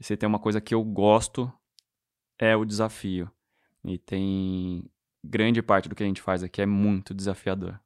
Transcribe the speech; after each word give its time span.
E 0.00 0.04
se 0.04 0.16
tem 0.16 0.28
uma 0.28 0.38
coisa 0.38 0.60
que 0.60 0.74
eu 0.74 0.84
gosto, 0.84 1.52
é 2.38 2.56
o 2.56 2.64
desafio. 2.64 3.30
E 3.84 3.98
tem 3.98 4.84
grande 5.24 5.62
parte 5.62 5.88
do 5.88 5.94
que 5.94 6.02
a 6.02 6.06
gente 6.06 6.22
faz 6.22 6.42
aqui 6.42 6.62
é 6.62 6.66
muito 6.66 7.12
desafiador. 7.12 7.78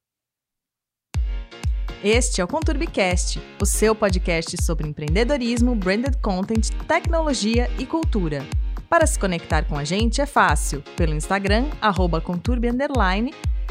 Este 2.05 2.41
é 2.41 2.45
o 2.45 2.49
Conturbicast, 2.49 3.41
o 3.61 3.67
seu 3.67 3.95
podcast 3.95 4.61
sobre 4.61 4.89
empreendedorismo, 4.89 5.77
branded 5.77 6.21
content, 6.21 6.71
tecnologia 6.87 7.71
e 7.79 7.87
cultura. 7.87 8.45
Para 8.89 9.07
se 9.07 9.19
conectar 9.19 9.67
com 9.67 9.79
a 9.79 9.85
gente 9.85 10.21
é 10.21 10.27
fácil, 10.27 10.83
pelo 10.97 11.15
Instagram, 11.15 11.71
arroba 11.81 12.21
conturbi, 12.21 12.69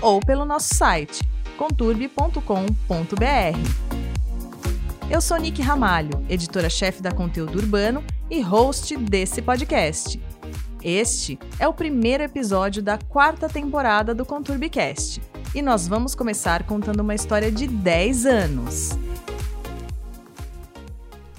ou 0.02 0.22
pelo 0.22 0.46
nosso 0.46 0.74
site, 0.74 1.22
conturbi.com.br. 1.58 4.01
Eu 5.12 5.20
sou 5.20 5.36
Nick 5.36 5.62
Ramalho, 5.62 6.26
editora-chefe 6.30 7.02
da 7.02 7.12
Conteúdo 7.12 7.58
Urbano 7.58 8.02
e 8.30 8.40
host 8.40 8.96
desse 8.96 9.42
podcast. 9.42 10.18
Este 10.82 11.38
é 11.60 11.68
o 11.68 11.74
primeiro 11.74 12.24
episódio 12.24 12.82
da 12.82 12.98
quarta 12.98 13.50
temporada 13.50 14.16
do 14.16 14.26
Conturbicast 14.26 15.22
e 15.54 15.62
nós 15.62 15.86
vamos 15.86 16.16
começar 16.16 16.64
contando 16.64 17.02
uma 17.02 17.14
história 17.14 17.52
de 17.52 17.68
10 17.68 18.26
anos. 18.26 18.92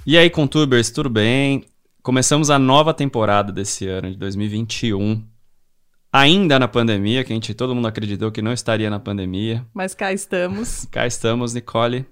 E 0.04 0.18
aí, 0.18 0.28
Conturbers, 0.28 0.90
tudo 0.90 1.08
bem? 1.08 1.64
Começamos 2.02 2.50
a 2.50 2.58
nova 2.58 2.92
temporada 2.92 3.50
desse 3.50 3.88
ano, 3.88 4.10
de 4.10 4.18
2021. 4.18 5.26
Ainda 6.12 6.58
na 6.58 6.68
pandemia, 6.68 7.24
que 7.24 7.32
a 7.32 7.34
gente, 7.34 7.54
todo 7.54 7.74
mundo 7.74 7.88
acreditou 7.88 8.30
que 8.30 8.42
não 8.42 8.52
estaria 8.52 8.90
na 8.90 9.00
pandemia. 9.00 9.66
Mas 9.72 9.94
cá 9.94 10.12
estamos. 10.12 10.86
Cá 10.90 11.06
estamos, 11.06 11.54
Nicole. 11.54 12.04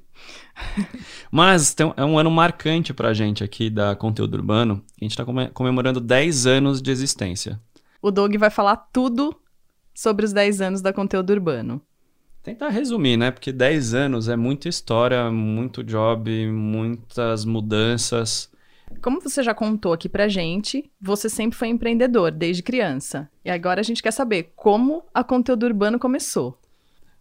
Mas 1.30 1.74
tem, 1.74 1.92
é 1.96 2.04
um 2.04 2.18
ano 2.18 2.30
marcante 2.30 2.92
pra 2.92 3.14
gente 3.14 3.42
aqui 3.44 3.70
da 3.70 3.94
Conteúdo 3.94 4.34
Urbano. 4.34 4.82
A 5.00 5.04
gente 5.04 5.16
tá 5.16 5.24
comemorando 5.52 6.00
10 6.00 6.46
anos 6.46 6.82
de 6.82 6.90
existência. 6.90 7.60
O 8.02 8.10
Doug 8.10 8.34
vai 8.36 8.50
falar 8.50 8.76
tudo 8.76 9.34
sobre 9.94 10.24
os 10.24 10.32
10 10.32 10.60
anos 10.60 10.82
da 10.82 10.92
Conteúdo 10.92 11.30
Urbano. 11.30 11.82
Tentar 12.42 12.70
resumir, 12.70 13.18
né? 13.18 13.30
Porque 13.30 13.52
10 13.52 13.92
anos 13.92 14.28
é 14.28 14.36
muita 14.36 14.68
história, 14.68 15.30
muito 15.30 15.84
job, 15.84 16.46
muitas 16.46 17.44
mudanças. 17.44 18.50
Como 19.02 19.20
você 19.20 19.42
já 19.42 19.54
contou 19.54 19.92
aqui 19.92 20.08
pra 20.08 20.26
gente, 20.26 20.90
você 21.00 21.28
sempre 21.28 21.58
foi 21.58 21.68
empreendedor 21.68 22.30
desde 22.30 22.62
criança. 22.62 23.28
E 23.44 23.50
agora 23.50 23.80
a 23.80 23.84
gente 23.84 24.02
quer 24.02 24.10
saber 24.10 24.52
como 24.56 25.04
a 25.12 25.22
conteúdo 25.22 25.64
urbano 25.64 25.98
começou. 25.98 26.58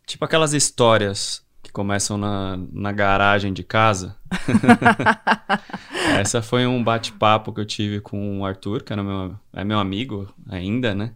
Tipo 0.06 0.26
aquelas 0.26 0.54
histórias 0.54 1.46
que 1.70 1.74
começam 1.74 2.18
na, 2.18 2.60
na 2.72 2.92
garagem 2.92 3.54
de 3.54 3.64
casa. 3.64 4.18
Essa 6.20 6.42
foi 6.42 6.66
um 6.66 6.84
bate-papo 6.84 7.54
que 7.54 7.62
eu 7.62 7.66
tive 7.66 8.02
com 8.02 8.40
o 8.40 8.46
Arthur, 8.46 8.82
que 8.82 8.92
era 8.92 9.04
meu, 9.04 9.36
é 9.54 9.64
meu 9.64 9.78
amigo 9.78 10.34
ainda, 10.50 10.96
né? 10.96 11.14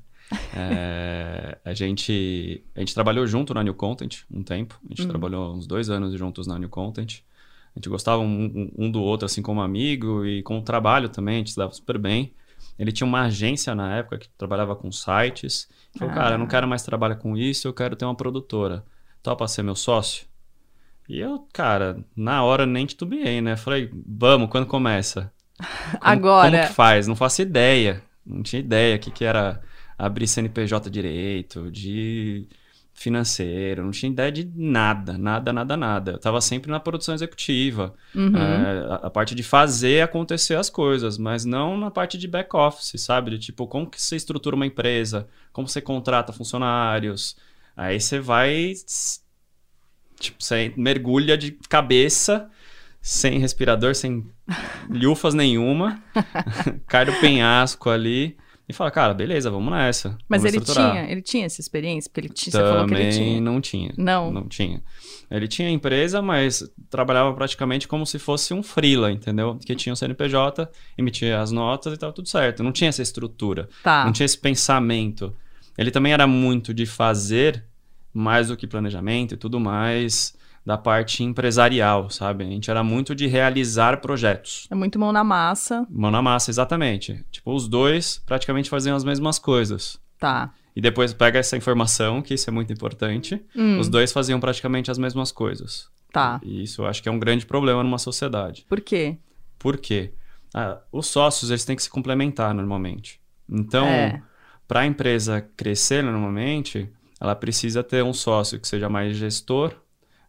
É, 0.55 1.57
a, 1.65 1.73
gente, 1.73 2.63
a 2.75 2.79
gente 2.79 2.93
trabalhou 2.93 3.25
junto 3.25 3.51
na 3.53 3.63
New 3.63 3.73
Content 3.73 4.21
um 4.31 4.43
tempo. 4.43 4.79
A 4.85 4.89
gente 4.89 5.01
uhum. 5.01 5.09
trabalhou 5.09 5.55
uns 5.55 5.65
dois 5.65 5.89
anos 5.89 6.13
juntos 6.13 6.45
na 6.45 6.59
New 6.59 6.69
Content. 6.69 7.21
A 7.75 7.79
gente 7.79 7.89
gostava 7.89 8.21
um, 8.21 8.71
um, 8.77 8.91
do 8.91 9.01
outro, 9.01 9.25
assim, 9.25 9.41
como 9.41 9.59
amigo 9.59 10.23
e 10.23 10.43
com 10.43 10.59
o 10.59 10.61
trabalho 10.61 11.09
também, 11.09 11.35
a 11.35 11.37
gente 11.39 11.51
se 11.51 11.57
dava 11.57 11.73
super 11.73 11.97
bem. 11.97 12.31
Ele 12.77 12.91
tinha 12.91 13.07
uma 13.07 13.23
agência 13.23 13.73
na 13.73 13.95
época 13.95 14.19
que 14.19 14.29
trabalhava 14.37 14.75
com 14.75 14.91
sites. 14.91 15.67
Falou, 15.97 16.13
ah. 16.13 16.15
cara, 16.15 16.35
eu 16.35 16.39
não 16.39 16.47
quero 16.47 16.67
mais 16.67 16.83
trabalhar 16.83 17.15
com 17.15 17.35
isso, 17.35 17.67
eu 17.67 17.73
quero 17.73 17.95
ter 17.95 18.05
uma 18.05 18.15
produtora. 18.15 18.85
Topa 19.23 19.47
ser 19.47 19.63
meu 19.63 19.75
sócio? 19.75 20.27
E 21.07 21.19
eu, 21.19 21.47
cara, 21.53 21.97
na 22.15 22.43
hora 22.43 22.65
nem 22.65 22.85
titubeei, 22.85 23.41
né? 23.41 23.55
Falei, 23.55 23.89
vamos, 24.05 24.49
quando 24.49 24.65
começa? 24.65 25.31
Como, 25.59 25.99
Agora. 26.01 26.51
Como 26.51 26.67
que 26.67 26.73
faz? 26.73 27.07
Não 27.07 27.15
faço 27.15 27.41
ideia. 27.41 28.01
Não 28.25 28.41
tinha 28.41 28.59
ideia 28.59 28.95
o 28.95 28.99
que, 28.99 29.11
que 29.11 29.25
era 29.25 29.61
abrir 29.97 30.27
CNPJ 30.27 30.89
direito, 30.89 31.69
de 31.69 32.47
financeiro, 32.93 33.83
não 33.83 33.91
tinha 33.91 34.11
ideia 34.11 34.31
de 34.31 34.49
nada, 34.55 35.17
nada, 35.17 35.51
nada, 35.51 35.75
nada. 35.75 36.11
Eu 36.11 36.19
tava 36.19 36.39
sempre 36.39 36.69
na 36.69 36.79
produção 36.79 37.13
executiva, 37.13 37.93
uhum. 38.13 38.37
é, 38.37 38.87
a, 38.87 38.95
a, 39.07 39.09
parte 39.09 39.33
de 39.33 39.41
fazer 39.41 40.01
acontecer 40.03 40.55
as 40.55 40.69
coisas, 40.69 41.17
mas 41.17 41.43
não 41.43 41.75
na 41.75 41.89
parte 41.89 42.17
de 42.17 42.27
back 42.27 42.55
office, 42.55 43.01
sabe? 43.01 43.31
De, 43.31 43.39
tipo, 43.39 43.67
como 43.67 43.89
que 43.89 43.99
você 43.99 44.15
estrutura 44.15 44.55
uma 44.55 44.65
empresa, 44.65 45.27
como 45.51 45.67
você 45.67 45.81
contrata 45.81 46.31
funcionários. 46.31 47.35
Aí 47.75 47.99
você 47.99 48.19
vai, 48.19 48.73
tipo, 50.23 50.43
você 50.43 50.73
mergulha 50.75 51.37
de 51.37 51.51
cabeça, 51.69 52.49
sem 53.01 53.37
respirador, 53.39 53.95
sem 53.95 54.25
lufas 54.89 55.33
nenhuma, 55.33 56.01
cai 56.87 57.05
do 57.05 57.13
penhasco 57.13 57.89
ali 57.89 58.37
e 58.67 58.71
fala, 58.71 58.89
cara, 58.89 59.13
beleza, 59.13 59.51
vamos 59.51 59.71
nessa. 59.73 60.17
Mas 60.27 60.41
vamos 60.41 60.55
ele 60.55 60.65
tinha, 60.65 61.11
ele 61.11 61.21
tinha 61.21 61.45
essa 61.45 61.59
experiência? 61.59 62.09
Porque 62.09 62.27
ele 62.27 62.33
tinha, 62.33 62.51
Também 62.51 62.67
você 62.67 62.73
falou 62.73 62.87
que 62.87 62.93
ele 62.93 63.11
tinha. 63.11 63.41
não 63.41 63.59
tinha. 63.59 63.93
Não? 63.97 64.31
Não 64.31 64.47
tinha. 64.47 64.81
Ele 65.29 65.47
tinha 65.49 65.69
empresa, 65.69 66.21
mas 66.21 66.63
trabalhava 66.89 67.33
praticamente 67.33 67.89
como 67.89 68.05
se 68.05 68.17
fosse 68.17 68.53
um 68.53 68.63
freela, 68.63 69.11
entendeu? 69.11 69.59
Que 69.65 69.75
tinha 69.75 69.91
um 69.91 69.95
CNPJ, 69.97 70.69
emitia 70.97 71.41
as 71.41 71.51
notas 71.51 71.93
e 71.93 71.97
tava 71.97 72.13
tudo 72.13 72.29
certo. 72.29 72.63
Não 72.63 72.71
tinha 72.71 72.89
essa 72.89 73.01
estrutura. 73.01 73.67
Tá. 73.83 74.05
Não 74.05 74.13
tinha 74.13 74.25
esse 74.25 74.37
pensamento. 74.37 75.35
Ele 75.77 75.91
também 75.91 76.13
era 76.13 76.25
muito 76.25 76.73
de 76.73 76.85
fazer 76.85 77.65
mais 78.13 78.47
do 78.47 78.57
que 78.57 78.67
planejamento 78.67 79.33
e 79.33 79.37
tudo 79.37 79.59
mais 79.59 80.37
da 80.65 80.77
parte 80.77 81.23
empresarial, 81.23 82.09
sabe? 82.09 82.43
A 82.43 82.47
gente 82.47 82.69
era 82.69 82.83
muito 82.83 83.13
de 83.13 83.27
realizar 83.27 83.99
projetos. 83.99 84.65
É 84.71 84.75
muito 84.75 84.97
mão 84.97 85.11
na 85.11 85.23
massa. 85.23 85.85
Mão 85.89 86.09
na 86.09 86.21
massa, 86.21 86.49
exatamente. 86.49 87.23
Tipo, 87.31 87.53
os 87.53 87.67
dois 87.67 88.21
praticamente 88.25 88.69
faziam 88.69 88.95
as 88.95 89.03
mesmas 89.03 89.37
coisas. 89.37 89.99
Tá. 90.17 90.53
E 90.75 90.81
depois 90.81 91.13
pega 91.13 91.37
essa 91.37 91.57
informação, 91.57 92.21
que 92.21 92.33
isso 92.33 92.49
é 92.49 92.53
muito 92.53 92.71
importante. 92.71 93.43
Hum. 93.55 93.77
Os 93.77 93.89
dois 93.89 94.13
faziam 94.13 94.39
praticamente 94.39 94.89
as 94.89 94.97
mesmas 94.97 95.31
coisas. 95.31 95.89
Tá. 96.11 96.39
E 96.43 96.63
isso 96.63 96.81
eu 96.81 96.85
acho 96.85 97.03
que 97.03 97.09
é 97.09 97.11
um 97.11 97.19
grande 97.19 97.45
problema 97.45 97.83
numa 97.83 97.97
sociedade. 97.97 98.65
Por 98.69 98.79
quê? 98.79 99.17
Por 99.59 99.77
quê? 99.77 100.13
Ah, 100.53 100.79
os 100.91 101.07
sócios, 101.07 101.51
eles 101.51 101.65
têm 101.65 101.75
que 101.75 101.83
se 101.83 101.89
complementar 101.89 102.53
normalmente. 102.53 103.19
Então, 103.49 103.85
é. 103.85 104.21
para 104.67 104.81
a 104.81 104.85
empresa 104.85 105.41
crescer 105.57 106.03
normalmente, 106.03 106.89
ela 107.23 107.35
precisa 107.35 107.81
ter 107.81 108.03
um 108.03 108.13
sócio 108.13 108.59
que 108.59 108.67
seja 108.67 108.89
mais 108.89 109.15
gestor 109.15 109.73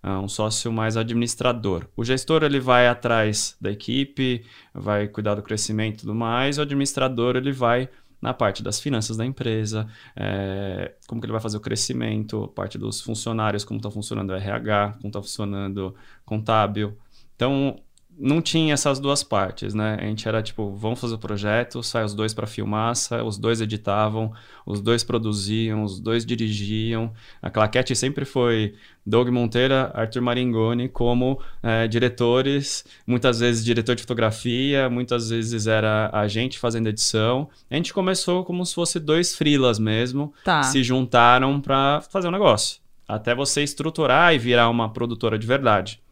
uh, 0.04 0.20
um 0.20 0.28
sócio 0.28 0.70
mais 0.70 0.96
administrador. 0.96 1.86
O 1.96 2.04
gestor 2.04 2.42
ele 2.42 2.60
vai 2.60 2.86
atrás 2.86 3.56
da 3.60 3.72
equipe, 3.72 4.44
vai 4.72 5.08
cuidar 5.08 5.34
do 5.34 5.42
crescimento 5.42 5.98
e 5.98 6.00
tudo 6.02 6.14
mais, 6.14 6.58
o 6.58 6.62
administrador 6.62 7.36
ele 7.36 7.52
vai 7.52 7.88
na 8.20 8.32
parte 8.32 8.62
das 8.62 8.80
finanças 8.80 9.18
da 9.18 9.26
empresa, 9.26 9.86
é, 10.16 10.94
como 11.06 11.20
que 11.20 11.26
ele 11.26 11.32
vai 11.32 11.42
fazer 11.42 11.58
o 11.58 11.60
crescimento, 11.60 12.48
parte 12.48 12.78
dos 12.78 13.02
funcionários, 13.02 13.64
como 13.64 13.78
está 13.78 13.90
funcionando 13.90 14.30
o 14.30 14.34
RH, 14.34 14.94
como 14.96 15.08
está 15.08 15.20
funcionando 15.20 15.94
contábil. 16.24 16.96
Então, 17.36 17.76
não 18.18 18.40
tinha 18.40 18.74
essas 18.74 19.00
duas 19.00 19.22
partes, 19.22 19.74
né? 19.74 19.96
A 20.00 20.04
gente 20.04 20.26
era 20.28 20.42
tipo, 20.42 20.70
vamos 20.74 21.00
fazer 21.00 21.14
o 21.14 21.18
projeto, 21.18 21.82
sai 21.82 22.04
os 22.04 22.14
dois 22.14 22.32
para 22.32 22.46
filmar, 22.46 22.94
sai, 22.94 23.22
os 23.22 23.36
dois 23.36 23.60
editavam, 23.60 24.32
os 24.64 24.80
dois 24.80 25.02
produziam, 25.02 25.82
os 25.82 25.98
dois 25.98 26.24
dirigiam. 26.24 27.12
A 27.42 27.50
claquete 27.50 27.94
sempre 27.96 28.24
foi 28.24 28.74
Doug 29.04 29.28
Monteira, 29.28 29.90
Arthur 29.94 30.22
Maringoni 30.22 30.88
como 30.88 31.40
é, 31.62 31.88
diretores, 31.88 32.84
muitas 33.06 33.40
vezes 33.40 33.64
diretor 33.64 33.94
de 33.94 34.02
fotografia, 34.02 34.88
muitas 34.88 35.30
vezes 35.30 35.66
era 35.66 36.10
a 36.12 36.28
gente 36.28 36.58
fazendo 36.58 36.88
edição. 36.88 37.48
A 37.70 37.74
gente 37.74 37.92
começou 37.92 38.44
como 38.44 38.64
se 38.64 38.74
fosse 38.74 39.00
dois 39.00 39.34
frilas 39.34 39.78
mesmo, 39.78 40.32
tá. 40.44 40.62
se 40.62 40.82
juntaram 40.82 41.60
para 41.60 42.00
fazer 42.00 42.28
um 42.28 42.32
negócio. 42.32 42.80
Até 43.06 43.34
você 43.34 43.62
estruturar 43.62 44.34
e 44.34 44.38
virar 44.38 44.70
uma 44.70 44.90
produtora 44.90 45.38
de 45.38 45.46
verdade. 45.46 46.03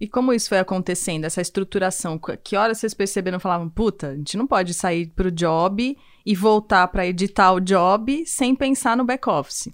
E 0.00 0.08
como 0.08 0.32
isso 0.32 0.48
foi 0.48 0.58
acontecendo, 0.58 1.26
essa 1.26 1.42
estruturação? 1.42 2.18
Que 2.42 2.56
horas 2.56 2.78
vocês 2.78 2.94
perceberam 2.94 3.36
e 3.36 3.40
falavam, 3.40 3.68
puta, 3.68 4.08
a 4.08 4.16
gente 4.16 4.36
não 4.36 4.46
pode 4.46 4.72
sair 4.72 5.08
pro 5.08 5.30
job 5.30 5.96
e 6.24 6.34
voltar 6.34 6.88
para 6.88 7.06
editar 7.06 7.52
o 7.52 7.60
job 7.60 8.24
sem 8.26 8.54
pensar 8.54 8.96
no 8.96 9.04
back-office? 9.04 9.68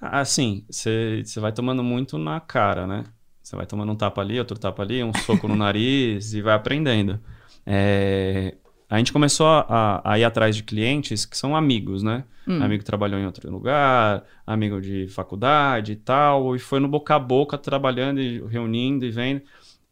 Assim, 0.00 0.64
você 0.70 1.22
vai 1.36 1.52
tomando 1.52 1.84
muito 1.84 2.16
na 2.16 2.40
cara, 2.40 2.86
né? 2.86 3.04
Você 3.42 3.56
vai 3.56 3.66
tomando 3.66 3.92
um 3.92 3.96
tapa 3.96 4.20
ali, 4.20 4.38
outro 4.38 4.58
tapa 4.58 4.82
ali, 4.82 5.02
um 5.02 5.12
soco 5.12 5.46
no 5.48 5.56
nariz 5.56 6.32
e 6.32 6.40
vai 6.40 6.54
aprendendo. 6.54 7.20
É, 7.66 8.54
a 8.88 8.96
gente 8.96 9.12
começou 9.12 9.46
a, 9.46 10.00
a, 10.02 10.18
ir 10.18 10.24
atrás 10.24 10.56
de 10.56 10.62
clientes 10.62 11.26
que 11.26 11.36
são 11.36 11.54
amigos, 11.54 12.02
né? 12.02 12.24
Hum. 12.46 12.62
Amigo 12.62 12.82
que 12.82 12.86
trabalhou 12.86 13.20
em 13.20 13.26
outro 13.26 13.50
lugar, 13.50 14.24
amigo 14.46 14.80
de 14.80 15.06
faculdade 15.08 15.92
e 15.92 15.96
tal, 15.96 16.56
e 16.56 16.58
foi 16.58 16.80
no 16.80 16.88
boca 16.88 17.14
a 17.14 17.18
boca 17.18 17.58
trabalhando 17.58 18.20
e 18.20 18.40
reunindo 18.46 19.04
e 19.04 19.10
vendo. 19.10 19.42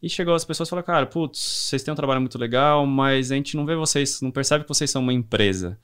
E 0.01 0.09
chegou 0.09 0.33
as 0.33 0.43
pessoas 0.43 0.67
e 0.67 0.71
falou, 0.71 0.83
cara, 0.83 1.05
putz, 1.05 1.39
vocês 1.39 1.83
têm 1.83 1.91
um 1.91 1.95
trabalho 1.95 2.21
muito 2.21 2.37
legal, 2.37 2.85
mas 2.85 3.31
a 3.31 3.35
gente 3.35 3.55
não 3.55 3.65
vê 3.65 3.75
vocês, 3.75 4.21
não 4.21 4.31
percebe 4.31 4.63
que 4.63 4.69
vocês 4.69 4.89
são 4.89 5.01
uma 5.03 5.13
empresa. 5.13 5.77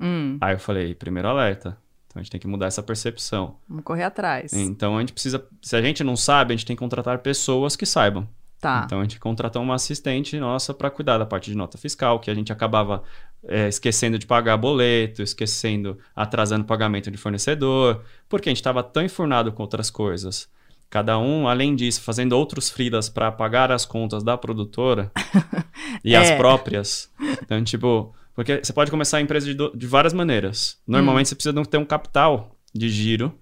Hum. 0.00 0.36
Aí 0.40 0.54
eu 0.54 0.58
falei, 0.58 0.94
primeiro 0.94 1.28
alerta. 1.28 1.78
Então 2.06 2.20
a 2.20 2.22
gente 2.22 2.30
tem 2.30 2.40
que 2.40 2.46
mudar 2.46 2.66
essa 2.66 2.82
percepção. 2.82 3.56
Vamos 3.66 3.84
correr 3.84 4.04
atrás. 4.04 4.52
Então 4.52 4.98
a 4.98 5.00
gente 5.00 5.14
precisa, 5.14 5.42
se 5.62 5.74
a 5.74 5.80
gente 5.80 6.04
não 6.04 6.16
sabe, 6.16 6.52
a 6.52 6.56
gente 6.56 6.66
tem 6.66 6.76
que 6.76 6.80
contratar 6.80 7.18
pessoas 7.20 7.76
que 7.76 7.86
saibam. 7.86 8.28
Tá. 8.62 8.84
Então 8.86 9.00
a 9.00 9.02
gente 9.02 9.18
contratou 9.18 9.60
uma 9.60 9.74
assistente 9.74 10.38
nossa 10.38 10.72
para 10.72 10.88
cuidar 10.88 11.18
da 11.18 11.26
parte 11.26 11.50
de 11.50 11.56
nota 11.56 11.76
fiscal, 11.76 12.20
que 12.20 12.30
a 12.30 12.34
gente 12.34 12.52
acabava 12.52 13.02
é, 13.48 13.66
esquecendo 13.66 14.16
de 14.16 14.24
pagar 14.24 14.56
boleto, 14.56 15.20
esquecendo, 15.20 15.98
atrasando 16.14 16.64
pagamento 16.64 17.10
de 17.10 17.18
fornecedor, 17.18 18.04
porque 18.28 18.48
a 18.48 18.50
gente 18.50 18.60
estava 18.60 18.80
tão 18.80 19.02
enfurnado 19.02 19.50
com 19.50 19.64
outras 19.64 19.90
coisas. 19.90 20.48
Cada 20.88 21.18
um, 21.18 21.48
além 21.48 21.74
disso, 21.74 22.02
fazendo 22.02 22.34
outros 22.34 22.70
fridas 22.70 23.08
para 23.08 23.32
pagar 23.32 23.72
as 23.72 23.84
contas 23.84 24.22
da 24.22 24.38
produtora 24.38 25.10
e 26.04 26.14
é. 26.14 26.18
as 26.18 26.30
próprias. 26.30 27.10
Então, 27.42 27.64
tipo, 27.64 28.14
porque 28.32 28.60
você 28.62 28.72
pode 28.72 28.92
começar 28.92 29.16
a 29.16 29.20
empresa 29.20 29.52
de, 29.52 29.56
de 29.76 29.86
várias 29.88 30.12
maneiras. 30.12 30.78
Normalmente 30.86 31.26
hum. 31.26 31.28
você 31.30 31.34
precisa 31.34 31.64
ter 31.64 31.78
um 31.78 31.84
capital 31.84 32.54
de 32.72 32.88
giro 32.88 33.36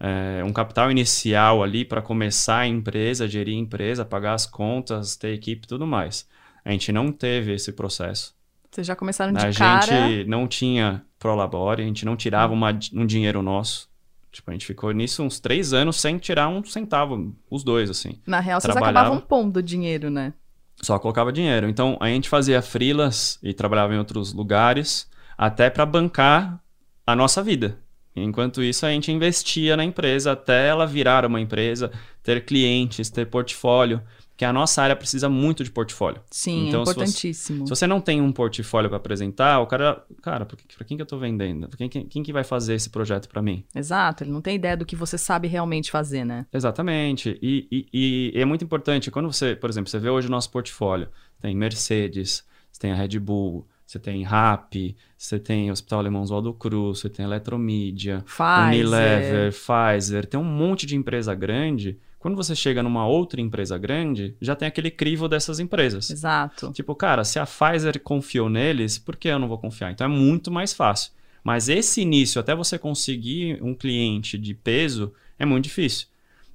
é, 0.00 0.42
um 0.44 0.52
capital 0.52 0.90
inicial 0.90 1.62
ali 1.62 1.84
para 1.84 2.00
começar 2.00 2.58
a 2.58 2.66
empresa, 2.66 3.26
gerir 3.26 3.56
a 3.56 3.60
empresa, 3.60 4.04
pagar 4.04 4.34
as 4.34 4.46
contas, 4.46 5.16
ter 5.16 5.32
equipe 5.32 5.64
e 5.64 5.68
tudo 5.68 5.86
mais. 5.86 6.26
A 6.64 6.70
gente 6.70 6.92
não 6.92 7.10
teve 7.10 7.54
esse 7.54 7.72
processo. 7.72 8.34
Vocês 8.70 8.86
já 8.86 8.94
começaram 8.94 9.32
de 9.32 9.44
a 9.44 9.52
cara... 9.52 10.04
A 10.04 10.08
gente 10.08 10.28
não 10.28 10.46
tinha 10.46 11.02
Prolabore, 11.18 11.82
a 11.82 11.86
gente 11.86 12.04
não 12.04 12.16
tirava 12.16 12.52
uma, 12.52 12.78
um 12.92 13.06
dinheiro 13.06 13.42
nosso. 13.42 13.88
Tipo, 14.30 14.50
a 14.50 14.52
gente 14.52 14.66
ficou 14.66 14.92
nisso 14.92 15.22
uns 15.22 15.40
três 15.40 15.72
anos 15.72 15.96
sem 15.96 16.18
tirar 16.18 16.48
um 16.48 16.62
centavo, 16.62 17.34
os 17.50 17.64
dois, 17.64 17.90
assim. 17.90 18.20
Na 18.26 18.40
real, 18.40 18.60
vocês 18.60 18.76
acabavam 18.76 19.20
pondo 19.20 19.62
dinheiro, 19.62 20.10
né? 20.10 20.34
Só 20.80 20.98
colocava 20.98 21.32
dinheiro. 21.32 21.68
Então, 21.68 21.96
a 21.98 22.06
gente 22.08 22.28
fazia 22.28 22.62
frilas 22.62 23.38
e 23.42 23.52
trabalhava 23.52 23.94
em 23.94 23.98
outros 23.98 24.32
lugares, 24.32 25.08
até 25.36 25.70
para 25.70 25.84
bancar 25.84 26.62
a 27.06 27.16
nossa 27.16 27.42
vida. 27.42 27.78
Enquanto 28.24 28.62
isso, 28.62 28.84
a 28.86 28.90
gente 28.90 29.10
investia 29.10 29.76
na 29.76 29.84
empresa 29.84 30.32
até 30.32 30.68
ela 30.68 30.86
virar 30.86 31.24
uma 31.24 31.40
empresa, 31.40 31.90
ter 32.22 32.44
clientes, 32.44 33.10
ter 33.10 33.26
portfólio, 33.26 34.02
que 34.38 34.44
a 34.44 34.52
nossa 34.52 34.80
área 34.80 34.94
precisa 34.94 35.28
muito 35.28 35.64
de 35.64 35.70
portfólio. 35.70 36.22
Sim, 36.30 36.66
é 36.66 36.68
então, 36.68 36.80
é 36.80 36.82
importantíssimo. 36.84 37.34
Se 37.34 37.62
você, 37.62 37.66
se 37.66 37.70
você 37.70 37.86
não 37.88 38.00
tem 38.00 38.22
um 38.22 38.30
portfólio 38.30 38.88
para 38.88 38.96
apresentar, 38.96 39.58
o 39.58 39.66
cara, 39.66 40.04
cara, 40.22 40.46
para 40.46 40.84
quem 40.86 40.96
que 40.96 41.02
eu 41.02 41.04
estou 41.04 41.18
vendendo? 41.18 41.68
Quem, 41.76 41.88
quem, 41.88 42.06
quem, 42.06 42.22
que 42.22 42.32
vai 42.32 42.44
fazer 42.44 42.74
esse 42.74 42.88
projeto 42.88 43.28
para 43.28 43.42
mim? 43.42 43.64
Exato, 43.74 44.22
ele 44.22 44.30
não 44.30 44.40
tem 44.40 44.54
ideia 44.54 44.76
do 44.76 44.86
que 44.86 44.94
você 44.94 45.18
sabe 45.18 45.48
realmente 45.48 45.90
fazer, 45.90 46.24
né? 46.24 46.46
Exatamente. 46.52 47.36
E, 47.42 47.66
e, 47.92 48.32
e 48.32 48.40
é 48.40 48.44
muito 48.44 48.64
importante, 48.64 49.10
quando 49.10 49.30
você, 49.32 49.56
por 49.56 49.68
exemplo, 49.68 49.90
você 49.90 49.98
vê 49.98 50.08
hoje 50.08 50.28
o 50.28 50.30
nosso 50.30 50.52
portfólio, 50.52 51.08
tem 51.40 51.56
Mercedes, 51.56 52.44
tem 52.78 52.92
a 52.92 52.94
Red 52.94 53.18
Bull, 53.18 53.66
você 53.84 53.98
tem 53.98 54.22
RAP, 54.22 54.94
você 55.18 55.38
tem 55.38 55.70
Hospital 55.70 55.98
Alemão 55.98 56.22
Oswaldo 56.22 56.54
Cruz, 56.54 57.00
você 57.00 57.08
tem 57.08 57.24
Eletromídia, 57.24 58.24
Pfizer. 58.24 58.66
Unilever, 58.68 59.52
Pfizer, 59.52 60.24
tem 60.24 60.38
um 60.38 60.44
monte 60.44 60.86
de 60.86 60.96
empresa 60.96 61.34
grande. 61.34 61.98
Quando 62.18 62.36
você 62.36 62.54
chega 62.54 62.82
numa 62.82 63.06
outra 63.06 63.40
empresa 63.40 63.76
grande, 63.76 64.36
já 64.40 64.54
tem 64.54 64.66
aquele 64.68 64.90
crivo 64.90 65.28
dessas 65.28 65.58
empresas. 65.58 66.08
Exato. 66.10 66.72
Tipo, 66.72 66.94
cara, 66.94 67.24
se 67.24 67.38
a 67.38 67.46
Pfizer 67.46 68.00
confiou 68.00 68.48
neles, 68.48 68.96
por 68.96 69.16
que 69.16 69.28
eu 69.28 69.38
não 69.38 69.48
vou 69.48 69.58
confiar? 69.58 69.90
Então 69.90 70.04
é 70.04 70.08
muito 70.08 70.50
mais 70.50 70.72
fácil. 70.72 71.12
Mas 71.42 71.68
esse 71.68 72.00
início, 72.00 72.40
até 72.40 72.54
você 72.54 72.78
conseguir 72.78 73.58
um 73.62 73.74
cliente 73.74 74.38
de 74.38 74.54
peso, 74.54 75.12
é 75.38 75.44
muito 75.44 75.64
difícil. 75.64 76.06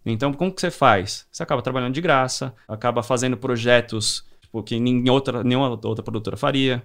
Então, 0.05 0.33
como 0.33 0.51
que 0.51 0.61
você 0.61 0.69
faz? 0.69 1.25
Você 1.31 1.43
acaba 1.43 1.61
trabalhando 1.61 1.93
de 1.93 2.01
graça, 2.01 2.53
acaba 2.67 3.01
fazendo 3.01 3.37
projetos 3.37 4.25
tipo, 4.41 4.61
que 4.61 5.09
outra, 5.09 5.43
nenhuma 5.43 5.69
outra 5.69 6.03
produtora 6.03 6.37
faria. 6.37 6.83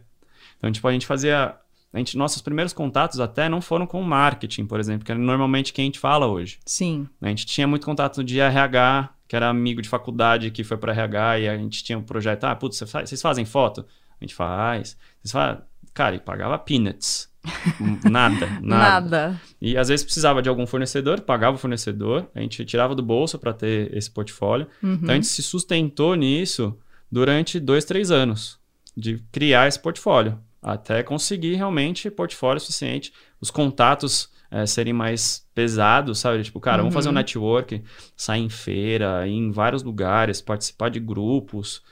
Então, 0.56 0.70
tipo, 0.70 0.86
a 0.86 0.92
gente 0.92 1.06
fazia. 1.06 1.56
A 1.92 1.98
gente, 1.98 2.18
nossos 2.18 2.42
primeiros 2.42 2.72
contatos 2.72 3.18
até 3.18 3.48
não 3.48 3.60
foram 3.60 3.86
com 3.86 4.02
marketing, 4.02 4.66
por 4.66 4.78
exemplo, 4.78 5.06
que 5.06 5.12
é 5.12 5.14
normalmente 5.14 5.72
quem 5.72 5.84
a 5.84 5.86
gente 5.86 5.98
fala 5.98 6.26
hoje. 6.26 6.58
Sim. 6.66 7.08
A 7.20 7.28
gente 7.28 7.46
tinha 7.46 7.66
muito 7.66 7.86
contato 7.86 8.22
de 8.22 8.38
RH, 8.38 9.10
que 9.26 9.34
era 9.34 9.48
amigo 9.48 9.80
de 9.80 9.88
faculdade 9.88 10.50
que 10.50 10.62
foi 10.62 10.76
para 10.76 10.92
RH, 10.92 11.38
e 11.38 11.48
a 11.48 11.56
gente 11.56 11.82
tinha 11.82 11.98
um 11.98 12.02
projeto. 12.02 12.44
Ah, 12.44 12.54
putz, 12.54 12.78
vocês 12.78 13.22
fazem 13.22 13.46
foto? 13.46 13.86
A 14.20 14.24
gente 14.24 14.34
faz. 14.34 14.98
Vocês 15.22 15.32
fazem. 15.32 15.62
Cara, 15.94 16.14
e 16.14 16.20
pagava 16.20 16.58
peanuts. 16.58 17.28
nada, 18.04 18.46
nada. 18.60 19.00
nada. 19.00 19.40
E 19.60 19.76
às 19.78 19.88
vezes 19.88 20.04
precisava 20.04 20.42
de 20.42 20.48
algum 20.48 20.66
fornecedor, 20.66 21.22
pagava 21.22 21.56
o 21.56 21.58
fornecedor, 21.58 22.28
a 22.34 22.40
gente 22.40 22.64
tirava 22.66 22.94
do 22.94 23.02
bolso 23.02 23.38
para 23.38 23.54
ter 23.54 23.96
esse 23.96 24.10
portfólio. 24.10 24.66
Uhum. 24.82 24.94
Então 24.94 25.10
a 25.10 25.14
gente 25.14 25.28
se 25.28 25.42
sustentou 25.42 26.14
nisso 26.14 26.76
durante 27.10 27.58
dois, 27.58 27.86
três 27.86 28.10
anos 28.10 28.58
de 28.94 29.18
criar 29.32 29.66
esse 29.66 29.80
portfólio 29.80 30.38
até 30.62 31.02
conseguir 31.02 31.54
realmente 31.54 32.10
portfólio 32.10 32.60
suficiente, 32.60 33.12
os 33.40 33.50
contatos 33.50 34.30
é, 34.50 34.64
serem 34.66 34.92
mais 34.92 35.46
pesados, 35.54 36.18
sabe? 36.18 36.42
Tipo, 36.42 36.60
cara, 36.60 36.78
uhum. 36.78 36.84
vamos 36.84 36.94
fazer 36.94 37.08
um 37.08 37.12
uhum. 37.12 37.16
network, 37.16 37.82
sair 38.16 38.42
em 38.42 38.48
feira, 38.48 39.26
ir 39.26 39.32
em 39.32 39.50
vários 39.50 39.82
lugares, 39.82 40.40
participar 40.40 40.88
de 40.88 41.00
grupos. 41.00 41.82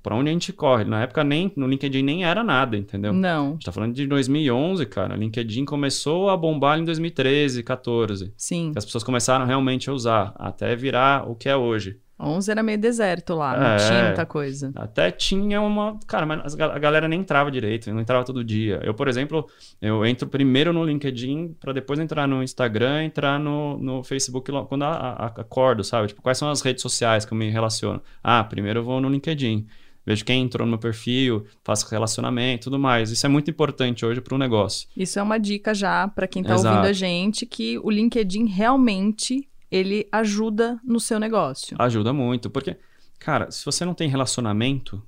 Para 0.00 0.14
onde 0.14 0.30
a 0.30 0.32
gente 0.32 0.52
corre? 0.52 0.84
Na 0.84 1.02
época 1.02 1.24
nem 1.24 1.52
no 1.56 1.66
LinkedIn 1.66 2.02
nem 2.02 2.24
era 2.24 2.44
nada, 2.44 2.76
entendeu? 2.76 3.12
Não. 3.12 3.48
A 3.48 3.52
gente 3.52 3.64
tá 3.64 3.72
falando 3.72 3.94
de 3.94 4.06
2011, 4.06 4.86
cara. 4.86 5.14
O 5.14 5.18
LinkedIn 5.18 5.64
começou 5.64 6.30
a 6.30 6.36
bombar 6.36 6.78
em 6.78 6.84
2013, 6.84 7.64
14. 7.64 8.32
Sim. 8.36 8.70
Que 8.72 8.78
as 8.78 8.84
pessoas 8.84 9.02
começaram 9.02 9.44
realmente 9.44 9.90
a 9.90 9.92
usar, 9.92 10.32
até 10.36 10.76
virar 10.76 11.28
o 11.28 11.34
que 11.34 11.48
é 11.48 11.56
hoje. 11.56 11.98
11 12.18 12.50
era 12.50 12.62
meio 12.62 12.78
deserto 12.78 13.34
lá, 13.34 13.58
não 13.58 13.66
é, 13.66 13.76
tinha 13.76 14.04
muita 14.04 14.24
coisa. 14.24 14.72
Até 14.74 15.10
tinha 15.10 15.60
uma. 15.60 15.98
Cara, 16.06 16.24
mas 16.24 16.58
a 16.58 16.78
galera 16.78 17.06
nem 17.06 17.20
entrava 17.20 17.50
direito, 17.50 17.92
não 17.92 18.00
entrava 18.00 18.24
todo 18.24 18.42
dia. 18.42 18.80
Eu, 18.82 18.94
por 18.94 19.06
exemplo, 19.06 19.46
eu 19.82 20.04
entro 20.06 20.26
primeiro 20.26 20.72
no 20.72 20.82
LinkedIn 20.82 21.54
para 21.60 21.74
depois 21.74 21.98
entrar 21.98 22.26
no 22.26 22.42
Instagram, 22.42 23.04
entrar 23.04 23.38
no, 23.38 23.76
no 23.78 24.02
Facebook 24.02 24.50
quando 24.66 24.84
a, 24.84 24.92
a, 24.92 25.26
acordo, 25.26 25.84
sabe? 25.84 26.08
Tipo, 26.08 26.22
quais 26.22 26.38
são 26.38 26.48
as 26.48 26.62
redes 26.62 26.80
sociais 26.80 27.26
que 27.26 27.32
eu 27.32 27.36
me 27.38 27.50
relaciono? 27.50 28.00
Ah, 28.24 28.42
primeiro 28.42 28.80
eu 28.80 28.84
vou 28.84 28.98
no 29.00 29.10
LinkedIn. 29.10 29.66
Vejo 30.06 30.24
quem 30.24 30.42
entrou 30.42 30.64
no 30.64 30.70
meu 30.70 30.78
perfil, 30.78 31.44
faço 31.64 31.90
relacionamento 31.90 32.64
tudo 32.64 32.78
mais. 32.78 33.10
Isso 33.10 33.26
é 33.26 33.28
muito 33.28 33.50
importante 33.50 34.06
hoje 34.06 34.20
para 34.20 34.36
o 34.36 34.38
negócio. 34.38 34.88
Isso 34.96 35.18
é 35.18 35.22
uma 35.22 35.36
dica 35.36 35.74
já 35.74 36.06
para 36.06 36.28
quem 36.28 36.42
está 36.42 36.54
ouvindo 36.54 36.86
a 36.86 36.92
gente, 36.92 37.44
que 37.44 37.76
o 37.80 37.90
LinkedIn 37.90 38.46
realmente 38.46 39.48
ele 39.70 40.06
ajuda 40.12 40.80
no 40.84 41.00
seu 41.00 41.18
negócio. 41.18 41.76
Ajuda 41.78 42.12
muito, 42.12 42.50
porque, 42.50 42.76
cara, 43.18 43.50
se 43.50 43.64
você 43.64 43.84
não 43.84 43.94
tem 43.94 44.08
relacionamento, 44.08 45.02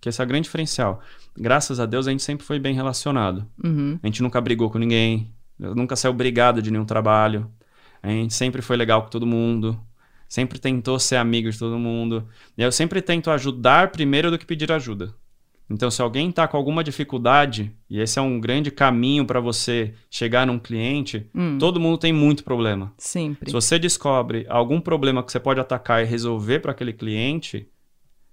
que 0.00 0.08
esse 0.08 0.20
é 0.20 0.24
o 0.24 0.26
grande 0.26 0.44
diferencial. 0.44 1.00
Graças 1.36 1.78
a 1.78 1.86
Deus 1.86 2.08
a 2.08 2.10
gente 2.10 2.24
sempre 2.24 2.44
foi 2.44 2.58
bem 2.58 2.74
relacionado. 2.74 3.46
Uhum. 3.62 3.98
A 4.02 4.06
gente 4.08 4.20
nunca 4.20 4.40
brigou 4.40 4.68
com 4.68 4.78
ninguém, 4.78 5.32
nunca 5.56 5.94
saiu 5.94 6.12
brigado 6.12 6.60
de 6.60 6.72
nenhum 6.72 6.84
trabalho. 6.84 7.48
A 8.02 8.08
gente 8.08 8.34
sempre 8.34 8.60
foi 8.60 8.76
legal 8.76 9.02
com 9.04 9.10
todo 9.10 9.24
mundo, 9.24 9.80
sempre 10.28 10.58
tentou 10.58 10.98
ser 10.98 11.16
amigo 11.16 11.48
de 11.48 11.56
todo 11.56 11.78
mundo. 11.78 12.26
E 12.58 12.62
eu 12.62 12.72
sempre 12.72 13.00
tento 13.00 13.30
ajudar 13.30 13.92
primeiro 13.92 14.28
do 14.28 14.38
que 14.38 14.44
pedir 14.44 14.72
ajuda. 14.72 15.14
Então, 15.72 15.90
se 15.90 16.02
alguém 16.02 16.28
está 16.28 16.46
com 16.46 16.56
alguma 16.56 16.84
dificuldade, 16.84 17.72
e 17.88 17.98
esse 17.98 18.18
é 18.18 18.22
um 18.22 18.38
grande 18.38 18.70
caminho 18.70 19.24
para 19.24 19.40
você 19.40 19.94
chegar 20.10 20.46
num 20.46 20.58
cliente, 20.58 21.26
hum. 21.34 21.56
todo 21.58 21.80
mundo 21.80 21.96
tem 21.96 22.12
muito 22.12 22.44
problema. 22.44 22.92
Sempre. 22.98 23.48
Se 23.48 23.52
você 23.52 23.78
descobre 23.78 24.44
algum 24.48 24.80
problema 24.80 25.22
que 25.22 25.32
você 25.32 25.40
pode 25.40 25.60
atacar 25.60 26.02
e 26.02 26.06
resolver 26.06 26.60
para 26.60 26.72
aquele 26.72 26.92
cliente, 26.92 27.66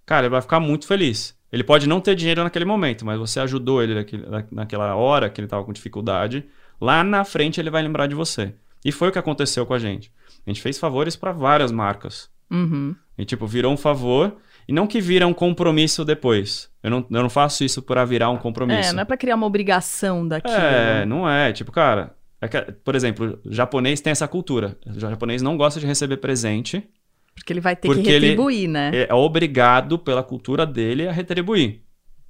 cara, 0.06 0.26
ele 0.26 0.32
vai 0.32 0.42
ficar 0.42 0.60
muito 0.60 0.86
feliz. 0.86 1.34
Ele 1.52 1.64
pode 1.64 1.88
não 1.88 2.02
ter 2.02 2.14
dinheiro 2.14 2.44
naquele 2.44 2.66
momento, 2.66 3.06
mas 3.06 3.18
você 3.18 3.40
ajudou 3.40 3.82
ele 3.82 3.96
naquele, 3.96 4.26
naquela 4.52 4.96
hora 4.96 5.30
que 5.30 5.40
ele 5.40 5.46
estava 5.48 5.64
com 5.64 5.72
dificuldade. 5.72 6.46
Lá 6.80 7.04
na 7.04 7.24
frente 7.24 7.60
ele 7.60 7.70
vai 7.70 7.82
lembrar 7.82 8.08
de 8.08 8.16
você. 8.16 8.54
E 8.84 8.92
foi 8.92 9.10
o 9.10 9.12
que 9.12 9.20
aconteceu 9.20 9.66
com 9.66 9.74
a 9.74 9.80
gente. 9.80 10.12
A 10.46 10.50
gente 10.50 10.62
fez 10.62 10.78
favores 10.78 11.16
para 11.16 11.32
várias 11.32 11.72
marcas. 11.72 12.30
Uhum. 12.52 12.96
E 13.18 13.26
tipo, 13.26 13.48
virou 13.48 13.74
um 13.74 13.78
favor 13.78 14.36
e 14.70 14.72
não 14.72 14.86
que 14.86 15.02
vira 15.02 15.26
um 15.26 15.34
compromisso 15.34 16.06
depois. 16.06 16.70
Eu 16.84 16.92
não, 16.92 16.98
eu 17.10 17.24
não 17.24 17.30
faço 17.30 17.64
isso 17.64 17.82
para 17.82 18.06
virar 18.06 18.30
um 18.30 18.38
compromisso. 18.38 18.92
É, 18.92 18.94
não 18.94 19.02
é 19.02 19.06
para 19.06 19.18
criar 19.18 19.34
uma 19.34 19.48
obrigação 19.48 20.28
daquilo. 20.28 20.54
É, 20.54 21.08
não 21.08 21.28
é. 21.28 21.52
Tipo, 21.52 21.72
cara, 21.72 22.16
é 22.40 22.48
que, 22.48 22.62
por 22.84 22.94
exemplo, 22.94 23.40
o 23.44 23.52
japonês 23.52 24.00
tem 24.00 24.12
essa 24.12 24.28
cultura. 24.28 24.78
O 24.86 25.00
japonês 25.00 25.42
não 25.42 25.58
gosta 25.58 25.80
de 25.80 25.88
receber 25.88 26.18
presente. 26.18 26.88
Porque 27.34 27.52
ele 27.52 27.62
vai 27.62 27.76
ter 27.76 27.90
que 27.90 28.12
retribuir, 28.12 28.70
né? 28.70 28.92
É 29.10 29.12
obrigado 29.12 29.98
pela 29.98 30.22
cultura 30.22 30.68
dele 30.68 31.08
a 31.08 31.12
retribuir. 31.12 31.82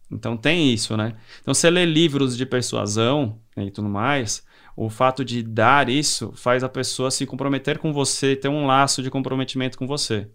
Então 0.09 0.37
tem 0.37 0.73
isso, 0.73 0.95
né? 0.95 1.15
Então, 1.41 1.53
você 1.53 1.69
lê 1.69 1.85
livros 1.85 2.37
de 2.37 2.45
persuasão 2.45 3.37
né, 3.53 3.65
e 3.65 3.71
tudo 3.71 3.89
mais, 3.89 4.45
o 4.77 4.89
fato 4.89 5.25
de 5.25 5.43
dar 5.43 5.89
isso 5.89 6.31
faz 6.37 6.63
a 6.63 6.69
pessoa 6.69 7.11
se 7.11 7.25
comprometer 7.25 7.79
com 7.79 7.91
você, 7.91 8.33
ter 8.33 8.47
um 8.47 8.65
laço 8.65 9.03
de 9.03 9.11
comprometimento 9.11 9.77
com 9.77 9.85
você. 9.85 10.29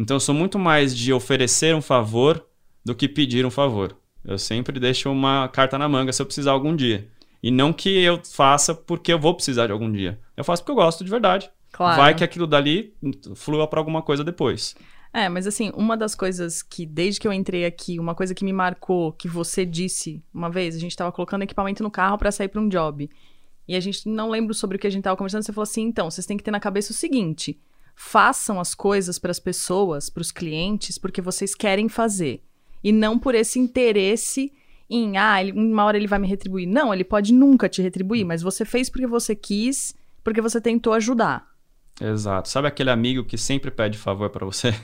Então 0.00 0.16
eu 0.16 0.20
sou 0.20 0.34
muito 0.34 0.58
mais 0.58 0.96
de 0.96 1.12
oferecer 1.12 1.74
um 1.74 1.82
favor 1.82 2.42
do 2.82 2.94
que 2.94 3.06
pedir 3.06 3.44
um 3.44 3.50
favor. 3.50 3.94
Eu 4.24 4.38
sempre 4.38 4.80
deixo 4.80 5.12
uma 5.12 5.46
carta 5.48 5.76
na 5.76 5.86
manga 5.90 6.10
se 6.10 6.22
eu 6.22 6.26
precisar 6.26 6.52
algum 6.52 6.74
dia. 6.74 7.06
E 7.42 7.50
não 7.50 7.70
que 7.70 8.02
eu 8.02 8.18
faça 8.24 8.74
porque 8.74 9.12
eu 9.12 9.18
vou 9.18 9.34
precisar 9.34 9.66
de 9.66 9.72
algum 9.72 9.92
dia. 9.92 10.18
Eu 10.34 10.42
faço 10.42 10.62
porque 10.62 10.72
eu 10.72 10.76
gosto 10.76 11.04
de 11.04 11.10
verdade. 11.10 11.50
Claro. 11.70 12.00
Vai 12.00 12.14
que 12.14 12.24
aquilo 12.24 12.46
dali 12.46 12.94
flua 13.34 13.68
para 13.68 13.78
alguma 13.78 14.00
coisa 14.00 14.24
depois. 14.24 14.74
É, 15.12 15.28
mas 15.28 15.46
assim, 15.46 15.70
uma 15.74 15.98
das 15.98 16.14
coisas 16.14 16.62
que, 16.62 16.86
desde 16.86 17.20
que 17.20 17.28
eu 17.28 17.32
entrei 17.32 17.66
aqui, 17.66 18.00
uma 18.00 18.14
coisa 18.14 18.34
que 18.34 18.44
me 18.44 18.54
marcou, 18.54 19.12
que 19.12 19.28
você 19.28 19.66
disse 19.66 20.22
uma 20.32 20.48
vez, 20.48 20.74
a 20.74 20.78
gente 20.78 20.96
tava 20.96 21.12
colocando 21.12 21.42
equipamento 21.42 21.82
no 21.82 21.90
carro 21.90 22.16
para 22.16 22.32
sair 22.32 22.48
para 22.48 22.60
um 22.60 22.70
job. 22.70 23.10
E 23.68 23.76
a 23.76 23.80
gente 23.80 24.08
não 24.08 24.30
lembro 24.30 24.54
sobre 24.54 24.78
o 24.78 24.80
que 24.80 24.86
a 24.86 24.90
gente 24.90 25.02
tava 25.02 25.16
conversando, 25.16 25.42
você 25.42 25.52
falou 25.52 25.64
assim: 25.64 25.82
então, 25.82 26.10
vocês 26.10 26.26
têm 26.26 26.38
que 26.38 26.42
ter 26.42 26.50
na 26.50 26.58
cabeça 26.58 26.90
o 26.90 26.94
seguinte: 26.94 27.60
façam 28.02 28.58
as 28.58 28.74
coisas 28.74 29.18
para 29.18 29.30
as 29.30 29.38
pessoas, 29.38 30.08
para 30.08 30.22
os 30.22 30.32
clientes, 30.32 30.96
porque 30.96 31.20
vocês 31.20 31.54
querem 31.54 31.86
fazer. 31.86 32.42
E 32.82 32.92
não 32.92 33.18
por 33.18 33.34
esse 33.34 33.58
interesse 33.58 34.50
em, 34.88 35.18
ah, 35.18 35.38
ele, 35.38 35.52
uma 35.52 35.84
hora 35.84 35.98
ele 35.98 36.06
vai 36.06 36.18
me 36.18 36.26
retribuir. 36.26 36.66
Não, 36.66 36.94
ele 36.94 37.04
pode 37.04 37.32
nunca 37.32 37.68
te 37.68 37.82
retribuir, 37.82 38.24
mas 38.24 38.40
você 38.40 38.64
fez 38.64 38.88
porque 38.88 39.06
você 39.06 39.36
quis, 39.36 39.94
porque 40.24 40.40
você 40.40 40.62
tentou 40.62 40.94
ajudar. 40.94 41.46
Exato. 42.00 42.48
Sabe 42.48 42.66
aquele 42.66 42.90
amigo 42.90 43.22
que 43.22 43.36
sempre 43.36 43.70
pede 43.70 43.98
favor 43.98 44.30
para 44.30 44.46
você? 44.46 44.74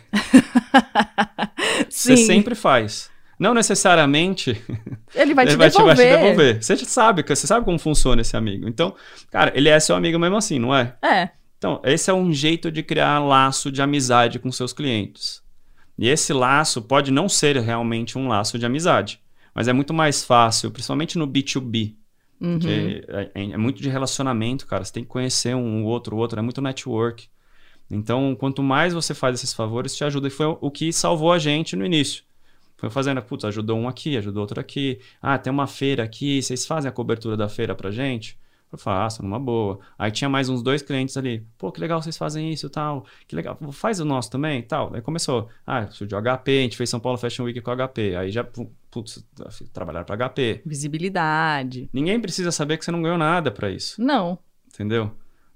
você 1.88 2.18
sempre 2.18 2.54
faz. 2.54 3.11
Não 3.38 3.54
necessariamente 3.54 4.62
ele 5.14 5.32
vai, 5.32 5.46
te, 5.46 5.50
ele 5.52 5.56
vai, 5.56 5.70
te, 5.70 5.82
vai 5.82 5.96
te 5.96 6.02
devolver. 6.02 6.62
Você 6.62 6.76
sabe, 6.76 7.25
você 7.26 7.46
sabe 7.46 7.64
como 7.64 7.78
funciona 7.78 8.20
esse 8.20 8.37
amigo. 8.37 8.68
Então, 8.68 8.94
cara, 9.30 9.52
ele 9.56 9.70
é 9.70 9.80
seu 9.80 9.96
amigo 9.96 10.18
mesmo 10.18 10.37
assim, 10.37 10.58
não 10.58 10.75
é? 10.75 10.94
É. 11.02 11.30
Então, 11.59 11.81
esse 11.85 12.11
é 12.11 12.15
um 12.15 12.33
jeito 12.33 12.71
de 12.71 12.83
criar 12.83 13.19
laço 13.19 13.73
de 13.73 13.81
amizade 13.81 14.39
com 14.39 14.53
seus 14.53 14.73
clientes. 14.73 15.43
E 15.99 16.09
esse 16.09 16.33
laço 16.33 16.83
pode 16.83 17.11
não 17.11 17.29
ser 17.29 17.57
realmente 17.57 18.19
um 18.19 18.29
laço 18.29 18.59
de 18.59 18.67
amizade, 18.67 19.21
mas 19.55 19.67
é 19.67 19.73
muito 19.73 19.95
mais 19.95 20.25
fácil, 20.25 20.71
principalmente 20.71 21.17
no 21.17 21.27
B2B. 21.27 21.95
Uhum. 22.39 22.59
É, 22.67 23.31
é, 23.35 23.51
é, 23.53 23.57
muito 23.57 23.81
de 23.81 23.89
relacionamento, 23.89 24.67
cara. 24.67 24.85
Você 24.85 24.93
tem 24.93 25.03
que 25.03 25.09
conhecer 25.09 25.55
um 25.55 25.85
outro, 25.85 26.17
o 26.17 26.19
outro, 26.19 26.39
é 26.39 26.43
muito 26.43 26.61
network. 26.61 27.29
Então, 27.91 28.37
quanto 28.39 28.63
mais 28.63 28.93
você 28.93 29.15
faz 29.15 29.37
esses 29.37 29.55
favores, 29.55 29.97
te 29.97 30.05
ajuda. 30.05 30.29
E 30.29 30.31
foi 30.31 30.47
o 30.61 30.71
que 30.71 30.93
salvou 30.93 31.33
a 31.33 31.39
gente 31.39 31.75
no 31.75 31.87
início. 31.87 32.25
Foi 32.77 32.91
fazendo, 32.91 33.23
putz, 33.23 33.45
ajudou 33.47 33.79
um 33.79 33.89
aqui, 33.89 34.17
ajudou 34.19 34.43
outro 34.43 34.61
aqui. 34.61 34.99
Ah, 35.23 35.39
tem 35.39 35.51
uma 35.51 35.67
feira 35.67 36.03
aqui, 36.03 36.43
vocês 36.43 36.67
fazem 36.67 36.89
a 36.89 36.93
cobertura 36.93 37.37
da 37.37 37.49
feira 37.49 37.75
pra 37.75 37.91
gente? 37.91 38.39
Eu 38.76 38.78
faço, 38.78 39.23
numa 39.23 39.40
boa. 39.40 39.80
Aí 39.99 40.11
tinha 40.11 40.28
mais 40.28 40.50
uns 40.50 40.62
dois 40.62 40.83
clientes 40.83 41.16
ali. 41.16 41.47
Pô, 41.56 41.73
que 41.73 41.80
legal 41.80 42.00
vocês 42.00 42.16
fazem 42.16 42.52
isso 42.52 42.66
e 42.66 42.71
tal. 42.71 43.06
Que 43.26 43.35
legal. 43.35 43.59
Faz 43.73 44.00
o 44.00 44.04
nosso 44.04 44.30
também 44.30 44.62
tal. 44.62 44.95
Aí 44.95 45.00
começou. 45.00 45.49
Ah, 45.66 45.87
surgiu 45.87 46.21
HP, 46.21 46.59
a 46.59 46.62
gente 46.62 46.76
fez 46.76 46.90
São 46.90 47.00
Paulo 47.00 47.16
Fashion 47.16 47.45
Week 47.45 47.59
com 47.62 47.75
HP. 47.75 48.14
Aí 48.14 48.30
já, 48.30 48.45
putz, 48.90 49.25
trabalhar 49.73 50.04
para 50.04 50.28
HP. 50.28 50.61
Visibilidade. 50.66 51.88
Ninguém 51.90 52.21
precisa 52.21 52.52
saber 52.52 52.76
que 52.76 52.85
você 52.85 52.90
não 52.90 53.00
ganhou 53.00 53.16
nada 53.16 53.50
para 53.50 53.71
isso. 53.71 54.00
Não. 54.00 54.38
Entendeu? 54.68 55.11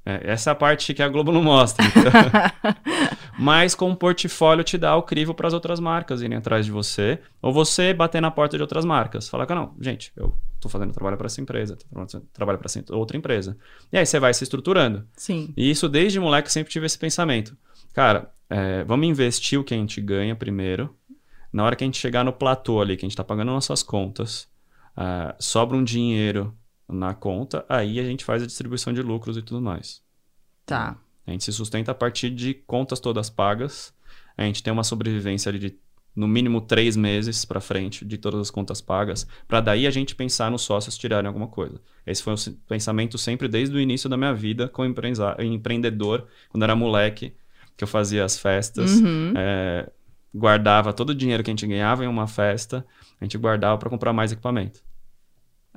É, 0.04 0.32
essa 0.32 0.50
é 0.50 0.52
a 0.52 0.54
parte 0.54 0.94
que 0.94 1.02
a 1.02 1.08
Globo 1.08 1.30
não 1.30 1.42
mostra. 1.42 1.84
Mas 3.38 3.74
com 3.74 3.90
o 3.90 3.96
portfólio 3.96 4.64
te 4.64 4.76
dá 4.76 4.96
o 4.96 5.02
crivo 5.02 5.34
para 5.34 5.48
as 5.48 5.54
outras 5.54 5.78
marcas 5.78 6.22
irem 6.22 6.38
atrás 6.38 6.64
de 6.64 6.72
você. 6.72 7.18
Ou 7.40 7.52
você 7.52 7.92
bater 7.92 8.20
na 8.20 8.30
porta 8.30 8.56
de 8.56 8.62
outras 8.62 8.84
marcas. 8.84 9.28
Falar 9.28 9.46
que 9.46 9.54
não, 9.54 9.74
gente, 9.80 10.12
eu 10.16 10.34
tô 10.60 10.68
fazendo 10.68 10.92
trabalho 10.92 11.16
para 11.16 11.26
essa 11.26 11.40
empresa, 11.40 11.76
trabalho 12.32 12.58
para 12.58 12.96
outra 12.96 13.16
empresa. 13.16 13.56
E 13.92 13.98
aí 13.98 14.06
você 14.06 14.18
vai 14.18 14.32
se 14.34 14.44
estruturando. 14.44 15.06
Sim. 15.16 15.52
E 15.56 15.70
isso 15.70 15.88
desde 15.88 16.20
moleque 16.20 16.50
sempre 16.50 16.72
tive 16.72 16.86
esse 16.86 16.98
pensamento. 16.98 17.56
Cara, 17.92 18.30
é, 18.48 18.84
vamos 18.84 19.06
investir 19.06 19.58
o 19.58 19.64
que 19.64 19.74
a 19.74 19.76
gente 19.76 20.00
ganha 20.00 20.34
primeiro. 20.34 20.94
Na 21.52 21.64
hora 21.64 21.74
que 21.74 21.84
a 21.84 21.86
gente 21.86 21.98
chegar 21.98 22.24
no 22.24 22.32
platô 22.32 22.80
ali, 22.80 22.96
que 22.96 23.04
a 23.04 23.06
gente 23.06 23.12
está 23.12 23.24
pagando 23.24 23.50
nossas 23.50 23.82
contas, 23.82 24.48
uh, 24.96 25.34
sobra 25.38 25.76
um 25.76 25.82
dinheiro 25.82 26.54
na 26.90 27.14
conta, 27.14 27.64
aí 27.68 28.00
a 28.00 28.04
gente 28.04 28.24
faz 28.24 28.42
a 28.42 28.46
distribuição 28.46 28.92
de 28.92 29.02
lucros 29.02 29.36
e 29.36 29.42
tudo 29.42 29.60
mais. 29.60 30.02
Tá. 30.66 30.96
A 31.26 31.30
gente 31.30 31.44
se 31.44 31.52
sustenta 31.52 31.92
a 31.92 31.94
partir 31.94 32.30
de 32.30 32.54
contas 32.54 33.00
todas 33.00 33.30
pagas. 33.30 33.94
A 34.36 34.42
gente 34.44 34.62
tem 34.62 34.72
uma 34.72 34.84
sobrevivência 34.84 35.52
de 35.52 35.78
no 36.14 36.26
mínimo 36.26 36.60
três 36.60 36.96
meses 36.96 37.44
para 37.44 37.60
frente 37.60 38.04
de 38.04 38.18
todas 38.18 38.40
as 38.40 38.50
contas 38.50 38.80
pagas, 38.80 39.26
para 39.46 39.60
daí 39.60 39.86
a 39.86 39.90
gente 39.90 40.14
pensar 40.14 40.50
nos 40.50 40.62
sócios 40.62 40.98
tirarem 40.98 41.28
alguma 41.28 41.46
coisa. 41.46 41.80
Esse 42.06 42.22
foi 42.22 42.34
o 42.34 42.36
pensamento 42.68 43.16
sempre 43.16 43.48
desde 43.48 43.76
o 43.76 43.80
início 43.80 44.08
da 44.08 44.16
minha 44.16 44.34
vida 44.34 44.68
como 44.68 44.92
empreendedor, 45.38 46.26
quando 46.48 46.62
era 46.62 46.74
moleque, 46.74 47.32
que 47.76 47.84
eu 47.84 47.88
fazia 47.88 48.24
as 48.24 48.38
festas, 48.38 49.00
uhum. 49.00 49.32
é, 49.36 49.88
guardava 50.34 50.92
todo 50.92 51.10
o 51.10 51.14
dinheiro 51.14 51.42
que 51.42 51.50
a 51.50 51.52
gente 51.52 51.66
ganhava 51.66 52.04
em 52.04 52.08
uma 52.08 52.26
festa, 52.26 52.84
a 53.20 53.24
gente 53.24 53.38
guardava 53.38 53.78
para 53.78 53.88
comprar 53.88 54.12
mais 54.12 54.32
equipamento. 54.32 54.82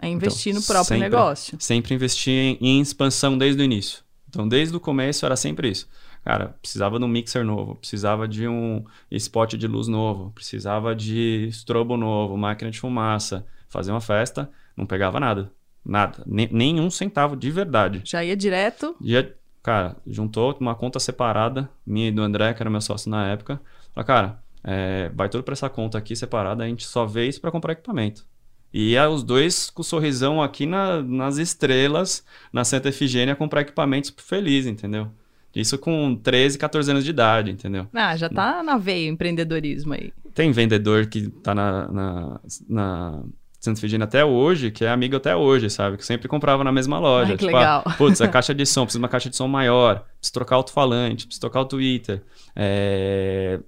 É 0.01 0.07
investir 0.07 0.51
então, 0.51 0.61
no 0.61 0.65
próprio 0.67 0.85
sempre, 0.85 1.03
negócio. 1.03 1.57
Sempre 1.59 1.93
investir 1.93 2.33
em, 2.33 2.57
em 2.61 2.81
expansão 2.81 3.37
desde 3.37 3.61
o 3.61 3.65
início. 3.65 4.03
Então, 4.27 4.47
desde 4.47 4.75
o 4.75 4.79
começo 4.79 5.25
era 5.25 5.35
sempre 5.35 5.69
isso. 5.69 5.87
Cara, 6.23 6.55
precisava 6.61 6.97
de 6.97 7.05
um 7.05 7.07
mixer 7.07 7.43
novo, 7.43 7.75
precisava 7.75 8.27
de 8.27 8.47
um 8.47 8.83
spot 9.11 9.55
de 9.55 9.67
luz 9.67 9.87
novo, 9.87 10.31
precisava 10.31 10.95
de 10.95 11.47
strobo 11.51 11.97
novo, 11.97 12.37
máquina 12.37 12.71
de 12.71 12.79
fumaça. 12.79 13.45
Fazer 13.67 13.91
uma 13.91 14.01
festa, 14.01 14.49
não 14.77 14.85
pegava 14.85 15.19
nada. 15.19 15.51
Nada. 15.85 16.23
Nem, 16.25 16.47
nenhum 16.51 16.89
centavo 16.89 17.35
de 17.35 17.51
verdade. 17.51 18.01
Já 18.05 18.23
ia 18.23 18.37
direto? 18.37 18.95
Ia, 19.01 19.35
cara, 19.61 19.97
juntou 20.07 20.55
uma 20.59 20.75
conta 20.75 20.99
separada, 20.99 21.69
minha 21.85 22.07
e 22.07 22.11
do 22.11 22.21
André, 22.21 22.53
que 22.53 22.63
era 22.63 22.69
meu 22.69 22.81
sócio 22.81 23.11
na 23.11 23.27
época. 23.27 23.59
Falei, 23.93 24.07
cara, 24.07 24.43
é, 24.63 25.11
vai 25.13 25.27
tudo 25.27 25.43
para 25.43 25.53
essa 25.53 25.69
conta 25.69 25.97
aqui 25.97 26.15
separada, 26.15 26.63
a 26.63 26.67
gente 26.67 26.85
só 26.85 27.05
vê 27.05 27.27
isso 27.27 27.41
para 27.41 27.51
comprar 27.51 27.73
equipamento. 27.73 28.25
E 28.73 28.97
os 28.97 29.23
dois 29.23 29.69
com 29.69 29.81
o 29.81 29.85
sorrisão 29.85 30.41
aqui 30.41 30.65
na, 30.65 31.01
nas 31.03 31.37
estrelas, 31.37 32.25
na 32.51 32.63
Santa 32.63 32.89
Efigênia, 32.89 33.35
comprar 33.35 33.61
equipamentos 33.61 34.11
feliz, 34.17 34.65
entendeu? 34.65 35.09
Isso 35.55 35.77
com 35.77 36.15
13, 36.15 36.57
14 36.57 36.89
anos 36.89 37.03
de 37.03 37.11
idade, 37.11 37.51
entendeu? 37.51 37.87
Ah, 37.93 38.17
já 38.17 38.27
tá 38.27 38.63
na 38.63 38.75
veia 38.77 39.11
o 39.11 39.13
empreendedorismo 39.13 39.93
aí. 39.93 40.11
Tem 40.33 40.51
vendedor 40.51 41.05
que 41.05 41.29
tá 41.29 41.53
na, 41.53 41.87
na, 41.91 42.39
na 42.67 43.23
Santa 43.59 43.79
Efigênia 43.79 44.05
até 44.05 44.25
hoje, 44.25 44.71
que 44.71 44.83
é 44.83 44.89
amigo 44.89 45.15
até 45.15 45.35
hoje, 45.35 45.69
sabe? 45.69 45.97
Que 45.97 46.05
sempre 46.05 46.27
comprava 46.27 46.63
na 46.63 46.71
mesma 46.71 46.97
loja. 46.97 47.33
Ai, 47.33 47.37
que 47.37 47.45
tipo, 47.45 47.55
ah, 47.55 47.59
legal. 47.59 47.83
Ah, 47.85 47.93
putz, 47.97 48.19
a 48.21 48.27
caixa 48.27 48.55
de 48.55 48.65
som, 48.65 48.85
precisa 48.85 48.97
de 48.97 49.03
uma 49.03 49.09
caixa 49.09 49.29
de 49.29 49.35
som 49.35 49.47
maior, 49.47 50.03
precisa 50.17 50.33
trocar 50.33 50.55
alto-falante, 50.55 51.27
precisa 51.27 51.41
trocar 51.41 51.61
o 51.61 51.65
Twitter. 51.65 52.23
É 52.55 53.59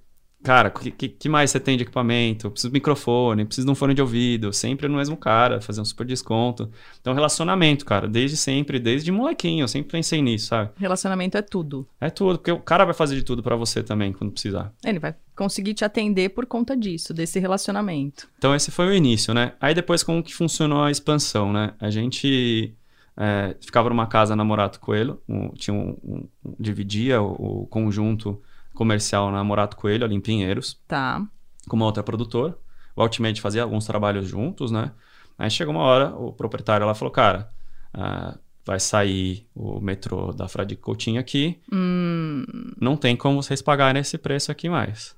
cara, 0.46 0.70
o 0.70 0.72
que, 0.72 1.10
que, 1.10 1.28
mais 1.28 1.50
você 1.50 1.60
tem 1.60 1.76
de 1.76 1.84
equipamento? 1.84 2.52
Preciso 2.52 2.70
de 2.72 2.74
microfone, 2.74 3.46
preciso 3.46 3.66
de 3.66 3.72
um 3.72 3.76
fone 3.76 3.94
de 3.94 4.02
ouvido, 4.02 4.54
sempre 4.54 4.88
no 4.88 4.98
mesmo 4.98 5.18
cara, 5.18 5.60
fazer 5.60 5.82
um 5.82 5.86
super 5.86 6.06
desconto. 6.06 6.70
Então, 7.02 7.14
relacionamento, 7.14 7.84
cara, 7.84 8.08
desde 8.08 8.38
sempre, 8.38 8.80
desde 8.80 9.12
molequinho, 9.12 9.64
eu 9.64 9.68
sempre 9.68 9.92
pensei 9.92 10.22
nisso, 10.22 10.48
sabe? 10.48 10.70
Relacionamento 10.78 11.38
é 11.38 11.42
tudo. 11.42 11.88
É 12.00 12.10
tudo, 12.10 12.38
porque 12.38 12.52
o 12.52 12.60
cara 12.60 12.86
vai 12.86 12.94
fazer 12.94 13.16
de 13.16 13.24
tudo 13.24 13.42
para 13.42 13.56
você 13.56 13.82
também, 13.82 14.14
quando 14.14 14.32
precisar. 14.32 14.72
Ele 14.86 15.00
vai 15.00 15.16
conseguir 15.36 15.74
te 15.74 15.84
atender 15.84 16.30
por 16.30 16.46
conta 16.46 16.78
disso, 16.78 17.14
desse 17.14 17.40
relacionamento. 17.40 18.28
Então, 18.38 18.54
esse 18.54 18.70
foi 18.70 18.88
o 18.88 18.94
início, 18.94 19.34
né? 19.34 19.54
Aí 19.60 19.74
depois, 19.74 20.04
como 20.04 20.24
que 20.24 20.34
funcionou 20.34 20.84
a 20.84 20.92
expansão, 20.92 21.52
né? 21.52 21.74
A 21.80 21.90
gente 21.90 22.76
é, 23.18 23.56
ficava 23.62 23.90
numa 23.90 24.08
casa 24.08 24.36
na 24.36 24.44
Morato 24.44 24.80
Coelho, 24.80 25.22
um, 25.28 25.50
tinha 25.50 25.74
um, 25.74 25.98
um, 26.04 26.28
dividia 26.60 27.22
o, 27.22 27.64
o 27.64 27.68
conjunto 27.68 28.42
comercial 28.76 29.32
na 29.32 29.44
Morato 29.44 29.76
Coelho, 29.76 30.06
ali 30.06 30.14
em 30.14 30.22
Pinheiros. 30.22 30.80
Tá. 30.88 31.26
Com 31.68 31.76
uma 31.76 31.86
outra 31.86 32.04
produtora. 32.04 32.56
O 32.96 33.02
Ultimate 33.02 33.42
fazia 33.42 33.64
alguns 33.64 33.86
trabalhos 33.86 34.28
juntos, 34.28 34.72
né? 34.72 34.92
Aí 35.38 35.50
chegou 35.50 35.74
uma 35.74 35.84
hora, 35.84 36.16
o 36.16 36.32
proprietário 36.32 36.86
lá 36.86 36.94
falou, 36.94 37.12
cara, 37.12 37.52
uh, 37.94 38.38
vai 38.66 38.80
sair 38.80 39.48
o 39.54 39.80
metrô 39.82 40.32
da 40.32 40.48
Fradique 40.48 40.82
Coutinho 40.82 41.20
aqui, 41.20 41.60
hum. 41.72 42.44
não 42.80 42.96
tem 42.96 43.16
como 43.16 43.42
vocês 43.42 43.62
pagarem 43.62 44.02
esse 44.02 44.18
preço 44.18 44.52
aqui 44.52 44.70
mais. 44.70 45.16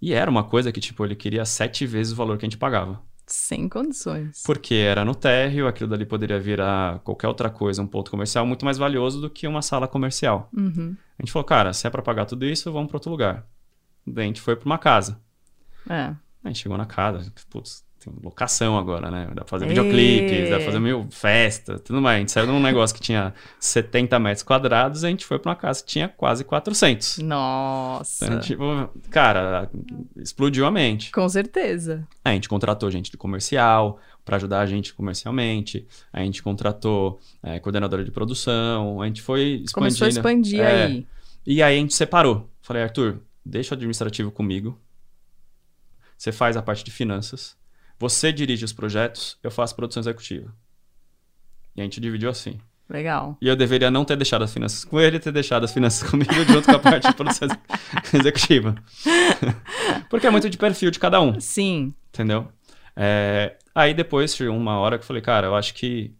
E 0.00 0.12
era 0.12 0.30
uma 0.30 0.44
coisa 0.44 0.70
que, 0.72 0.80
tipo, 0.80 1.04
ele 1.04 1.14
queria 1.14 1.44
sete 1.44 1.86
vezes 1.86 2.12
o 2.12 2.16
valor 2.16 2.36
que 2.36 2.44
a 2.44 2.48
gente 2.48 2.58
pagava. 2.58 3.00
Sem 3.26 3.68
condições. 3.68 4.42
Porque 4.44 4.74
era 4.74 5.04
no 5.04 5.14
térreo, 5.14 5.66
aquilo 5.66 5.88
dali 5.88 6.04
poderia 6.04 6.38
virar 6.38 6.98
qualquer 7.00 7.28
outra 7.28 7.48
coisa, 7.48 7.82
um 7.82 7.86
ponto 7.86 8.10
comercial 8.10 8.44
muito 8.44 8.64
mais 8.64 8.78
valioso 8.78 9.20
do 9.20 9.30
que 9.30 9.46
uma 9.46 9.62
sala 9.62 9.86
comercial. 9.86 10.50
Uhum. 10.52 10.96
A 11.18 11.22
gente 11.22 11.32
falou, 11.32 11.44
cara, 11.44 11.72
se 11.72 11.86
é 11.86 11.90
para 11.90 12.02
pagar 12.02 12.26
tudo 12.26 12.44
isso, 12.44 12.72
vamos 12.72 12.88
para 12.88 12.96
outro 12.96 13.10
lugar. 13.10 13.46
Daí 14.06 14.24
a 14.24 14.26
gente 14.26 14.40
foi 14.40 14.56
para 14.56 14.66
uma 14.66 14.78
casa. 14.78 15.20
É. 15.88 16.14
A 16.44 16.48
gente 16.48 16.58
chegou 16.58 16.76
na 16.76 16.86
casa, 16.86 17.32
putz, 17.48 17.84
tem 18.04 18.12
locação 18.22 18.76
agora, 18.76 19.10
né? 19.10 19.26
Dá 19.28 19.42
pra 19.42 19.46
fazer 19.46 19.66
videoclipes, 19.66 20.50
dá 20.50 20.56
pra 20.56 20.66
fazer 20.66 20.80
mil 20.80 21.06
festa, 21.10 21.78
tudo 21.78 22.00
mais. 22.00 22.16
A 22.16 22.18
gente 22.20 22.32
saiu 22.32 22.46
de 22.46 22.52
um 22.52 22.60
negócio 22.60 22.94
que 22.94 23.02
tinha 23.02 23.32
70 23.60 24.18
metros 24.18 24.42
quadrados 24.42 25.02
e 25.02 25.06
a 25.06 25.08
gente 25.10 25.24
foi 25.24 25.38
pra 25.38 25.50
uma 25.50 25.56
casa 25.56 25.82
que 25.82 25.88
tinha 25.88 26.08
quase 26.08 26.44
400. 26.44 27.18
Nossa! 27.18 28.26
Então, 28.26 28.40
tipo, 28.40 28.64
cara, 29.10 29.70
explodiu 30.16 30.66
a 30.66 30.70
mente. 30.70 31.12
Com 31.12 31.28
certeza. 31.28 32.06
A 32.24 32.32
gente 32.32 32.48
contratou 32.48 32.90
gente 32.90 33.10
de 33.10 33.16
comercial 33.16 33.98
para 34.24 34.36
ajudar 34.36 34.60
a 34.60 34.66
gente 34.66 34.94
comercialmente. 34.94 35.86
A 36.12 36.20
gente 36.20 36.42
contratou 36.42 37.20
é, 37.42 37.58
coordenadora 37.58 38.04
de 38.04 38.10
produção. 38.10 39.00
A 39.00 39.06
gente 39.06 39.22
foi 39.22 39.62
expandindo. 39.64 39.72
Começou 39.74 40.06
a 40.06 40.08
expandir 40.08 40.60
é, 40.60 40.84
aí. 40.84 41.06
E 41.46 41.62
aí 41.62 41.76
a 41.76 41.78
gente 41.78 41.94
separou. 41.94 42.48
Falei, 42.62 42.82
Arthur, 42.82 43.20
deixa 43.44 43.74
o 43.74 43.76
administrativo 43.76 44.30
comigo. 44.30 44.78
Você 46.16 46.30
faz 46.30 46.56
a 46.56 46.62
parte 46.62 46.84
de 46.84 46.90
finanças 46.90 47.56
você 48.02 48.32
dirige 48.32 48.64
os 48.64 48.72
projetos, 48.72 49.38
eu 49.44 49.50
faço 49.50 49.76
produção 49.76 50.00
executiva. 50.00 50.52
E 51.76 51.80
a 51.80 51.84
gente 51.84 52.00
dividiu 52.00 52.28
assim. 52.28 52.58
Legal. 52.90 53.38
E 53.40 53.46
eu 53.46 53.54
deveria 53.54 53.92
não 53.92 54.04
ter 54.04 54.16
deixado 54.16 54.42
as 54.42 54.52
finanças 54.52 54.84
com 54.84 54.98
ele 54.98 55.20
ter 55.20 55.30
deixado 55.30 55.62
as 55.62 55.72
finanças 55.72 56.02
comigo 56.10 56.34
junto 56.34 56.64
com 56.64 56.74
a 56.74 56.78
parte 56.80 57.06
de 57.06 57.14
produção 57.14 57.46
executiva. 58.12 58.74
Porque 60.10 60.26
é 60.26 60.30
muito 60.30 60.50
de 60.50 60.58
perfil 60.58 60.90
de 60.90 60.98
cada 60.98 61.20
um. 61.20 61.38
Sim. 61.38 61.94
Entendeu? 62.08 62.48
É... 62.96 63.56
Aí 63.72 63.94
depois, 63.94 64.38
uma 64.40 64.80
hora 64.80 64.98
que 64.98 65.04
eu 65.04 65.06
falei, 65.06 65.22
cara, 65.22 65.46
eu 65.46 65.54
acho 65.54 65.72
que 65.72 66.12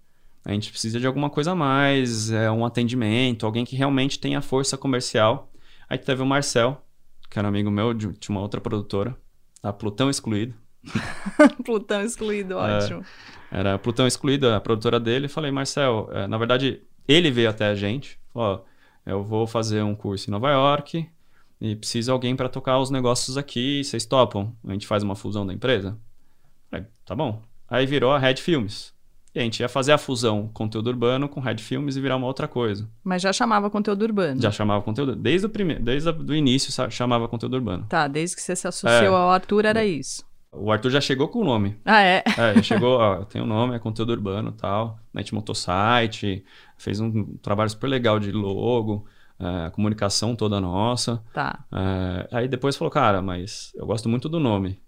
a 0.45 0.53
gente 0.53 0.71
precisa 0.71 1.01
de 1.01 1.07
alguma 1.07 1.29
coisa 1.29 1.51
a 1.51 1.57
mais, 1.57 2.31
é 2.31 2.49
um 2.49 2.65
atendimento, 2.65 3.45
alguém 3.45 3.65
que 3.65 3.75
realmente 3.75 4.21
tenha 4.21 4.41
força 4.41 4.79
comercial. 4.79 5.51
Aí 5.91 5.99
teve 5.99 6.23
o 6.23 6.27
Marcel, 6.27 6.81
que 7.29 7.41
era 7.41 7.49
amigo 7.49 7.73
meu 7.73 7.93
de, 7.93 8.07
de 8.07 8.29
uma 8.29 8.41
outra 8.41 8.61
produtora, 8.61 9.17
a 9.61 9.73
Plutão 9.73 10.09
Excluído. 10.09 10.62
Plutão 11.65 12.03
Excluído, 12.03 12.55
é, 12.55 12.79
ótimo. 12.79 13.05
É, 13.51 13.61
era 13.61 13.79
Plutão 13.79 14.07
Excluído, 14.07 14.49
a 14.49 14.61
produtora 14.61 14.99
dele. 14.99 15.29
Falei, 15.29 15.51
Marcel, 15.51 16.09
é, 16.13 16.27
na 16.27 16.39
verdade, 16.39 16.83
ele 17.07 17.31
veio 17.31 17.51
até 17.51 17.67
a 17.67 17.75
gente. 17.75 18.19
Ó, 18.35 18.61
eu 19.05 19.23
vou 19.23 19.47
fazer 19.47 19.83
um 19.83 19.95
curso 19.95 20.29
em 20.29 20.33
Nova 20.33 20.51
York 20.51 21.09
e 21.61 21.77
preciso 21.77 22.07
de 22.07 22.11
alguém 22.11 22.35
para 22.35 22.49
tocar 22.49 22.79
os 22.79 22.91
negócios 22.91 23.37
aqui. 23.37 23.85
Vocês 23.85 24.05
topam? 24.05 24.55
A 24.67 24.73
gente 24.73 24.87
faz 24.87 25.03
uma 25.03 25.15
fusão 25.15 25.47
da 25.47 25.53
empresa? 25.53 25.97
Falei, 26.71 26.87
tá 27.05 27.15
bom. 27.15 27.43
Aí 27.69 27.87
virou 27.87 28.13
a 28.13 28.19
Red 28.19 28.37
Filmes. 28.37 28.93
E 29.35 29.39
a 29.41 29.43
gente 29.43 29.61
ia 29.61 29.69
fazer 29.69 29.93
a 29.93 29.99
fusão 29.99 30.51
conteúdo 30.53 30.89
urbano 30.89 31.27
com 31.27 31.41
Red 31.41 31.57
Filmes 31.57 31.97
e 31.97 32.01
virar 32.01 32.17
uma 32.17 32.27
outra 32.27 32.47
coisa. 32.47 32.87
Mas 33.03 33.23
já 33.23 33.33
chamava 33.33 33.71
conteúdo 33.71 34.03
urbano? 34.03 34.43
Já 34.43 34.51
chamava 34.51 34.83
conteúdo. 34.83 35.17
Desde 35.17 35.47
o 35.47 35.49
primeiro, 35.49 35.83
desde 35.83 36.11
o 36.11 36.35
início 36.35 36.91
chamava 36.91 37.27
conteúdo 37.29 37.55
urbano. 37.55 37.87
Tá, 37.89 38.07
desde 38.09 38.37
que 38.37 38.43
você 38.43 38.55
se 38.55 38.69
associou 38.69 39.15
é, 39.15 39.17
ao 39.17 39.31
Arthur 39.31 39.65
era 39.65 39.87
isso. 39.87 40.23
O 40.55 40.71
Arthur 40.71 40.91
já 40.91 41.01
chegou 41.01 41.29
com 41.29 41.41
o 41.41 41.45
nome. 41.45 41.79
Ah, 41.85 42.03
é? 42.03 42.23
É, 42.37 42.63
chegou, 42.63 42.99
ó, 42.99 43.25
tem 43.25 43.41
o 43.41 43.45
um 43.45 43.49
nome, 43.49 43.75
é 43.75 43.79
conteúdo 43.79 44.13
urbano 44.13 44.51
e 44.51 44.61
tal. 44.61 44.99
A 45.15 45.19
gente 45.19 45.35
montou 45.35 45.55
site, 45.55 46.45
fez 46.77 47.01
um 47.01 47.37
trabalho 47.39 47.71
super 47.71 47.87
legal 47.87 48.21
de 48.21 48.31
logo, 48.31 49.07
é, 49.41 49.67
a 49.67 49.71
comunicação 49.71 50.37
toda 50.37 50.61
nossa. 50.61 51.25
Tá. 51.33 51.65
É, 51.73 52.29
aí 52.31 52.49
depois 52.49 52.77
falou, 52.77 52.91
cara, 52.91 53.23
mas 53.23 53.73
eu 53.75 53.87
gosto 53.87 54.09
muito 54.11 54.29
do 54.29 54.39
nome. 54.39 54.79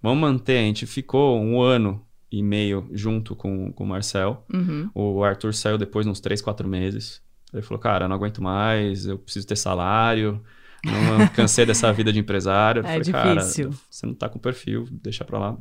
Vamos 0.00 0.20
manter, 0.20 0.58
a 0.58 0.62
gente 0.62 0.86
ficou 0.86 1.40
um 1.40 1.60
ano 1.60 2.04
e 2.30 2.42
meio 2.42 2.88
junto 2.92 3.34
com, 3.34 3.72
com 3.72 3.84
o 3.84 3.86
Marcel. 3.86 4.44
Uhum. 4.52 4.88
O 4.94 5.24
Arthur 5.24 5.52
saiu 5.52 5.76
depois 5.76 6.06
uns 6.06 6.20
três, 6.20 6.40
quatro 6.40 6.68
meses. 6.68 7.20
Ele 7.52 7.62
falou, 7.62 7.80
cara, 7.80 8.04
eu 8.04 8.08
não 8.08 8.16
aguento 8.16 8.40
mais, 8.40 9.04
eu 9.04 9.18
preciso 9.18 9.46
ter 9.46 9.56
salário, 9.56 10.42
não 10.84 11.28
cansei 11.28 11.64
dessa 11.64 11.92
vida 11.92 12.12
de 12.12 12.18
empresário. 12.18 12.80
É 12.80 12.82
falei, 12.82 12.98
difícil. 13.00 13.70
cara, 13.70 13.80
você 13.90 14.06
não 14.06 14.14
tá 14.14 14.28
com 14.28 14.38
perfil, 14.38 14.86
deixa 14.90 15.24
pra 15.24 15.38
lá. 15.38 15.58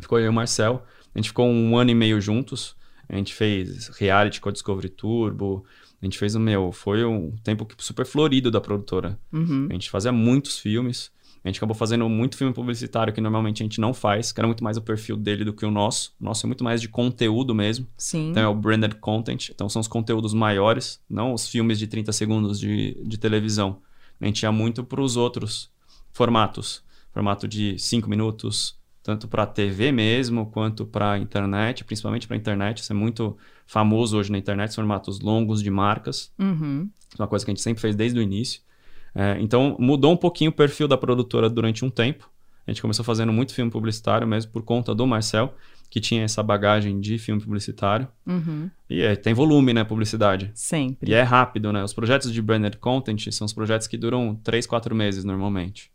Ficou 0.00 0.18
eu 0.18 0.26
e 0.26 0.28
o 0.28 0.32
Marcel. 0.32 0.84
A 1.14 1.18
gente 1.18 1.28
ficou 1.28 1.46
um 1.46 1.76
ano 1.76 1.90
e 1.90 1.94
meio 1.94 2.20
juntos. 2.20 2.76
A 3.08 3.16
gente 3.16 3.34
fez 3.34 3.88
reality 3.88 4.40
com 4.40 4.48
a 4.48 4.52
Discovery 4.52 4.88
Turbo. 4.88 5.64
A 6.00 6.06
gente 6.06 6.18
fez 6.18 6.34
o 6.34 6.40
meu. 6.40 6.72
Foi 6.72 7.04
um 7.04 7.32
tempo 7.42 7.66
super 7.78 8.06
florido 8.06 8.50
da 8.50 8.60
produtora. 8.60 9.18
Uhum. 9.32 9.66
A 9.68 9.72
gente 9.72 9.90
fazia 9.90 10.12
muitos 10.12 10.58
filmes. 10.58 11.10
A 11.42 11.48
gente 11.48 11.56
acabou 11.56 11.74
fazendo 11.74 12.06
muito 12.08 12.36
filme 12.36 12.52
publicitário 12.52 13.12
que 13.12 13.20
normalmente 13.20 13.62
a 13.62 13.64
gente 13.64 13.80
não 13.80 13.94
faz, 13.94 14.30
que 14.30 14.38
era 14.38 14.46
muito 14.46 14.62
mais 14.62 14.76
o 14.76 14.82
perfil 14.82 15.16
dele 15.16 15.42
do 15.42 15.54
que 15.54 15.64
o 15.64 15.70
nosso. 15.70 16.14
O 16.20 16.24
nosso 16.24 16.44
é 16.44 16.46
muito 16.46 16.62
mais 16.62 16.80
de 16.80 16.88
conteúdo 16.88 17.54
mesmo. 17.54 17.86
Sim. 17.96 18.30
Então 18.30 18.42
é 18.42 18.48
o 18.48 18.54
branded 18.54 18.94
content. 18.96 19.48
Então 19.48 19.68
são 19.68 19.80
os 19.80 19.88
conteúdos 19.88 20.34
maiores, 20.34 21.00
não 21.08 21.32
os 21.32 21.48
filmes 21.48 21.78
de 21.78 21.86
30 21.86 22.12
segundos 22.12 22.60
de, 22.60 22.94
de 23.02 23.18
televisão. 23.18 23.78
A 24.20 24.26
gente 24.26 24.42
ia 24.42 24.52
muito 24.52 24.84
para 24.84 25.00
os 25.00 25.16
outros 25.16 25.70
formatos. 26.12 26.82
Formato 27.12 27.48
de 27.48 27.78
5 27.78 28.08
minutos, 28.08 28.78
tanto 29.02 29.26
para 29.26 29.46
TV 29.46 29.90
mesmo, 29.90 30.46
quanto 30.46 30.84
para 30.86 31.18
internet, 31.18 31.84
principalmente 31.84 32.28
para 32.28 32.36
internet. 32.36 32.78
Isso 32.78 32.92
é 32.92 32.94
muito 32.94 33.36
famoso 33.66 34.18
hoje 34.18 34.30
na 34.30 34.38
internet, 34.38 34.74
formatos 34.74 35.20
longos 35.20 35.62
de 35.62 35.70
marcas. 35.70 36.32
Uhum. 36.38 36.88
Uma 37.18 37.26
coisa 37.26 37.44
que 37.44 37.50
a 37.50 37.54
gente 37.54 37.62
sempre 37.62 37.80
fez 37.80 37.96
desde 37.96 38.18
o 38.18 38.22
início. 38.22 38.60
É, 39.14 39.36
então, 39.40 39.76
mudou 39.78 40.12
um 40.12 40.16
pouquinho 40.16 40.50
o 40.50 40.54
perfil 40.54 40.86
da 40.86 40.96
produtora 40.96 41.48
durante 41.48 41.84
um 41.84 41.90
tempo. 41.90 42.30
A 42.66 42.70
gente 42.70 42.82
começou 42.82 43.04
fazendo 43.04 43.32
muito 43.32 43.54
filme 43.54 43.70
publicitário 43.70 44.26
mesmo 44.26 44.52
por 44.52 44.62
conta 44.62 44.94
do 44.94 45.06
Marcel, 45.06 45.54
que 45.90 46.00
tinha 46.00 46.22
essa 46.22 46.40
bagagem 46.40 47.00
de 47.00 47.18
filme 47.18 47.42
publicitário. 47.42 48.06
Uhum. 48.24 48.70
E 48.88 49.02
é, 49.02 49.16
tem 49.16 49.34
volume, 49.34 49.74
né, 49.74 49.82
publicidade. 49.82 50.52
Sempre. 50.54 51.10
E 51.10 51.14
é 51.14 51.22
rápido, 51.22 51.72
né? 51.72 51.82
Os 51.82 51.92
projetos 51.92 52.32
de 52.32 52.40
branded 52.40 52.76
content 52.78 53.28
são 53.32 53.44
os 53.44 53.52
projetos 53.52 53.88
que 53.88 53.98
duram 53.98 54.36
3, 54.36 54.66
4 54.68 54.94
meses 54.94 55.24
normalmente. 55.24 55.90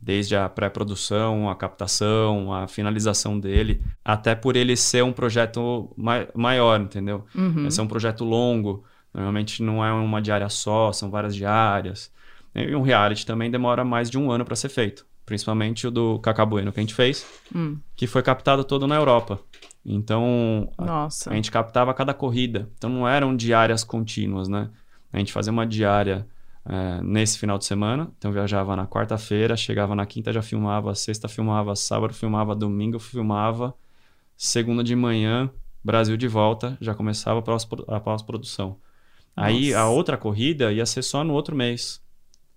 Desde 0.00 0.34
a 0.34 0.48
pré-produção, 0.48 1.50
a 1.50 1.54
captação, 1.54 2.54
a 2.54 2.66
finalização 2.66 3.38
dele, 3.38 3.82
até 4.02 4.34
por 4.34 4.56
ele 4.56 4.76
ser 4.76 5.04
um 5.04 5.12
projeto 5.12 5.92
mai 5.96 6.26
maior, 6.34 6.80
entendeu? 6.80 7.26
Uhum. 7.34 7.66
É 7.66 7.70
ser 7.70 7.82
um 7.82 7.86
projeto 7.86 8.24
longo. 8.24 8.84
Normalmente 9.12 9.62
não 9.62 9.84
é 9.84 9.92
uma 9.92 10.22
diária 10.22 10.48
só, 10.48 10.90
são 10.92 11.10
várias 11.10 11.34
diárias. 11.34 12.10
E 12.54 12.74
um 12.74 12.82
reality 12.82 13.26
também 13.26 13.50
demora 13.50 13.84
mais 13.84 14.08
de 14.08 14.16
um 14.16 14.30
ano 14.30 14.44
para 14.44 14.56
ser 14.56 14.70
feito. 14.70 15.04
Principalmente 15.28 15.86
o 15.86 15.90
do 15.90 16.18
Cacá 16.20 16.46
Bueno 16.46 16.72
que 16.72 16.80
a 16.80 16.82
gente 16.82 16.94
fez, 16.94 17.26
hum. 17.54 17.76
que 17.94 18.06
foi 18.06 18.22
captado 18.22 18.64
todo 18.64 18.86
na 18.86 18.94
Europa. 18.94 19.38
Então, 19.84 20.72
a, 20.78 21.06
a, 21.06 21.34
gente 21.34 21.50
captava 21.50 21.92
cada 21.92 22.14
corrida. 22.14 22.70
Então, 22.78 22.88
não 22.88 23.06
eram 23.06 23.36
diárias 23.36 23.84
contínuas, 23.84 24.48
né? 24.48 24.70
A 25.12 25.18
gente 25.18 25.30
fazia 25.30 25.52
uma 25.52 25.66
diária 25.66 26.26
é, 26.64 27.02
nesse 27.02 27.38
final 27.38 27.58
de 27.58 27.66
semana. 27.66 28.10
Então, 28.16 28.32
viajava 28.32 28.74
na 28.74 28.86
quarta-feira, 28.86 29.54
chegava 29.54 29.94
na 29.94 30.06
quinta, 30.06 30.32
já 30.32 30.40
filmava, 30.40 30.94
sexta 30.94 31.28
filmava, 31.28 31.76
sábado 31.76 32.14
filmava, 32.14 32.54
domingo 32.54 32.98
filmava, 32.98 33.74
segunda 34.34 34.82
de 34.82 34.96
manhã, 34.96 35.50
Brasil 35.84 36.16
de 36.16 36.26
volta, 36.26 36.78
já 36.80 36.94
começava 36.94 37.44
a 37.86 38.00
pós-produção. 38.00 38.78
Aí, 39.36 39.74
a 39.74 39.88
outra 39.88 40.16
corrida 40.16 40.72
ia 40.72 40.86
ser 40.86 41.02
só 41.02 41.22
no 41.22 41.34
outro 41.34 41.54
mês. 41.54 42.00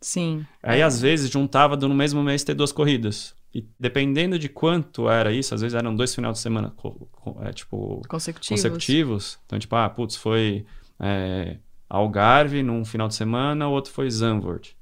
Sim. 0.02 0.46
Aí, 0.64 0.82
às 0.82 1.00
vezes, 1.00 1.30
juntava 1.30 1.78
no 1.78 1.94
mesmo 1.94 2.24
mês 2.24 2.44
ter 2.44 2.54
duas 2.54 2.72
corridas. 2.72 3.36
E 3.54 3.68
dependendo 3.80 4.40
de 4.40 4.50
quanto 4.50 5.10
era 5.10 5.32
isso, 5.32 5.54
às 5.54 5.62
vezes 5.62 5.76
eram 5.76 5.94
dois 5.96 6.16
finais 6.16 6.38
de 6.38 6.40
semana 6.40 6.74
é, 7.42 7.52
tipo, 7.52 8.02
consecutivos. 8.08 8.62
consecutivos. 8.62 9.40
Então, 9.46 9.60
tipo, 9.60 9.76
ah, 9.76 9.90
putz, 9.90 10.16
foi 10.16 10.66
é, 11.00 11.58
Algarve 11.90 12.64
num 12.64 12.86
final 12.86 13.10
de 13.10 13.16
semana, 13.16 13.68
o 13.68 13.72
outro 13.72 13.92
foi 13.92 14.10
Zandvoort. 14.10 14.74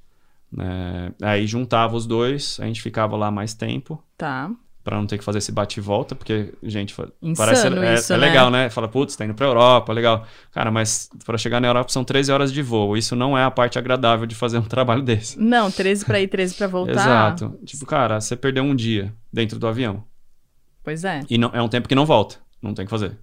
É, 0.58 1.12
aí 1.22 1.48
juntava 1.48 1.96
os 1.96 2.06
dois, 2.06 2.60
a 2.60 2.66
gente 2.66 2.82
ficava 2.82 3.18
lá 3.18 3.32
mais 3.32 3.56
tempo. 3.56 4.04
Tá 4.16 4.52
para 4.84 4.98
não 4.98 5.06
ter 5.06 5.18
que 5.18 5.24
fazer 5.24 5.39
esse 5.39 5.52
bate 5.52 5.80
e 5.80 5.82
volta, 5.82 6.15
porque, 6.15 6.54
gente, 6.63 6.94
Insano 7.22 7.36
parece 7.36 7.68
é, 7.68 7.94
isso, 7.96 8.13
é 8.13 8.18
né? 8.18 8.26
legal, 8.28 8.50
né? 8.50 8.70
Fala, 8.70 8.88
putz, 8.88 9.15
tá 9.15 9.26
indo 9.26 9.34
pra 9.34 9.46
Europa, 9.46 9.92
legal. 9.94 10.26
Cara, 10.52 10.72
mas 10.72 11.10
para 11.26 11.38
chegar 11.38 11.60
na 11.60 11.68
Europa 11.68 11.92
são 11.92 12.04
13 12.04 12.32
horas 12.32 12.52
de 12.52 12.62
voo. 12.62 12.96
Isso 12.98 13.15
não 13.15 13.38
é 13.38 13.44
a 13.44 13.52
parte 13.52 13.78
agradável 13.78 14.26
de 14.26 14.36
fazer 14.36 14.58
um 14.58 14.63
trabalho 14.68 15.02
desse. 15.02 15.39
Não, 15.39 15.70
13 15.70 16.06
para 16.06 16.20
ir, 16.20 16.28
13 16.28 16.56
para 16.56 16.68
voltar. 16.68 16.94
Exato. 16.94 17.60
Tipo, 17.65 17.86
cara, 17.86 18.20
você 18.20 18.36
perdeu 18.36 18.63
um 18.63 18.76
dia 18.76 19.13
dentro 19.32 19.60
do 19.60 19.68
avião. 19.68 20.04
Pois 20.84 21.04
é. 21.04 21.22
E 21.30 21.38
não, 21.38 21.52
é 21.54 21.62
um 21.62 21.68
tempo 21.70 21.88
que 21.88 21.96
não 21.96 22.06
volta. 22.06 22.38
Não 22.62 22.74
tem 22.74 22.86
que 22.86 22.89
fazer. 22.89 23.18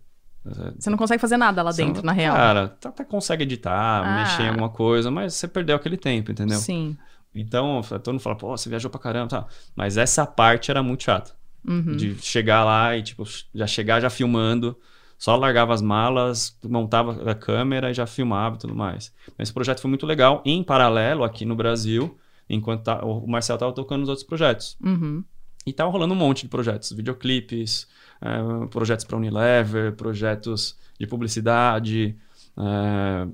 Você 0.78 0.88
não 0.88 0.96
consegue 0.96 1.20
fazer 1.20 1.36
nada 1.36 1.62
lá 1.62 1.72
você 1.72 1.82
dentro, 1.82 2.02
não, 2.02 2.06
na 2.06 2.12
real. 2.12 2.36
Cara, 2.36 2.76
até 2.84 3.04
consegue 3.04 3.42
editar, 3.42 4.02
Ah. 4.04 4.20
mexer 4.20 4.42
em 4.42 4.48
alguma 4.50 4.68
coisa, 4.68 5.10
mas 5.10 5.34
você 5.34 5.48
perdeu 5.48 5.74
aquele 5.74 5.96
tempo, 5.96 6.30
entendeu? 6.30 6.58
Sim. 6.58 6.96
Então, 7.34 7.80
todo 7.82 8.12
mundo 8.12 8.20
fala, 8.20 8.36
pô, 8.36 8.56
você 8.56 8.68
viajou 8.68 8.90
pra 8.90 9.00
caramba, 9.00 9.28
tá. 9.28 9.46
Mas 9.74 9.96
essa 9.96 10.24
parte 10.24 10.70
era 10.70 10.82
muito 10.82 11.02
chata. 11.02 11.32
Uhum. 11.66 11.96
De 11.96 12.14
chegar 12.16 12.64
lá 12.64 12.96
e, 12.96 13.02
tipo, 13.02 13.24
já 13.54 13.66
chegar 13.66 14.00
já 14.00 14.10
filmando. 14.10 14.76
Só 15.18 15.34
largava 15.34 15.72
as 15.72 15.80
malas, 15.80 16.58
montava 16.62 17.30
a 17.30 17.34
câmera 17.34 17.90
e 17.90 17.94
já 17.94 18.06
filmava 18.06 18.56
e 18.56 18.58
tudo 18.58 18.74
mais. 18.74 19.12
Esse 19.38 19.52
projeto 19.52 19.80
foi 19.80 19.88
muito 19.88 20.06
legal. 20.06 20.42
Em 20.44 20.62
paralelo, 20.62 21.24
aqui 21.24 21.44
no 21.46 21.56
Brasil, 21.56 22.18
enquanto 22.48 22.84
tá, 22.84 23.02
o 23.02 23.26
Marcel 23.26 23.56
estava 23.56 23.72
tocando 23.72 24.00
nos 24.00 24.08
outros 24.10 24.26
projetos. 24.26 24.76
Uhum. 24.84 25.24
E 25.66 25.72
tava 25.72 25.90
rolando 25.90 26.12
um 26.12 26.16
monte 26.16 26.42
de 26.42 26.48
projetos. 26.48 26.92
Videoclipes, 26.92 27.88
é, 28.20 28.66
projetos 28.66 29.04
para 29.04 29.16
Unilever, 29.16 29.94
projetos 29.94 30.76
de 31.00 31.06
publicidade, 31.06 32.16
é, 32.58 33.26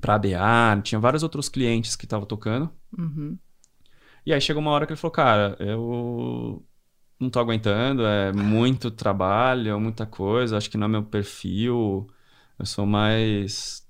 para 0.00 0.14
ABA. 0.14 0.80
Tinha 0.82 0.98
vários 0.98 1.22
outros 1.22 1.48
clientes 1.48 1.94
que 1.94 2.06
estavam 2.06 2.26
tocando. 2.26 2.70
Uhum. 2.96 3.36
E 4.24 4.32
aí 4.32 4.40
chegou 4.40 4.60
uma 4.60 4.72
hora 4.72 4.86
que 4.86 4.92
ele 4.92 4.98
falou, 4.98 5.12
cara, 5.12 5.56
eu 5.60 6.64
não 7.18 7.30
tô 7.30 7.40
aguentando, 7.40 8.04
é 8.04 8.32
muito 8.32 8.90
trabalho, 8.90 9.80
muita 9.80 10.06
coisa, 10.06 10.56
acho 10.56 10.70
que 10.70 10.76
não 10.76 10.86
é 10.86 10.88
meu 10.88 11.02
perfil, 11.02 12.06
eu 12.58 12.66
sou 12.66 12.86
mais 12.86 13.86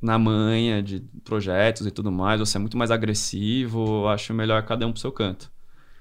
na 0.00 0.18
manha 0.18 0.82
de 0.82 1.00
projetos 1.24 1.86
e 1.86 1.90
tudo 1.90 2.12
mais, 2.12 2.40
você 2.40 2.58
é 2.58 2.60
muito 2.60 2.76
mais 2.76 2.90
agressivo, 2.90 4.06
acho 4.08 4.34
melhor 4.34 4.62
cada 4.64 4.86
um 4.86 4.92
pro 4.92 5.00
seu 5.00 5.10
canto. 5.10 5.50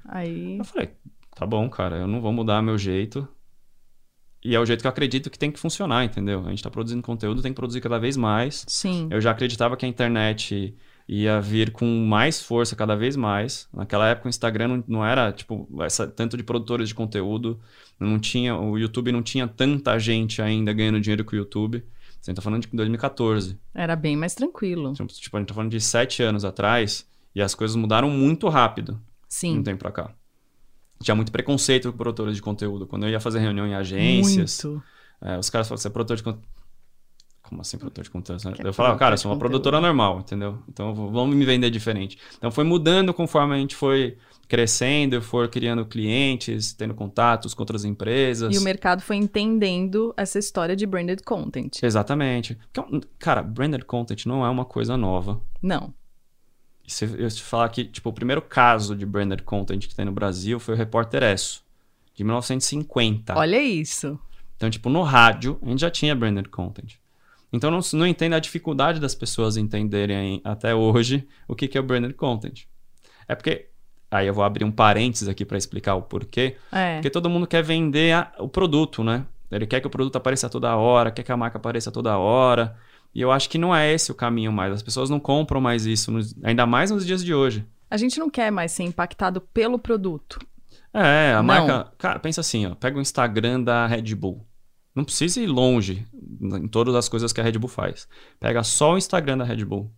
Aí. 0.06 0.58
Eu 0.58 0.66
falei, 0.66 0.92
tá 1.34 1.46
bom, 1.46 1.70
cara, 1.70 1.98
eu 1.98 2.08
não 2.08 2.20
vou 2.20 2.34
mudar 2.34 2.62
meu 2.62 2.78
jeito. 2.78 3.28
E 4.44 4.54
é 4.54 4.60
o 4.60 4.66
jeito 4.66 4.82
que 4.82 4.88
eu 4.88 4.92
acredito 4.92 5.30
que 5.30 5.40
tem 5.40 5.50
que 5.50 5.60
funcionar, 5.60 6.04
entendeu? 6.04 6.46
A 6.46 6.50
gente 6.50 6.62
tá 6.62 6.70
produzindo 6.70 7.02
conteúdo, 7.02 7.42
tem 7.42 7.54
que 7.54 7.56
produzir 7.56 7.80
cada 7.80 7.98
vez 7.98 8.18
mais. 8.18 8.66
Sim. 8.68 9.08
Eu 9.10 9.22
já 9.22 9.32
acreditava 9.32 9.78
que 9.78 9.86
a 9.86 9.88
internet 9.88 10.76
ia 11.08 11.40
vir 11.42 11.72
com 11.72 11.86
mais 12.06 12.42
força 12.42 12.76
cada 12.76 12.96
vez 12.96 13.16
mais. 13.16 13.68
Naquela 13.74 14.08
época 14.08 14.28
o 14.28 14.30
Instagram 14.30 14.68
não, 14.68 14.84
não 14.88 15.06
era 15.06 15.32
tipo 15.32 15.68
essa, 15.82 16.08
tanto 16.08 16.38
de 16.38 16.44
produtores 16.44 16.90
de 16.90 16.96
conteúdo, 16.96 17.60
não 18.00 18.20
tinha 18.20 18.56
o 18.56 18.78
YouTube 18.78 19.12
não 19.12 19.22
tinha 19.22 19.48
tanta 19.48 19.98
gente 20.00 20.42
ainda 20.42 20.72
ganhando 20.74 21.00
dinheiro 21.00 21.26
com 21.26 21.36
o 21.36 21.40
YouTube. 21.40 21.84
Você 22.20 22.32
está 22.32 22.42
falando 22.42 22.62
de 22.62 22.70
2014. 22.72 23.60
Era 23.76 23.98
bem 23.98 24.16
mais 24.16 24.34
tranquilo. 24.34 24.94
Tipo, 24.94 25.08
tipo, 25.08 25.36
a 25.36 25.40
gente 25.42 25.50
tá 25.50 25.54
falando 25.54 25.72
de 25.72 25.82
sete 25.82 26.24
anos 26.24 26.46
atrás 26.46 27.06
e 27.36 27.42
as 27.42 27.54
coisas 27.54 27.76
mudaram 27.76 28.10
muito 28.10 28.48
rápido. 28.48 28.98
Sim. 29.28 29.60
Um 29.60 29.64
tempo 29.64 29.80
pra 29.80 29.92
cá. 29.92 30.14
Tinha 31.02 31.16
muito 31.16 31.34
preconceito 31.34 31.92
com 31.92 31.98
produtores 31.98 32.36
de 32.36 32.42
conteúdo. 32.42 32.88
Quando 32.88 33.04
eu 33.04 33.10
ia 33.10 33.20
fazer 33.20 33.40
reunião 33.40 33.68
em 33.68 33.76
agências, 33.76 34.64
Muito. 34.64 34.84
é, 35.22 35.38
os 35.38 35.50
caras 35.50 35.68
falavam, 35.68 35.82
você 35.82 35.88
é 35.90 35.92
produtor 35.92 36.16
de 36.16 36.24
conteúdo. 36.24 36.48
Como 37.54 37.62
assim 37.62 37.78
produtor 37.78 38.04
de 38.04 38.10
conteúdo? 38.10 38.54
Que 38.54 38.64
eu 38.64 38.70
é 38.70 38.74
falava, 38.74 38.98
cara, 38.98 39.14
eu 39.14 39.18
sou 39.18 39.32
uma 39.32 39.38
produtora 39.38 39.80
normal, 39.80 40.20
entendeu? 40.20 40.60
Então 40.68 40.94
vamos 40.94 41.36
me 41.36 41.46
vender 41.46 41.70
diferente. 41.70 42.18
Então 42.38 42.52
foi 42.52 42.64
mudando 42.64 43.14
conforme 43.14 43.56
a 43.56 43.58
gente 43.58 43.76
foi 43.76 44.18
crescendo, 44.48 45.22
for 45.22 45.48
criando 45.48 45.86
clientes, 45.86 46.74
tendo 46.74 46.94
contatos 46.94 47.54
com 47.54 47.62
outras 47.62 47.86
empresas. 47.86 48.54
E 48.54 48.58
o 48.58 48.62
mercado 48.62 49.02
foi 49.02 49.16
entendendo 49.16 50.14
essa 50.18 50.38
história 50.40 50.76
de 50.76 50.86
branded 50.86 51.24
content. 51.24 51.82
Exatamente. 51.82 52.58
Cara, 53.20 53.42
branded 53.42 53.86
content 53.86 54.26
não 54.26 54.46
é 54.46 54.50
uma 54.50 54.66
coisa 54.66 54.98
nova. 54.98 55.40
Não. 55.62 55.94
Se 56.86 57.06
eu 57.06 57.30
te 57.30 57.42
falar 57.42 57.70
que, 57.70 57.86
tipo, 57.86 58.10
o 58.10 58.14
primeiro 58.14 58.42
caso 58.42 58.96
de 58.96 59.06
branded 59.06 59.44
content 59.44 59.88
que 59.88 59.96
tem 59.96 60.06
no 60.06 60.12
Brasil 60.12 60.60
foi 60.60 60.74
o 60.74 60.78
Repórter 60.78 61.24
Esso, 61.24 61.64
de 62.14 62.24
1950. 62.24 63.36
Olha 63.38 63.62
isso. 63.62 64.20
Então, 64.58 64.70
tipo, 64.70 64.90
no 64.90 65.02
rádio, 65.02 65.58
a 65.62 65.70
gente 65.70 65.80
já 65.80 65.90
tinha 65.90 66.14
branded 66.14 66.50
content. 66.50 66.96
Então, 67.54 67.70
não, 67.70 67.80
não 67.94 68.08
entendo 68.08 68.34
a 68.34 68.40
dificuldade 68.40 69.00
das 69.00 69.16
pessoas 69.16 69.56
entenderem 69.56 70.42
até 70.44 70.74
hoje 70.76 71.28
o 71.48 71.56
que, 71.56 71.68
que 71.68 71.78
é 71.78 71.82
o 71.82 71.84
branded 71.84 72.16
content. 72.16 72.64
É 73.28 73.36
porque 73.36 73.70
Aí 74.14 74.28
eu 74.28 74.34
vou 74.34 74.44
abrir 74.44 74.64
um 74.64 74.72
parênteses 74.72 75.28
aqui 75.28 75.44
para 75.44 75.58
explicar 75.58 75.96
o 75.96 76.04
porquê. 76.04 76.56
É. 76.72 76.96
Porque 76.96 77.10
todo 77.10 77.28
mundo 77.32 77.48
quer 77.48 77.64
vender 77.64 78.14
a, 78.14 78.32
o 78.38 78.48
produto, 78.48 79.04
né? 79.04 79.26
Ele 79.50 79.66
quer 79.66 79.82
que 79.82 79.88
o 79.88 79.90
produto 79.90 80.16
apareça 80.16 80.48
toda 80.48 80.76
hora, 80.76 81.10
quer 81.10 81.24
que 81.24 81.32
a 81.32 81.38
marca 81.38 81.58
apareça 81.58 81.92
toda 81.92 82.16
hora. 82.16 82.76
E 83.14 83.22
eu 83.22 83.32
acho 83.32 83.50
que 83.50 83.58
não 83.58 83.76
é 83.76 83.92
esse 83.92 84.12
o 84.12 84.16
caminho 84.16 84.52
mais. 84.52 84.72
As 84.72 84.84
pessoas 84.84 85.10
não 85.10 85.20
compram 85.20 85.60
mais 85.60 85.88
isso, 85.88 86.12
nos, 86.12 86.36
ainda 86.44 86.64
mais 86.68 86.92
nos 86.92 87.04
dias 87.04 87.24
de 87.24 87.34
hoje. 87.34 87.66
A 87.90 87.98
gente 87.98 88.20
não 88.20 88.30
quer 88.30 88.52
mais 88.52 88.72
ser 88.72 88.84
impactado 88.84 89.42
pelo 89.42 89.80
produto. 89.80 90.40
É, 90.94 91.34
a 91.34 91.38
não. 91.38 91.44
marca. 91.44 91.92
Cara, 91.98 92.20
pensa 92.20 92.42
assim, 92.42 92.68
ó. 92.68 92.76
Pega 92.76 93.00
o 93.00 93.02
Instagram 93.02 93.64
da 93.64 93.88
Red 93.88 94.14
Bull. 94.14 94.46
Não 94.96 95.04
precisa 95.04 95.42
ir 95.42 95.48
longe 95.48 96.06
em 96.42 96.68
todas 96.68 96.94
as 96.96 97.10
coisas 97.10 97.34
que 97.34 97.42
a 97.42 97.44
Red 97.44 97.54
Bull 97.54 97.70
faz. 97.70 98.08
Pega 98.40 98.64
só 98.64 98.94
o 98.94 98.98
Instagram 98.98 99.38
da 99.38 99.44
Red 99.44 99.66
Bull. 99.66 99.92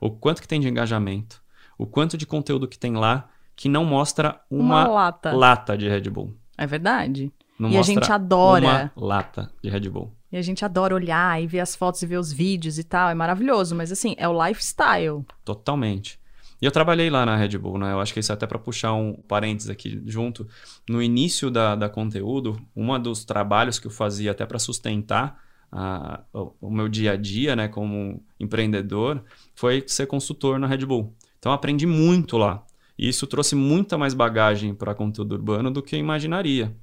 O 0.00 0.10
quanto 0.10 0.42
que 0.42 0.48
tem 0.48 0.60
de 0.60 0.68
engajamento. 0.68 1.42
O 1.78 1.86
quanto 1.86 2.16
de 2.16 2.26
conteúdo 2.26 2.68
que 2.68 2.78
tem 2.78 2.94
lá 2.94 3.28
que 3.56 3.68
não 3.68 3.84
mostra 3.84 4.40
uma, 4.50 4.84
uma 4.84 4.88
lata. 4.88 5.32
lata 5.32 5.78
de 5.78 5.88
Red 5.88 6.10
Bull. 6.10 6.34
É 6.56 6.66
verdade. 6.66 7.32
Não 7.58 7.70
e 7.70 7.76
a 7.76 7.82
gente 7.82 8.10
adora. 8.12 8.92
Uma 8.94 9.06
lata 9.06 9.50
de 9.62 9.68
Red 9.68 9.88
Bull. 9.88 10.12
E 10.30 10.36
a 10.36 10.42
gente 10.42 10.64
adora 10.64 10.94
olhar 10.94 11.42
e 11.42 11.46
ver 11.46 11.60
as 11.60 11.74
fotos 11.74 12.02
e 12.02 12.06
ver 12.06 12.18
os 12.18 12.32
vídeos 12.32 12.78
e 12.78 12.84
tal. 12.84 13.08
É 13.08 13.14
maravilhoso, 13.14 13.74
mas 13.74 13.90
assim, 13.90 14.14
é 14.18 14.28
o 14.28 14.46
lifestyle. 14.46 15.24
Totalmente. 15.44 16.17
E 16.60 16.66
eu 16.66 16.72
trabalhei 16.72 17.08
lá 17.08 17.24
na 17.24 17.36
Red 17.36 17.56
Bull, 17.56 17.78
né? 17.78 17.92
Eu 17.92 18.00
acho 18.00 18.12
que 18.12 18.20
isso 18.20 18.32
é 18.32 18.34
até 18.34 18.46
para 18.46 18.58
puxar 18.58 18.92
um 18.92 19.14
parênteses 19.14 19.70
aqui 19.70 20.02
junto. 20.06 20.46
No 20.88 21.00
início 21.00 21.50
da, 21.50 21.76
da 21.76 21.88
conteúdo, 21.88 22.60
um 22.74 22.98
dos 22.98 23.24
trabalhos 23.24 23.78
que 23.78 23.86
eu 23.86 23.90
fazia 23.90 24.32
até 24.32 24.44
para 24.44 24.58
sustentar 24.58 25.40
a, 25.70 26.20
o, 26.32 26.52
o, 26.62 26.70
meu 26.70 26.88
dia 26.88 27.12
a 27.12 27.16
dia, 27.16 27.54
né, 27.54 27.68
como 27.68 28.22
empreendedor, 28.40 29.22
foi 29.54 29.84
ser 29.86 30.06
consultor 30.06 30.58
na 30.58 30.66
Red 30.66 30.84
Bull. 30.84 31.14
Então, 31.38 31.52
aprendi 31.52 31.86
muito 31.86 32.36
lá. 32.36 32.64
E 32.98 33.08
isso 33.08 33.26
trouxe 33.26 33.54
muita 33.54 33.96
mais 33.96 34.12
bagagem 34.12 34.74
para 34.74 34.94
conteúdo 34.94 35.32
urbano 35.32 35.70
do 35.70 35.82
que 35.82 35.94
eu 35.94 36.00
imaginaria. 36.00 36.74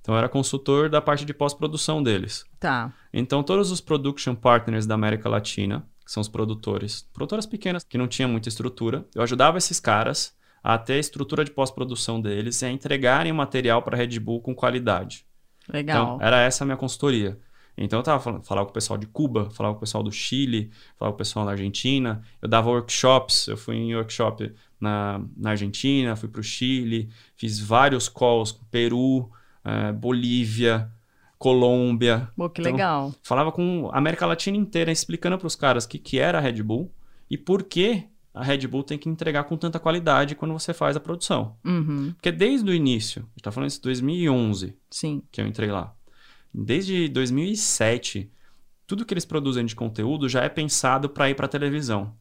Então, 0.00 0.14
eu 0.14 0.18
era 0.18 0.28
consultor 0.28 0.88
da 0.88 1.00
parte 1.00 1.24
de 1.24 1.34
pós-produção 1.34 2.02
deles. 2.02 2.44
Tá. 2.60 2.92
Então, 3.12 3.42
todos 3.42 3.72
os 3.72 3.80
production 3.80 4.34
partners 4.34 4.86
da 4.86 4.94
América 4.94 5.28
Latina, 5.28 5.84
que 6.08 6.12
são 6.14 6.22
os 6.22 6.28
produtores, 6.28 7.06
produtoras 7.12 7.44
pequenas 7.44 7.84
que 7.84 7.98
não 7.98 8.08
tinham 8.08 8.30
muita 8.30 8.48
estrutura, 8.48 9.06
eu 9.14 9.20
ajudava 9.20 9.58
esses 9.58 9.78
caras 9.78 10.34
a 10.64 10.78
ter 10.78 10.94
a 10.94 10.98
estrutura 10.98 11.44
de 11.44 11.50
pós-produção 11.50 12.18
deles 12.18 12.62
e 12.62 12.64
a 12.64 12.70
entregarem 12.70 13.30
o 13.30 13.34
material 13.34 13.82
para 13.82 13.94
a 13.94 13.98
Red 13.98 14.18
Bull 14.18 14.40
com 14.40 14.54
qualidade. 14.54 15.26
Legal. 15.68 16.14
Então, 16.14 16.26
era 16.26 16.40
essa 16.40 16.64
a 16.64 16.66
minha 16.66 16.78
consultoria. 16.78 17.38
Então 17.76 17.98
eu 17.98 18.02
tava 18.02 18.20
falando, 18.20 18.42
falava 18.42 18.64
com 18.64 18.70
o 18.70 18.74
pessoal 18.74 18.98
de 18.98 19.06
Cuba, 19.06 19.50
falava 19.50 19.74
com 19.74 19.78
o 19.78 19.80
pessoal 19.80 20.02
do 20.02 20.10
Chile, 20.10 20.70
falava 20.98 21.12
com 21.12 21.16
o 21.16 21.18
pessoal 21.18 21.44
da 21.44 21.52
Argentina, 21.52 22.22
eu 22.40 22.48
dava 22.48 22.70
workshops, 22.70 23.46
eu 23.46 23.58
fui 23.58 23.76
em 23.76 23.94
workshop 23.94 24.50
na, 24.80 25.20
na 25.36 25.50
Argentina, 25.50 26.16
fui 26.16 26.30
para 26.30 26.40
o 26.40 26.42
Chile, 26.42 27.10
fiz 27.36 27.60
vários 27.60 28.08
calls 28.08 28.50
com 28.50 28.64
Peru, 28.70 29.30
é, 29.62 29.92
Bolívia, 29.92 30.90
Colômbia. 31.38 32.28
Pô, 32.36 32.48
que 32.50 32.60
então, 32.60 32.72
legal. 32.72 33.14
Falava 33.22 33.52
com 33.52 33.88
a 33.92 33.98
América 33.98 34.26
Latina 34.26 34.56
inteira, 34.56 34.90
explicando 34.90 35.38
para 35.38 35.46
os 35.46 35.54
caras 35.54 35.84
o 35.84 35.88
que, 35.88 35.98
que 35.98 36.18
era 36.18 36.38
a 36.38 36.40
Red 36.40 36.62
Bull 36.62 36.92
e 37.30 37.38
por 37.38 37.62
que 37.62 38.08
a 38.34 38.42
Red 38.42 38.66
Bull 38.68 38.84
tem 38.84 38.98
que 38.98 39.08
entregar 39.08 39.44
com 39.44 39.56
tanta 39.56 39.80
qualidade 39.80 40.34
quando 40.34 40.52
você 40.52 40.72
faz 40.72 40.96
a 40.96 41.00
produção. 41.00 41.56
Uhum. 41.64 42.12
Porque 42.12 42.30
desde 42.30 42.70
o 42.70 42.74
início, 42.74 43.22
a 43.22 43.24
gente 43.24 43.38
está 43.38 43.50
falando 43.50 43.70
isso 43.70 43.80
em 43.80 43.82
2011, 43.82 44.76
Sim. 44.90 45.22
que 45.30 45.40
eu 45.40 45.46
entrei 45.46 45.70
lá. 45.70 45.94
Desde 46.54 47.08
2007, 47.08 48.30
tudo 48.86 49.04
que 49.04 49.12
eles 49.12 49.24
produzem 49.24 49.66
de 49.66 49.74
conteúdo 49.74 50.28
já 50.28 50.42
é 50.42 50.48
pensado 50.48 51.08
para 51.08 51.28
ir 51.28 51.34
para 51.34 51.48
televisão. 51.48 52.14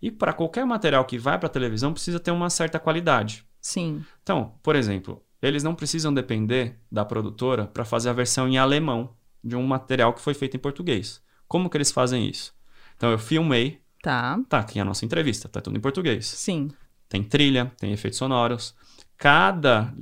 E 0.00 0.10
para 0.10 0.32
qualquer 0.32 0.66
material 0.66 1.04
que 1.04 1.18
vai 1.18 1.38
para 1.38 1.48
televisão 1.48 1.92
precisa 1.92 2.20
ter 2.20 2.30
uma 2.30 2.50
certa 2.50 2.78
qualidade. 2.78 3.44
Sim. 3.60 4.04
Então, 4.22 4.54
por 4.62 4.76
exemplo, 4.76 5.23
eles 5.46 5.62
não 5.62 5.74
precisam 5.74 6.12
depender 6.12 6.78
da 6.90 7.04
produtora 7.04 7.66
para 7.66 7.84
fazer 7.84 8.08
a 8.08 8.14
versão 8.14 8.48
em 8.48 8.56
alemão 8.56 9.14
de 9.42 9.54
um 9.54 9.66
material 9.66 10.12
que 10.14 10.20
foi 10.20 10.32
feito 10.32 10.56
em 10.56 10.60
português. 10.60 11.22
Como 11.46 11.68
que 11.68 11.76
eles 11.76 11.92
fazem 11.92 12.26
isso? 12.26 12.54
Então 12.96 13.10
eu 13.10 13.18
filmei. 13.18 13.80
Tá. 14.02 14.40
Tá, 14.48 14.62
tem 14.62 14.80
a 14.80 14.84
nossa 14.84 15.04
entrevista, 15.04 15.48
tá 15.48 15.60
tudo 15.60 15.76
em 15.76 15.80
português. 15.80 16.26
Sim. 16.26 16.70
Tem 17.08 17.22
trilha, 17.22 17.70
tem 17.78 17.92
efeitos 17.92 18.18
sonoros. 18.18 18.74
Cada 19.16 19.92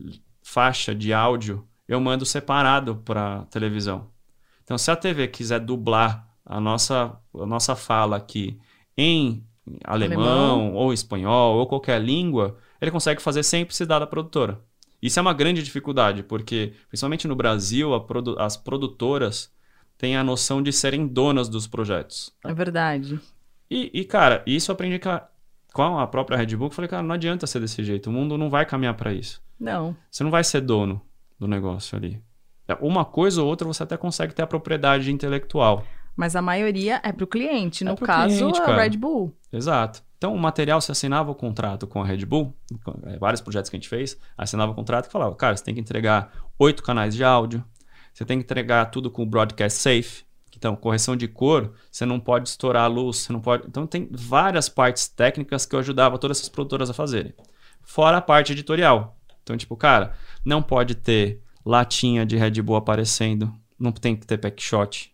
faixa 0.42 0.94
de 0.94 1.12
áudio 1.12 1.66
eu 1.88 2.00
mando 2.00 2.24
separado 2.24 2.96
para 3.04 3.44
televisão. 3.46 4.10
Então, 4.62 4.78
se 4.78 4.90
a 4.90 4.96
TV 4.96 5.28
quiser 5.28 5.60
dublar 5.60 6.28
a 6.46 6.60
nossa, 6.60 7.18
a 7.34 7.46
nossa 7.46 7.74
fala 7.74 8.16
aqui 8.16 8.60
em 8.96 9.44
alemão, 9.84 10.22
alemão, 10.22 10.74
ou 10.74 10.92
espanhol, 10.92 11.58
ou 11.58 11.66
qualquer 11.66 12.00
língua, 12.00 12.56
ele 12.80 12.90
consegue 12.90 13.20
fazer 13.20 13.42
sem 13.42 13.64
precisar 13.64 13.98
da 13.98 14.06
produtora. 14.06 14.60
Isso 15.02 15.18
é 15.18 15.22
uma 15.22 15.34
grande 15.34 15.62
dificuldade, 15.62 16.22
porque, 16.22 16.74
principalmente 16.88 17.26
no 17.26 17.34
Brasil, 17.34 17.98
produ 18.02 18.38
as 18.38 18.56
produtoras 18.56 19.52
têm 19.98 20.16
a 20.16 20.22
noção 20.22 20.62
de 20.62 20.72
serem 20.72 21.06
donas 21.06 21.48
dos 21.48 21.66
projetos. 21.66 22.32
É 22.44 22.54
verdade. 22.54 23.20
E, 23.68 23.90
e 23.92 24.04
cara, 24.04 24.42
isso 24.46 24.70
eu 24.70 24.74
aprendi 24.74 25.00
com 25.72 25.98
a 25.98 26.06
própria 26.06 26.36
Red 26.36 26.54
Bull. 26.56 26.68
Eu 26.68 26.72
falei, 26.72 26.88
cara, 26.88 27.02
não 27.02 27.14
adianta 27.14 27.46
ser 27.46 27.60
desse 27.60 27.82
jeito. 27.82 28.10
O 28.10 28.12
mundo 28.12 28.38
não 28.38 28.48
vai 28.48 28.64
caminhar 28.64 28.94
para 28.94 29.12
isso. 29.12 29.42
Não. 29.58 29.96
Você 30.10 30.22
não 30.22 30.30
vai 30.30 30.44
ser 30.44 30.60
dono 30.60 31.00
do 31.38 31.48
negócio 31.48 31.96
ali. 31.96 32.22
Uma 32.80 33.04
coisa 33.04 33.42
ou 33.42 33.48
outra 33.48 33.66
você 33.66 33.82
até 33.82 33.96
consegue 33.96 34.34
ter 34.34 34.42
a 34.42 34.46
propriedade 34.46 35.10
intelectual. 35.12 35.84
Mas 36.14 36.36
a 36.36 36.42
maioria 36.42 37.00
é 37.02 37.10
para 37.10 37.24
o 37.24 37.26
cliente, 37.26 37.84
no 37.84 37.92
é 37.92 37.96
caso, 37.96 38.36
cliente, 38.36 38.60
a 38.60 38.76
Red 38.76 38.96
Bull. 38.96 39.34
Exato. 39.52 40.02
Então, 40.22 40.32
o 40.32 40.38
material, 40.38 40.80
se 40.80 40.92
assinava 40.92 41.32
o 41.32 41.34
contrato 41.34 41.84
com 41.84 42.00
a 42.00 42.06
Red 42.06 42.24
Bull, 42.24 42.56
é, 43.06 43.18
vários 43.18 43.40
projetos 43.40 43.68
que 43.68 43.74
a 43.74 43.80
gente 43.80 43.88
fez, 43.88 44.16
assinava 44.38 44.70
o 44.70 44.74
contrato 44.76 45.08
e 45.08 45.10
falava, 45.10 45.34
cara, 45.34 45.56
você 45.56 45.64
tem 45.64 45.74
que 45.74 45.80
entregar 45.80 46.30
oito 46.60 46.80
canais 46.80 47.16
de 47.16 47.24
áudio, 47.24 47.64
você 48.14 48.24
tem 48.24 48.38
que 48.38 48.44
entregar 48.44 48.84
tudo 48.84 49.10
com 49.10 49.26
broadcast 49.26 49.80
safe, 49.80 50.22
então, 50.56 50.76
correção 50.76 51.16
de 51.16 51.26
cor, 51.26 51.72
você 51.90 52.06
não 52.06 52.20
pode 52.20 52.48
estourar 52.48 52.84
a 52.84 52.86
luz, 52.86 53.16
você 53.16 53.32
não 53.32 53.40
pode... 53.40 53.66
Então, 53.66 53.84
tem 53.84 54.08
várias 54.12 54.68
partes 54.68 55.08
técnicas 55.08 55.66
que 55.66 55.74
eu 55.74 55.80
ajudava 55.80 56.16
todas 56.16 56.38
essas 56.38 56.48
produtoras 56.48 56.88
a 56.88 56.94
fazerem. 56.94 57.34
Fora 57.82 58.18
a 58.18 58.22
parte 58.22 58.52
editorial. 58.52 59.18
Então, 59.42 59.56
tipo, 59.56 59.76
cara, 59.76 60.14
não 60.44 60.62
pode 60.62 60.94
ter 60.94 61.42
latinha 61.66 62.24
de 62.24 62.36
Red 62.36 62.62
Bull 62.62 62.76
aparecendo, 62.76 63.52
não 63.76 63.90
tem 63.90 64.14
que 64.14 64.24
ter 64.24 64.38
packshot, 64.38 65.12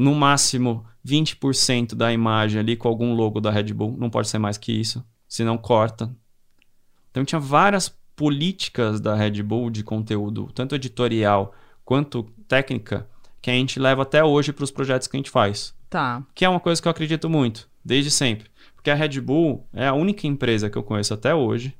no 0.00 0.14
máximo 0.14 0.84
20% 1.06 1.94
da 1.94 2.12
imagem 2.12 2.60
ali 2.60 2.76
com 2.76 2.88
algum 2.88 3.14
logo 3.14 3.40
da 3.40 3.50
Red 3.50 3.72
Bull, 3.72 3.96
não 3.98 4.10
pode 4.10 4.28
ser 4.28 4.38
mais 4.38 4.56
que 4.56 4.72
isso, 4.72 5.04
senão 5.28 5.58
corta. 5.58 6.14
Então 7.10 7.24
tinha 7.24 7.40
várias 7.40 7.88
políticas 8.16 9.00
da 9.00 9.14
Red 9.14 9.42
Bull 9.42 9.70
de 9.70 9.82
conteúdo, 9.82 10.50
tanto 10.54 10.74
editorial 10.74 11.54
quanto 11.84 12.24
técnica, 12.46 13.08
que 13.40 13.50
a 13.50 13.54
gente 13.54 13.80
leva 13.80 14.02
até 14.02 14.22
hoje 14.22 14.52
para 14.52 14.64
os 14.64 14.70
projetos 14.70 15.08
que 15.08 15.16
a 15.16 15.18
gente 15.18 15.30
faz. 15.30 15.74
Tá. 15.90 16.24
Que 16.34 16.44
é 16.44 16.48
uma 16.48 16.60
coisa 16.60 16.80
que 16.80 16.86
eu 16.86 16.90
acredito 16.90 17.28
muito, 17.28 17.68
desde 17.84 18.10
sempre. 18.10 18.50
Porque 18.74 18.90
a 18.90 18.94
Red 18.94 19.20
Bull 19.20 19.66
é 19.72 19.86
a 19.86 19.92
única 19.92 20.26
empresa 20.26 20.70
que 20.70 20.78
eu 20.78 20.82
conheço 20.82 21.12
até 21.12 21.34
hoje 21.34 21.76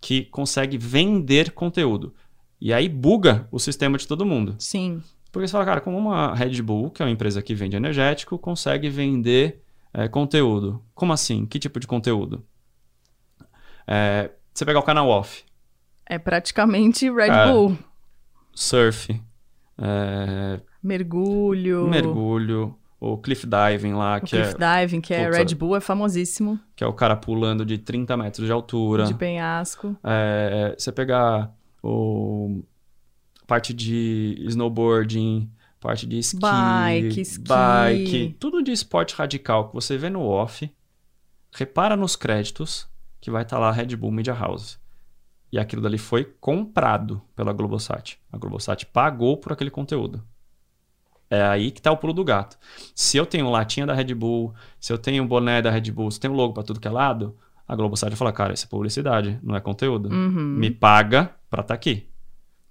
que 0.00 0.24
consegue 0.24 0.78
vender 0.78 1.50
conteúdo. 1.52 2.14
E 2.60 2.72
aí 2.72 2.88
buga 2.88 3.46
o 3.50 3.58
sistema 3.58 3.98
de 3.98 4.06
todo 4.06 4.24
mundo. 4.24 4.56
Sim. 4.58 5.02
Porque 5.30 5.46
você 5.46 5.52
fala, 5.52 5.64
cara, 5.64 5.80
como 5.80 5.96
uma 5.96 6.34
Red 6.34 6.60
Bull, 6.62 6.90
que 6.90 7.02
é 7.02 7.04
uma 7.04 7.10
empresa 7.10 7.40
que 7.40 7.54
vende 7.54 7.76
energético, 7.76 8.38
consegue 8.38 8.88
vender 8.88 9.62
é, 9.94 10.08
conteúdo. 10.08 10.82
Como 10.94 11.12
assim? 11.12 11.46
Que 11.46 11.58
tipo 11.58 11.78
de 11.78 11.86
conteúdo? 11.86 12.44
É, 13.86 14.30
você 14.52 14.64
pegar 14.64 14.80
o 14.80 14.84
canal 14.84 15.08
off. 15.08 15.44
É 16.06 16.18
praticamente 16.18 17.10
Red 17.10 17.30
é, 17.30 17.46
Bull. 17.46 17.78
Surf. 18.52 19.20
É, 19.78 20.60
mergulho. 20.82 21.88
Mergulho. 21.88 22.76
O 23.00 23.16
cliff 23.16 23.46
diving 23.46 23.94
lá, 23.94 24.18
o 24.18 24.20
que 24.20 24.36
cliff 24.36 24.54
é. 24.60 24.82
diving, 24.82 25.00
que 25.00 25.14
é 25.14 25.30
Red 25.30 25.54
Bull, 25.54 25.74
é 25.74 25.80
famosíssimo. 25.80 26.60
Que 26.76 26.84
é 26.84 26.86
o 26.86 26.92
cara 26.92 27.16
pulando 27.16 27.64
de 27.64 27.78
30 27.78 28.14
metros 28.16 28.46
de 28.46 28.52
altura. 28.52 29.04
De 29.04 29.14
penhasco. 29.14 29.96
É, 30.04 30.74
você 30.76 30.92
pegar 30.92 31.50
o 31.82 32.62
parte 33.50 33.74
de 33.74 34.36
snowboarding, 34.46 35.50
parte 35.80 36.06
de 36.06 36.20
esqui, 36.20 36.38
bike, 36.38 37.20
esqui. 37.20 37.42
bike, 37.42 38.36
tudo 38.38 38.62
de 38.62 38.70
esporte 38.70 39.12
radical 39.16 39.66
que 39.66 39.74
você 39.74 39.98
vê 39.98 40.08
no 40.08 40.22
off, 40.22 40.70
repara 41.52 41.96
nos 41.96 42.14
créditos 42.14 42.88
que 43.20 43.28
vai 43.28 43.42
estar 43.42 43.56
tá 43.56 43.60
lá 43.60 43.72
Red 43.72 43.96
Bull 43.96 44.12
Media 44.12 44.32
House. 44.34 44.78
E 45.50 45.58
aquilo 45.58 45.82
dali 45.82 45.98
foi 45.98 46.22
comprado 46.40 47.20
pela 47.34 47.52
Globosat. 47.52 48.18
A 48.30 48.38
Globosat 48.38 48.86
pagou 48.86 49.36
por 49.36 49.52
aquele 49.52 49.68
conteúdo. 49.70 50.22
É 51.28 51.42
aí 51.42 51.72
que 51.72 51.82
tá 51.82 51.90
o 51.90 51.96
pulo 51.96 52.12
do 52.12 52.22
gato. 52.22 52.56
Se 52.94 53.16
eu 53.16 53.26
tenho 53.26 53.50
latinha 53.50 53.84
da 53.84 53.94
Red 53.94 54.14
Bull, 54.14 54.54
se 54.78 54.92
eu 54.92 54.98
tenho 54.98 55.26
boné 55.26 55.60
da 55.60 55.72
Red 55.72 55.90
Bull, 55.90 56.12
se 56.12 56.20
tem 56.20 56.30
um 56.30 56.34
logo 56.34 56.54
para 56.54 56.62
tudo 56.62 56.78
que 56.78 56.86
é 56.86 56.90
lado, 56.90 57.36
a 57.66 57.74
Globosat 57.74 58.10
vai 58.10 58.16
falar, 58.16 58.32
cara, 58.32 58.54
isso 58.54 58.66
é 58.66 58.68
publicidade, 58.68 59.40
não 59.42 59.56
é 59.56 59.60
conteúdo. 59.60 60.08
Uhum. 60.08 60.54
Me 60.56 60.70
paga 60.70 61.34
para 61.50 61.62
estar 61.62 61.74
tá 61.74 61.74
aqui. 61.74 62.09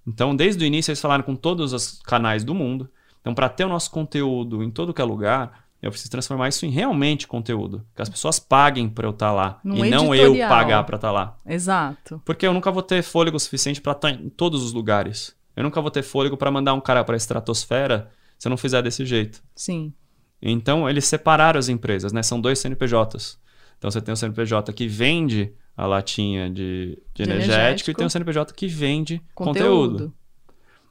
Então, 0.10 0.36
desde 0.36 0.64
o 0.64 0.66
início, 0.66 0.90
eles 0.90 1.00
falaram 1.00 1.24
com 1.24 1.36
todos 1.36 1.72
os 1.72 2.02
canais 2.02 2.44
do 2.44 2.56
mundo. 2.56 2.90
Então, 3.22 3.36
para 3.36 3.48
ter 3.48 3.64
o 3.64 3.70
nosso 3.70 3.92
conteúdo 3.92 4.64
em 4.64 4.72
todo 4.72 4.92
que 4.92 5.02
é 5.02 5.06
lugar, 5.06 5.66
eu 5.82 5.92
preciso 5.92 6.10
transformar 6.10 6.50
isso 6.50 6.66
em 6.66 6.70
realmente 6.70 7.28
conteúdo. 7.28 7.86
Que 7.96 8.02
as 8.02 8.10
pessoas 8.10 8.40
paguem 8.40 8.90
para 8.90 9.06
eu 9.06 9.12
estar 9.12 9.28
tá 9.28 9.32
lá. 9.32 9.60
No 9.64 9.76
e 9.76 9.82
editorial. 9.82 10.04
não 10.04 10.16
eu 10.16 10.50
pagar 10.50 10.84
para 10.84 10.96
estar 10.96 11.10
tá 11.10 11.12
lá. 11.12 11.38
Exato. 11.46 12.20
Porque 12.26 12.48
eu 12.48 12.54
nunca 12.54 12.72
vou 12.72 12.82
ter 12.82 13.04
fôlego 13.04 13.40
suficiente 13.40 13.80
para 13.80 13.92
estar 13.92 14.12
tá 14.12 14.20
em 14.20 14.30
todos 14.30 14.64
os 14.64 14.74
lugares. 14.74 15.36
Eu 15.56 15.64
nunca 15.64 15.80
vou 15.80 15.92
ter 15.92 16.02
fôlego 16.02 16.36
para 16.36 16.50
mandar 16.50 16.74
um 16.74 16.82
cara 16.82 17.04
para 17.04 17.16
a 17.16 17.18
estratosfera 17.18 18.10
se 18.38 18.48
eu 18.48 18.50
não 18.50 18.58
fizer 18.58 18.82
desse 18.82 19.06
jeito. 19.06 19.44
Sim. 19.56 19.94
Então, 20.42 20.90
eles 20.90 21.06
separaram 21.06 21.60
as 21.60 21.70
empresas, 21.70 22.12
né? 22.12 22.24
São 22.24 22.42
dois 22.42 22.58
CNPJs. 22.58 23.38
Então, 23.78 23.92
você 23.92 24.02
tem 24.02 24.14
o 24.14 24.18
CNPJ 24.18 24.74
que 24.74 24.88
vende 24.88 25.54
a 25.80 25.88
latinha 25.88 26.50
de, 26.50 27.02
de, 27.14 27.24
de 27.24 27.24
energético, 27.24 27.54
energético, 27.54 27.92
e 27.92 27.94
tem 27.94 28.06
o 28.06 28.10
CNPJ 28.10 28.54
que 28.54 28.68
vende 28.68 29.22
conteúdo. 29.34 29.92
conteúdo. 29.92 30.14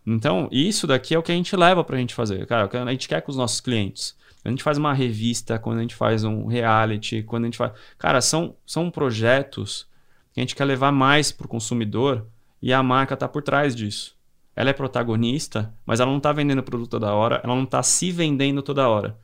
Então, 0.07 0.49
isso 0.51 0.87
daqui 0.87 1.15
é 1.15 1.19
o 1.19 1.23
que 1.23 1.31
a 1.31 1.35
gente 1.35 1.55
leva 1.55 1.85
para 1.85 1.97
a 1.97 1.99
gente 1.99 2.15
fazer. 2.15 2.47
Cara, 2.47 2.71
a 2.73 2.91
gente 2.91 3.07
quer 3.07 3.21
com 3.21 3.31
os 3.31 3.37
nossos 3.37 3.61
clientes. 3.61 4.17
A 4.43 4.49
gente 4.49 4.63
faz 4.63 4.79
uma 4.79 4.95
revista, 4.95 5.59
quando 5.59 5.79
a 5.79 5.83
gente 5.83 5.95
faz 5.95 6.25
um 6.25 6.47
reality, 6.47 7.23
quando 7.23 7.45
a 7.45 7.47
gente 7.49 7.59
faz. 7.59 7.73
Cara, 7.99 8.23
são, 8.23 8.57
são 8.65 8.91
projetos 8.91 9.87
que 10.33 10.41
a 10.41 10.43
gente 10.43 10.57
quer 10.57 10.65
levar 10.65 10.91
mais 10.91 11.31
para 11.31 11.45
o 11.45 11.51
consumidor 11.51 12.27
e 12.63 12.73
a 12.73 12.83
marca 12.83 13.13
está 13.13 13.29
por 13.29 13.43
trás 13.43 13.77
disso. 13.77 14.17
Ela 14.57 14.71
é 14.71 14.73
protagonista, 14.73 15.75
mas 15.85 16.01
ela 16.01 16.11
não 16.11 16.17
está 16.17 16.33
vendendo 16.33 16.63
produto 16.63 16.89
toda 16.89 17.13
hora, 17.13 17.43
ela 17.45 17.55
não 17.55 17.65
está 17.65 17.83
se 17.83 18.11
vendendo 18.11 18.63
toda 18.63 18.89
hora. 18.89 19.19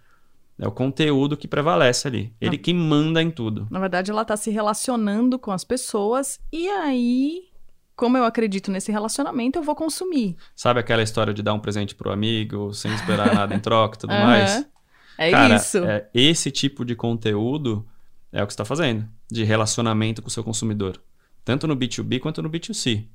É 0.59 0.67
o 0.69 0.73
conteúdo 0.73 1.37
que 1.37 1.49
prevalece 1.49 2.07
ali. 2.07 2.33
Ele 2.41 2.57
que 2.57 2.73
manda 2.73 3.21
em 3.21 3.31
tudo. 3.31 3.67
Na 3.71 3.81
verdade, 3.81 4.11
ela 4.11 4.23
está 4.23 4.37
se 4.37 4.51
relacionando 4.51 5.39
com 5.39 5.51
as 5.51 5.65
pessoas 5.65 6.39
e 6.53 6.69
aí, 6.69 7.49
como 7.97 8.17
eu 8.17 8.25
acredito 8.25 8.71
nesse 8.71 8.93
relacionamento, 8.93 9.59
eu 9.59 9.63
vou 9.63 9.75
consumir. 9.75 10.37
Sabe 10.55 10.79
aquela 10.79 11.03
história 11.03 11.35
de 11.35 11.43
dar 11.43 11.55
um 11.55 11.61
presente 11.61 11.95
pro 11.95 12.13
amigo 12.13 12.73
sem 12.73 12.93
esperar 12.95 13.35
nada 13.35 13.55
em 13.55 13.59
troca 13.59 13.97
e 13.97 14.01
tudo 14.01 14.13
uhum. 14.15 14.21
mais? 14.21 14.65
É 15.19 15.31
Cara, 15.31 15.57
isso. 15.57 15.79
É, 15.79 16.09
esse 16.15 16.51
tipo 16.51 16.85
de 16.85 16.95
conteúdo 16.95 17.87
é 18.33 18.43
o 18.43 18.47
que 18.47 18.53
você 18.53 18.55
está 18.55 18.65
fazendo, 18.65 19.09
de 19.31 19.45
relacionamento 19.45 20.23
com 20.23 20.29
o 20.29 20.31
seu 20.31 20.43
consumidor. 20.43 21.01
Tanto 21.45 21.67
no 21.67 21.77
B2B 21.77 22.21
quanto 22.21 22.43
no 22.43 22.51
B2C. 22.51 23.07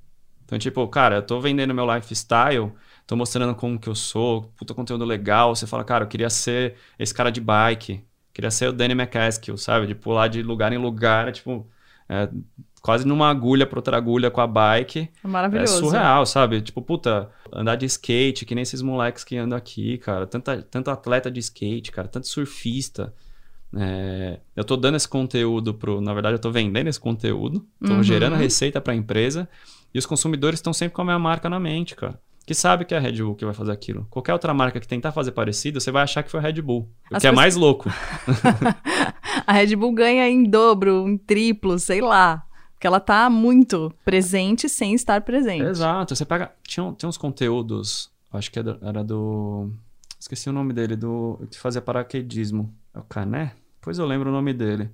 Então, 0.50 0.58
tipo, 0.58 0.88
cara, 0.88 1.18
eu 1.18 1.22
tô 1.22 1.40
vendendo 1.40 1.76
meu 1.76 1.86
lifestyle, 1.94 2.72
tô 3.06 3.16
mostrando 3.16 3.54
como 3.54 3.78
que 3.78 3.88
eu 3.88 3.94
sou, 3.94 4.52
puta 4.58 4.74
conteúdo 4.74 5.06
legal. 5.06 5.56
Você 5.56 5.68
fala, 5.68 5.84
cara, 5.84 6.06
eu 6.06 6.08
queria 6.08 6.30
ser 6.30 6.74
esse 6.98 7.14
cara 7.14 7.30
de 7.30 7.40
bike, 7.40 8.04
queria 8.34 8.50
ser 8.50 8.70
o 8.70 8.74
Danny 8.74 8.94
McCaskill, 8.94 9.58
sabe? 9.58 9.86
De 9.86 9.94
pular 9.94 10.28
de 10.28 10.42
lugar 10.42 10.74
em 10.74 10.80
lugar, 10.80 11.32
tipo, 11.32 11.68
é, 12.10 12.28
quase 12.82 13.06
numa 13.06 13.30
agulha 13.30 13.68
pra 13.68 13.78
outra 13.78 13.96
agulha 13.96 14.32
com 14.32 14.42
a 14.42 14.48
bike. 14.48 15.08
Maravilhoso. 15.22 15.76
É 15.76 15.78
surreal, 15.78 16.26
sabe? 16.26 16.62
Tipo, 16.62 16.82
puta, 16.82 17.30
andar 17.54 17.76
de 17.76 17.86
skate, 17.86 18.44
que 18.44 18.56
nem 18.56 18.64
esses 18.64 18.82
moleques 18.82 19.24
que 19.24 19.38
andam 19.38 19.56
aqui, 19.56 20.00
cara. 20.00 20.26
Tanta, 20.26 20.64
tanto 20.64 20.90
atleta 20.90 21.30
de 21.30 21.40
skate, 21.40 21.92
cara, 21.92 22.08
tanto 22.08 22.28
surfista. 22.28 23.14
É, 23.78 24.40
eu 24.56 24.64
tô 24.64 24.76
dando 24.76 24.96
esse 24.96 25.08
conteúdo 25.08 25.76
pro. 25.76 26.02
Na 26.02 26.12
verdade, 26.12 26.34
eu 26.34 26.40
tô 26.40 26.50
vendendo 26.50 26.88
esse 26.88 27.00
conteúdo, 27.00 27.64
tô 27.86 27.94
uhum. 27.94 28.04
gerando 28.04 28.36
receita 28.36 28.82
pra 28.82 28.96
empresa. 28.96 29.48
E 29.94 30.00
os 30.00 30.06
consumidores 30.06 30.60
estão 30.60 30.74
sempre 30.74 30.96
com 30.96 31.02
a 31.02 31.06
minha 31.06 31.20
marca 31.20 31.50
na 31.50 31.60
mente, 31.60 31.96
cara. 31.96 32.20
Que 32.46 32.56
sabe 32.56 32.84
que 32.84 32.96
é 32.96 32.98
a 32.98 33.00
Red 33.00 33.22
Bull 33.22 33.36
que 33.36 33.46
vai 33.46 33.54
fazer 33.54 33.72
aquilo. 33.72 34.08
Qualquer 34.10 34.34
outra 34.34 34.54
marca 34.54 34.80
que 34.80 34.88
tentar 34.88 35.12
fazer 35.12 35.32
parecido, 35.34 35.80
você 35.80 35.92
vai 35.92 36.04
achar 36.04 36.24
que 36.24 36.32
foi 36.32 36.40
a 36.40 36.44
Red 36.44 36.62
Bull. 36.62 36.90
O 37.12 37.16
As 37.16 37.22
que 37.22 37.28
é 37.28 37.32
mais 37.32 37.56
louco. 37.56 37.90
a 39.46 39.54
Red 39.54 39.76
Bull 39.76 39.94
ganha 39.94 40.28
em 40.28 40.44
dobro, 40.44 41.08
em 41.08 41.16
triplo, 41.16 41.78
sei 41.78 42.02
lá. 42.02 42.44
Porque 42.74 42.88
ela 42.88 43.00
tá 43.00 43.30
muito 43.30 43.94
presente 44.04 44.68
sem 44.68 44.96
estar 44.96 45.22
presente. 45.22 45.64
Exato. 45.64 46.16
Você 46.16 46.26
pega. 46.26 46.52
Tinha, 46.64 46.92
tinha 46.94 47.10
uns 47.10 47.18
conteúdos. 47.18 48.10
Acho 48.32 48.50
que 48.50 48.58
era 48.58 49.04
do. 49.04 49.70
Esqueci 50.20 50.50
o 50.50 50.54
nome 50.54 50.74
dele, 50.74 50.96
do. 50.96 51.40
Que 51.52 51.60
fazia 51.60 51.82
paraquedismo. 51.82 52.74
É 52.96 53.00
o 53.00 53.04
Cané? 53.04 53.54
Pois 53.82 54.00
eu 54.00 54.06
lembro 54.06 54.30
o 54.30 54.34
nome 54.34 54.54
dele. 54.54 54.90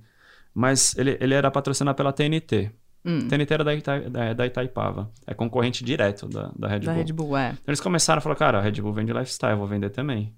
Mas 0.52 0.96
ele, 0.98 1.16
ele 1.20 1.32
era 1.32 1.50
patrocinado 1.50 1.96
pela 1.96 2.12
TNT. 2.12 2.70
Hum. 3.06 3.28
TNT 3.28 3.54
era 3.54 3.62
da, 3.62 3.74
Ita, 3.74 4.10
da, 4.10 4.32
da, 4.32 4.46
Itaipava. 4.46 5.12
É 5.26 5.32
concorrente 5.32 5.84
direto 5.84 6.28
da, 6.28 6.50
da 6.58 6.66
Red 6.66 6.80
Bull. 6.80 6.86
Da 6.86 6.92
Red 6.92 7.12
Bull, 7.12 7.36
é. 7.36 7.50
Então, 7.50 7.64
eles 7.68 7.80
começaram 7.80 8.18
a 8.18 8.20
falar, 8.20 8.34
cara, 8.34 8.58
a 8.58 8.60
Red 8.60 8.80
Bull 8.80 8.92
vende 8.92 9.12
lifestyle, 9.12 9.52
eu 9.52 9.58
vou 9.58 9.66
vender 9.66 9.90
também. 9.90 10.34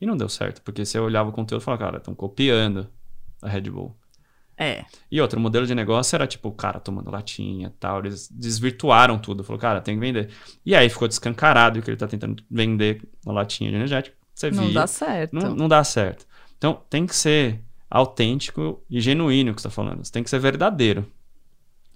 E 0.00 0.06
não 0.06 0.16
deu 0.16 0.28
certo, 0.28 0.62
porque 0.62 0.84
você 0.84 0.98
olhava 0.98 1.28
o 1.28 1.32
conteúdo 1.32 1.60
e 1.60 1.64
falava, 1.64 1.84
cara, 1.84 1.96
estão 1.98 2.14
copiando 2.14 2.88
a 3.42 3.48
Red 3.48 3.70
Bull. 3.70 3.94
É. 4.56 4.84
E 5.10 5.20
outro, 5.20 5.38
modelo 5.40 5.66
de 5.66 5.74
negócio 5.74 6.14
era 6.14 6.26
tipo, 6.26 6.50
cara, 6.52 6.78
tomando 6.78 7.10
latinha 7.10 7.68
e 7.68 7.78
tal. 7.78 7.98
Eles 8.00 8.28
desvirtuaram 8.30 9.18
tudo. 9.18 9.42
Falou, 9.42 9.60
cara, 9.60 9.80
tem 9.80 9.94
que 9.94 10.00
vender. 10.00 10.30
E 10.64 10.74
aí 10.74 10.88
ficou 10.88 11.08
descancarado 11.08 11.82
que 11.82 11.90
ele 11.90 11.96
tá 11.96 12.06
tentando 12.06 12.42
vender 12.50 13.02
uma 13.26 13.34
latinha 13.34 13.70
de 13.70 13.76
energético. 13.76 14.16
Você 14.32 14.50
não 14.50 14.64
via. 14.64 14.74
dá 14.74 14.86
certo. 14.86 15.32
Não, 15.34 15.54
não 15.54 15.68
dá 15.68 15.82
certo. 15.82 16.26
Então 16.56 16.80
tem 16.88 17.06
que 17.06 17.14
ser 17.14 17.60
autêntico 17.90 18.82
e 18.88 19.00
genuíno 19.00 19.52
o 19.52 19.54
que 19.54 19.60
você 19.60 19.68
está 19.68 19.74
falando. 19.74 20.04
Você 20.04 20.12
tem 20.12 20.22
que 20.22 20.30
ser 20.30 20.38
verdadeiro. 20.38 21.06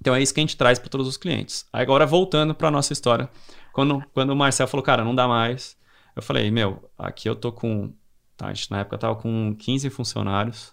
Então 0.00 0.14
é 0.14 0.22
isso 0.22 0.32
que 0.32 0.40
a 0.40 0.42
gente 0.42 0.56
traz 0.56 0.78
para 0.78 0.88
todos 0.88 1.06
os 1.06 1.16
clientes. 1.16 1.66
Agora 1.72 2.06
voltando 2.06 2.54
para 2.54 2.70
nossa 2.70 2.92
história, 2.92 3.28
quando, 3.72 4.02
quando 4.14 4.30
o 4.30 4.36
Marcel 4.36 4.68
falou, 4.68 4.84
cara, 4.84 5.04
não 5.04 5.14
dá 5.14 5.26
mais, 5.26 5.76
eu 6.14 6.22
falei, 6.22 6.50
meu, 6.50 6.90
aqui 6.96 7.28
eu 7.28 7.34
tô 7.34 7.52
com, 7.52 7.92
tá, 8.36 8.46
a 8.46 8.54
gente 8.54 8.70
na 8.70 8.80
época 8.80 8.98
tava 8.98 9.16
com 9.16 9.54
15 9.56 9.90
funcionários, 9.90 10.72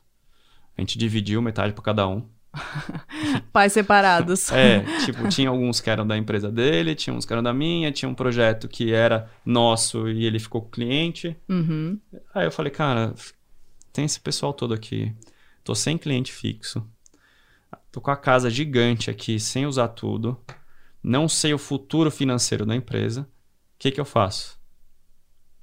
a 0.78 0.82
gente 0.82 0.98
dividiu 0.98 1.42
metade 1.42 1.74
para 1.74 1.84
cada 1.84 2.08
um. 2.08 2.28
Pais 3.52 3.74
separados. 3.74 4.50
é, 4.54 4.80
tipo, 5.06 5.28
tinha 5.28 5.50
alguns 5.50 5.82
que 5.82 5.90
eram 5.90 6.06
da 6.06 6.18
empresa 6.18 6.52
dele, 6.52 6.96
tinha 6.96 7.14
uns 7.14 7.26
que 7.26 7.34
eram 7.34 7.44
da 7.44 7.54
minha, 7.54 7.92
tinha 7.92 8.08
um 8.08 8.16
projeto 8.16 8.68
que 8.68 8.94
era 8.94 9.30
nosso 9.46 10.08
e 10.08 10.26
ele 10.26 10.40
ficou 10.40 10.62
com 10.62 10.68
o 10.68 10.72
cliente. 10.72 11.36
Uhum. 11.50 12.00
Aí 12.34 12.46
eu 12.46 12.52
falei, 12.52 12.72
cara, 12.72 13.14
tem 13.92 14.06
esse 14.06 14.20
pessoal 14.20 14.54
todo 14.54 14.74
aqui, 14.74 15.14
tô 15.64 15.76
sem 15.76 15.98
cliente 15.98 16.32
fixo 16.32 16.86
Tô 17.96 18.02
com 18.02 18.12
a 18.12 18.18
casa 18.18 18.50
gigante 18.50 19.10
aqui, 19.10 19.40
sem 19.40 19.66
usar 19.66 19.88
tudo. 19.88 20.38
Não 21.02 21.30
sei 21.30 21.54
o 21.54 21.58
futuro 21.58 22.12
financeiro 22.12 22.66
da 22.66 22.76
empresa. 22.76 23.22
O 23.22 23.26
que, 23.80 23.90
que 23.90 24.02
eu 24.02 24.04
faço? 24.04 24.60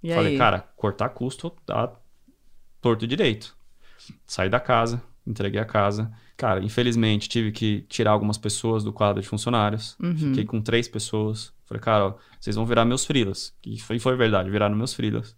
E 0.02 0.14
Falei, 0.14 0.32
aí? 0.32 0.38
cara, 0.38 0.60
cortar 0.74 1.10
custo 1.10 1.50
tá 1.66 1.92
torto 2.80 3.06
direito. 3.06 3.54
Saí 4.26 4.48
da 4.48 4.58
casa, 4.58 5.02
entreguei 5.26 5.60
a 5.60 5.66
casa. 5.66 6.10
Cara, 6.34 6.64
infelizmente 6.64 7.28
tive 7.28 7.52
que 7.52 7.82
tirar 7.82 8.12
algumas 8.12 8.38
pessoas 8.38 8.82
do 8.82 8.94
quadro 8.94 9.20
de 9.20 9.28
funcionários. 9.28 9.94
Uhum. 10.02 10.16
Fiquei 10.16 10.46
com 10.46 10.62
três 10.62 10.88
pessoas. 10.88 11.52
Falei, 11.66 11.82
cara, 11.82 12.06
ó, 12.06 12.14
vocês 12.40 12.56
vão 12.56 12.64
virar 12.64 12.86
meus 12.86 13.04
frilas. 13.04 13.54
E 13.62 13.78
foi, 13.78 13.98
foi 13.98 14.16
verdade, 14.16 14.48
viraram 14.48 14.74
meus 14.74 14.94
frilas. 14.94 15.36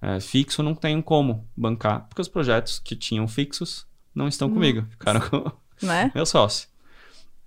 É, 0.00 0.20
fixo 0.20 0.62
não 0.62 0.76
tenho 0.76 1.02
como 1.02 1.50
bancar, 1.56 2.06
porque 2.06 2.22
os 2.22 2.28
projetos 2.28 2.78
que 2.78 2.94
tinham 2.94 3.26
fixos 3.26 3.84
não 4.14 4.28
estão 4.28 4.48
comigo. 4.48 4.86
Ficaram 4.90 5.20
com 5.28 5.65
né? 5.82 6.10
Meu 6.14 6.26
sócio. 6.26 6.68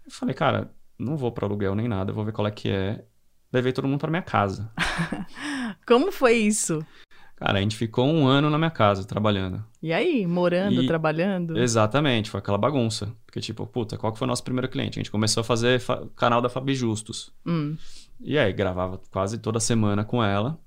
Eu 0.06 0.12
falei, 0.12 0.34
cara, 0.36 0.72
não 0.98 1.15
vou 1.18 1.32
para 1.32 1.46
aluguel 1.46 1.76
nem 1.76 1.88
nada, 1.88 2.12
vou 2.13 2.26
ver 2.26 2.32
qual 2.32 2.48
é 2.48 2.52
que 2.52 2.70
é. 2.70 3.04
Levei 3.52 3.72
todo 3.74 3.88
mundo 3.88 4.00
para 4.00 4.10
minha 4.12 4.22
casa. 4.22 4.72
Como 5.88 6.12
foi 6.12 6.34
isso? 6.34 6.86
Cara, 7.36 7.58
a 7.58 7.62
gente 7.62 7.76
ficou 7.78 8.06
um 8.06 8.28
ano 8.28 8.50
na 8.50 8.58
minha 8.58 8.70
casa 8.70 9.04
trabalhando. 9.06 9.63
E 9.82 9.94
aí, 9.94 10.28
morando, 10.28 10.84
E- 10.84 10.88
trabalhando? 10.88 11.58
Exatamente, 11.58 12.30
foi 12.30 12.39
aquela 12.39 12.58
bagunça. 12.58 13.15
Porque, 13.26 13.39
tipo, 13.39 13.65
puta, 13.65 13.98
qual 13.98 14.12
que 14.12 14.20
foi 14.20 14.26
o 14.26 14.30
nosso 14.30 14.44
primeiro 14.44 14.68
cliente? 14.68 15.00
A 15.00 15.02
gente 15.02 15.10
começou 15.12 15.42
a 15.42 15.44
fazer 15.44 15.80
fa- 15.80 16.06
canal 16.18 16.42
da 16.42 16.50
Fabi 16.50 16.76
Justus. 16.76 17.32
Hum. 17.46 17.78
E 18.20 18.38
aí, 18.38 18.52
gravava 18.52 19.00
quase 19.10 19.38
toda 19.38 19.60
semana 19.60 20.04
com 20.04 20.22
ela. 20.24 20.60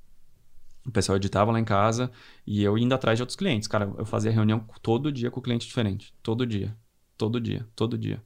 O 0.87 0.91
pessoal 0.91 1.17
editava 1.17 1.53
lá 1.53 1.61
em 1.61 1.65
casa 1.65 2.11
e 2.47 2.65
eu 2.65 2.77
indo 2.79 2.95
atrás 2.95 3.19
de 3.19 3.23
outros 3.23 3.37
clientes. 3.37 3.69
Cara, 3.69 3.93
eu 3.99 4.07
fazia 4.07 4.33
reunião 4.33 4.65
todo 4.81 5.13
dia 5.13 5.31
com 5.31 5.41
cliente 5.43 5.67
diferente. 5.67 6.13
Todo 6.23 6.47
dia. 6.47 6.75
Todo 7.23 7.41
dia. 7.41 7.65
Todo 7.77 7.97
dia. 7.97 8.21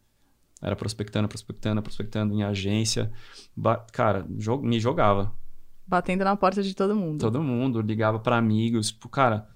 Era 0.62 0.74
prospectando, 0.74 1.28
prospectando, 1.28 1.82
prospectando 1.82 2.32
em 2.32 2.42
agência. 2.42 3.12
Cara, 3.92 4.24
jo- 4.30 4.62
me 4.62 4.80
jogava. 4.80 5.35
Batendo 5.87 6.24
na 6.24 6.35
porta 6.35 6.62
de 6.62 6.74
todo 6.74 6.96
mundo. 6.96 7.20
Todo 7.20 7.42
mundo 7.42 7.82
ligava 7.82 8.18
para 8.18 8.38
amigos. 8.38 8.88
Tipo, 8.90 9.09
cara, 9.11 9.46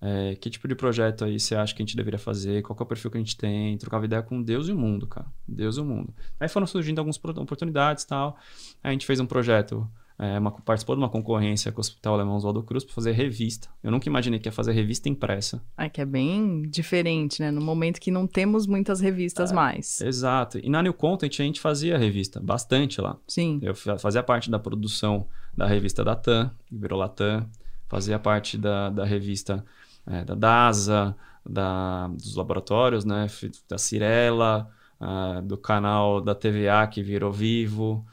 é, 0.00 0.36
que 0.36 0.48
tipo 0.48 0.68
de 0.68 0.76
projeto 0.76 1.24
aí 1.24 1.40
você 1.40 1.56
acha 1.56 1.74
que 1.74 1.82
a 1.82 1.84
gente 1.84 1.96
deveria 1.96 2.20
fazer? 2.20 2.62
Qual 2.62 2.76
que 2.76 2.82
é 2.82 2.84
o 2.84 2.86
perfil 2.86 3.10
que 3.10 3.16
a 3.16 3.20
gente 3.20 3.36
tem? 3.36 3.76
Trocava 3.78 4.04
ideia 4.04 4.22
com 4.22 4.40
Deus 4.40 4.68
e 4.68 4.72
o 4.72 4.78
mundo, 4.78 5.08
cara. 5.08 5.26
Deus 5.46 5.76
e 5.76 5.80
o 5.80 5.84
mundo. 5.84 6.14
Aí 6.38 6.48
foram 6.48 6.66
surgindo 6.68 7.00
algumas 7.00 7.18
oportunidades 7.18 8.04
e 8.04 8.06
tal. 8.06 8.38
Aí 8.82 8.90
a 8.90 8.92
gente 8.92 9.06
fez 9.06 9.18
um 9.18 9.26
projeto 9.26 9.90
é, 10.18 10.38
uma, 10.38 10.50
participou 10.50 10.94
de 10.94 11.02
uma 11.02 11.08
concorrência 11.08 11.72
com 11.72 11.78
o 11.78 11.80
Hospital 11.80 12.14
Alemão 12.14 12.36
Oswaldo 12.36 12.62
Cruz 12.62 12.84
para 12.84 12.94
fazer 12.94 13.12
revista. 13.12 13.68
Eu 13.82 13.90
nunca 13.90 14.08
imaginei 14.08 14.38
que 14.38 14.48
ia 14.48 14.52
fazer 14.52 14.72
revista 14.72 15.08
impressa. 15.08 15.62
É 15.76 15.88
que 15.88 16.00
é 16.00 16.04
bem 16.04 16.62
diferente, 16.62 17.40
né? 17.40 17.50
No 17.50 17.60
momento 17.60 18.00
que 18.00 18.10
não 18.10 18.26
temos 18.26 18.66
muitas 18.66 19.00
revistas 19.00 19.50
é, 19.50 19.54
mais. 19.54 20.00
Exato. 20.00 20.58
E 20.58 20.68
na 20.68 20.82
New 20.82 20.94
Content 20.94 21.40
a 21.40 21.42
gente 21.42 21.60
fazia 21.60 21.98
revista, 21.98 22.40
bastante 22.40 23.00
lá. 23.00 23.16
Sim. 23.26 23.58
Eu 23.62 23.74
fazia 23.74 24.22
parte 24.22 24.50
da 24.50 24.58
produção 24.58 25.26
da 25.56 25.66
revista 25.66 26.04
da 26.04 26.14
TAM, 26.14 26.50
que 26.66 26.76
virou 26.76 26.98
Latam, 26.98 27.48
fazia 27.88 28.18
parte 28.18 28.56
da, 28.56 28.90
da 28.90 29.04
revista 29.04 29.64
é, 30.06 30.24
da 30.24 30.34
DASA, 30.34 31.16
da, 31.44 32.08
dos 32.08 32.36
laboratórios, 32.36 33.04
né? 33.04 33.26
Da 33.68 33.78
Cirela, 33.78 34.70
uh, 35.00 35.42
do 35.42 35.56
canal 35.56 36.20
da 36.20 36.34
TVA 36.34 36.86
que 36.90 37.02
virou 37.02 37.32
Vivo. 37.32 38.06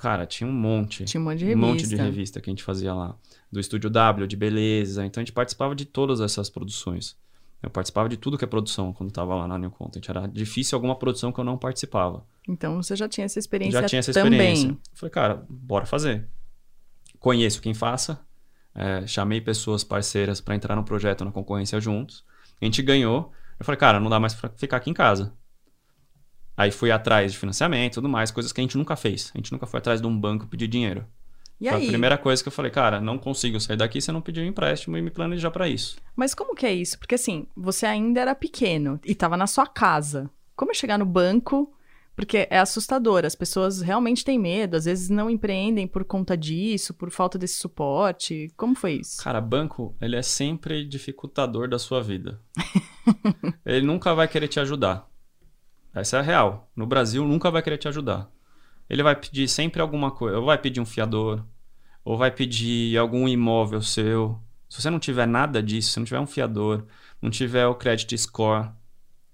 Cara, 0.00 0.24
tinha 0.24 0.48
um 0.48 0.52
monte. 0.52 1.04
Tinha 1.04 1.20
um 1.20 1.24
monte 1.24 1.40
de 1.40 1.44
revista. 1.44 1.66
Um 1.66 1.68
monte 1.70 1.86
de 1.86 1.96
revista 1.96 2.40
que 2.40 2.48
a 2.48 2.52
gente 2.52 2.62
fazia 2.62 2.94
lá. 2.94 3.14
Do 3.52 3.60
Estúdio 3.60 3.90
W, 3.90 4.26
de 4.26 4.34
beleza. 4.34 5.04
Então 5.04 5.20
a 5.20 5.24
gente 5.24 5.32
participava 5.32 5.74
de 5.74 5.84
todas 5.84 6.22
essas 6.22 6.48
produções. 6.48 7.18
Eu 7.62 7.68
participava 7.68 8.08
de 8.08 8.16
tudo 8.16 8.38
que 8.38 8.44
é 8.44 8.48
produção 8.48 8.94
quando 8.94 9.10
estava 9.10 9.34
lá 9.34 9.46
na 9.46 9.58
New 9.58 9.70
Content. 9.70 10.08
Era 10.08 10.26
difícil 10.26 10.74
alguma 10.74 10.96
produção 10.96 11.30
que 11.30 11.38
eu 11.38 11.44
não 11.44 11.58
participava. 11.58 12.24
Então 12.48 12.82
você 12.82 12.96
já 12.96 13.06
tinha 13.06 13.26
essa 13.26 13.38
experiência 13.38 13.78
Já 13.82 13.86
tinha 13.86 13.98
essa 13.98 14.10
experiência. 14.10 14.68
Também. 14.68 14.80
Falei, 14.94 15.10
cara, 15.10 15.44
bora 15.50 15.84
fazer. 15.84 16.26
Conheço 17.18 17.60
quem 17.60 17.74
faça. 17.74 18.18
É, 18.74 19.06
chamei 19.06 19.42
pessoas 19.42 19.84
parceiras 19.84 20.40
para 20.40 20.54
entrar 20.54 20.74
no 20.76 20.82
projeto 20.82 21.26
na 21.26 21.30
concorrência 21.30 21.78
juntos. 21.78 22.24
A 22.58 22.64
gente 22.64 22.80
ganhou. 22.80 23.30
Eu 23.58 23.66
falei, 23.66 23.78
cara, 23.78 24.00
não 24.00 24.08
dá 24.08 24.18
mais 24.18 24.32
para 24.32 24.48
ficar 24.56 24.78
aqui 24.78 24.88
em 24.88 24.94
casa. 24.94 25.34
Aí 26.60 26.70
fui 26.70 26.90
atrás 26.90 27.32
de 27.32 27.38
financiamento 27.38 27.94
e 27.94 27.94
tudo 27.94 28.06
mais, 28.06 28.30
coisas 28.30 28.52
que 28.52 28.60
a 28.60 28.62
gente 28.62 28.76
nunca 28.76 28.94
fez. 28.94 29.32
A 29.34 29.38
gente 29.38 29.50
nunca 29.50 29.64
foi 29.64 29.78
atrás 29.78 29.98
de 29.98 30.06
um 30.06 30.14
banco 30.14 30.46
pedir 30.46 30.68
dinheiro. 30.68 31.06
E 31.58 31.66
foi 31.66 31.78
aí? 31.78 31.84
a 31.86 31.88
primeira 31.88 32.18
coisa 32.18 32.42
que 32.42 32.48
eu 32.48 32.52
falei, 32.52 32.70
cara, 32.70 33.00
não 33.00 33.16
consigo 33.16 33.58
sair 33.58 33.78
daqui 33.78 33.98
se 33.98 34.10
eu 34.10 34.12
não 34.12 34.20
pedir 34.20 34.42
um 34.42 34.46
empréstimo 34.46 34.94
e 34.94 35.00
me 35.00 35.10
planejar 35.10 35.50
para 35.50 35.66
isso. 35.66 35.96
Mas 36.14 36.34
como 36.34 36.54
que 36.54 36.66
é 36.66 36.74
isso? 36.74 36.98
Porque 36.98 37.14
assim, 37.14 37.46
você 37.56 37.86
ainda 37.86 38.20
era 38.20 38.34
pequeno 38.34 39.00
e 39.06 39.12
estava 39.12 39.38
na 39.38 39.46
sua 39.46 39.66
casa. 39.66 40.30
Como 40.54 40.70
é 40.70 40.74
chegar 40.74 40.98
no 40.98 41.06
banco? 41.06 41.72
Porque 42.14 42.46
é 42.50 42.58
assustador, 42.58 43.24
as 43.24 43.34
pessoas 43.34 43.80
realmente 43.80 44.22
têm 44.22 44.38
medo, 44.38 44.76
às 44.76 44.84
vezes 44.84 45.08
não 45.08 45.30
empreendem 45.30 45.86
por 45.86 46.04
conta 46.04 46.36
disso, 46.36 46.92
por 46.92 47.10
falta 47.10 47.38
desse 47.38 47.54
suporte. 47.54 48.52
Como 48.54 48.74
foi 48.74 48.96
isso? 48.96 49.22
Cara, 49.24 49.40
banco, 49.40 49.96
ele 49.98 50.14
é 50.14 50.20
sempre 50.20 50.84
dificultador 50.84 51.66
da 51.66 51.78
sua 51.78 52.02
vida. 52.02 52.38
ele 53.64 53.86
nunca 53.86 54.14
vai 54.14 54.28
querer 54.28 54.48
te 54.48 54.60
ajudar. 54.60 55.09
Essa 55.94 56.18
é 56.18 56.20
a 56.20 56.22
real. 56.22 56.70
No 56.74 56.86
Brasil, 56.86 57.26
nunca 57.26 57.50
vai 57.50 57.62
querer 57.62 57.78
te 57.78 57.88
ajudar. 57.88 58.30
Ele 58.88 59.02
vai 59.02 59.14
pedir 59.14 59.48
sempre 59.48 59.80
alguma 59.80 60.10
coisa. 60.10 60.38
Ou 60.38 60.46
vai 60.46 60.58
pedir 60.58 60.80
um 60.80 60.86
fiador, 60.86 61.44
ou 62.04 62.16
vai 62.16 62.30
pedir 62.30 62.96
algum 62.96 63.28
imóvel 63.28 63.82
seu. 63.82 64.40
Se 64.68 64.80
você 64.80 64.90
não 64.90 64.98
tiver 64.98 65.26
nada 65.26 65.62
disso, 65.62 65.92
se 65.92 65.98
não 65.98 66.06
tiver 66.06 66.20
um 66.20 66.26
fiador, 66.26 66.86
não 67.20 67.30
tiver 67.30 67.66
o 67.66 67.74
credit 67.74 68.16
score, 68.16 68.70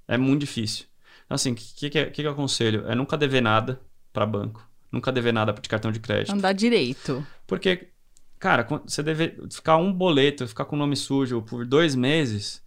é 0.09 0.17
muito 0.17 0.41
difícil. 0.41 0.87
Então, 1.25 1.35
assim, 1.35 1.53
o 1.53 1.55
que, 1.55 1.91
que, 1.91 2.05
que, 2.07 2.23
eu 2.23 2.31
aconselho? 2.31 2.87
É 2.87 2.95
nunca 2.95 3.17
dever 3.17 3.43
nada 3.43 3.81
para 4.13 4.25
banco. 4.25 4.67
Nunca 4.91 5.13
dever 5.13 5.33
nada 5.33 5.53
de 5.53 5.69
cartão 5.69 5.91
de 5.91 6.01
crédito. 6.01 6.33
Andar 6.33 6.53
direito. 6.53 7.27
Porque, 7.47 7.89
cara, 8.39 8.67
você 8.87 9.03
deve 9.03 9.37
ficar 9.51 9.77
um 9.77 9.93
boleto, 9.93 10.47
ficar 10.47 10.65
com 10.65 10.77
o 10.77 10.79
nome 10.79 10.97
sujo 10.97 11.43
por 11.43 11.67
dois 11.67 11.95
meses, 11.95 12.63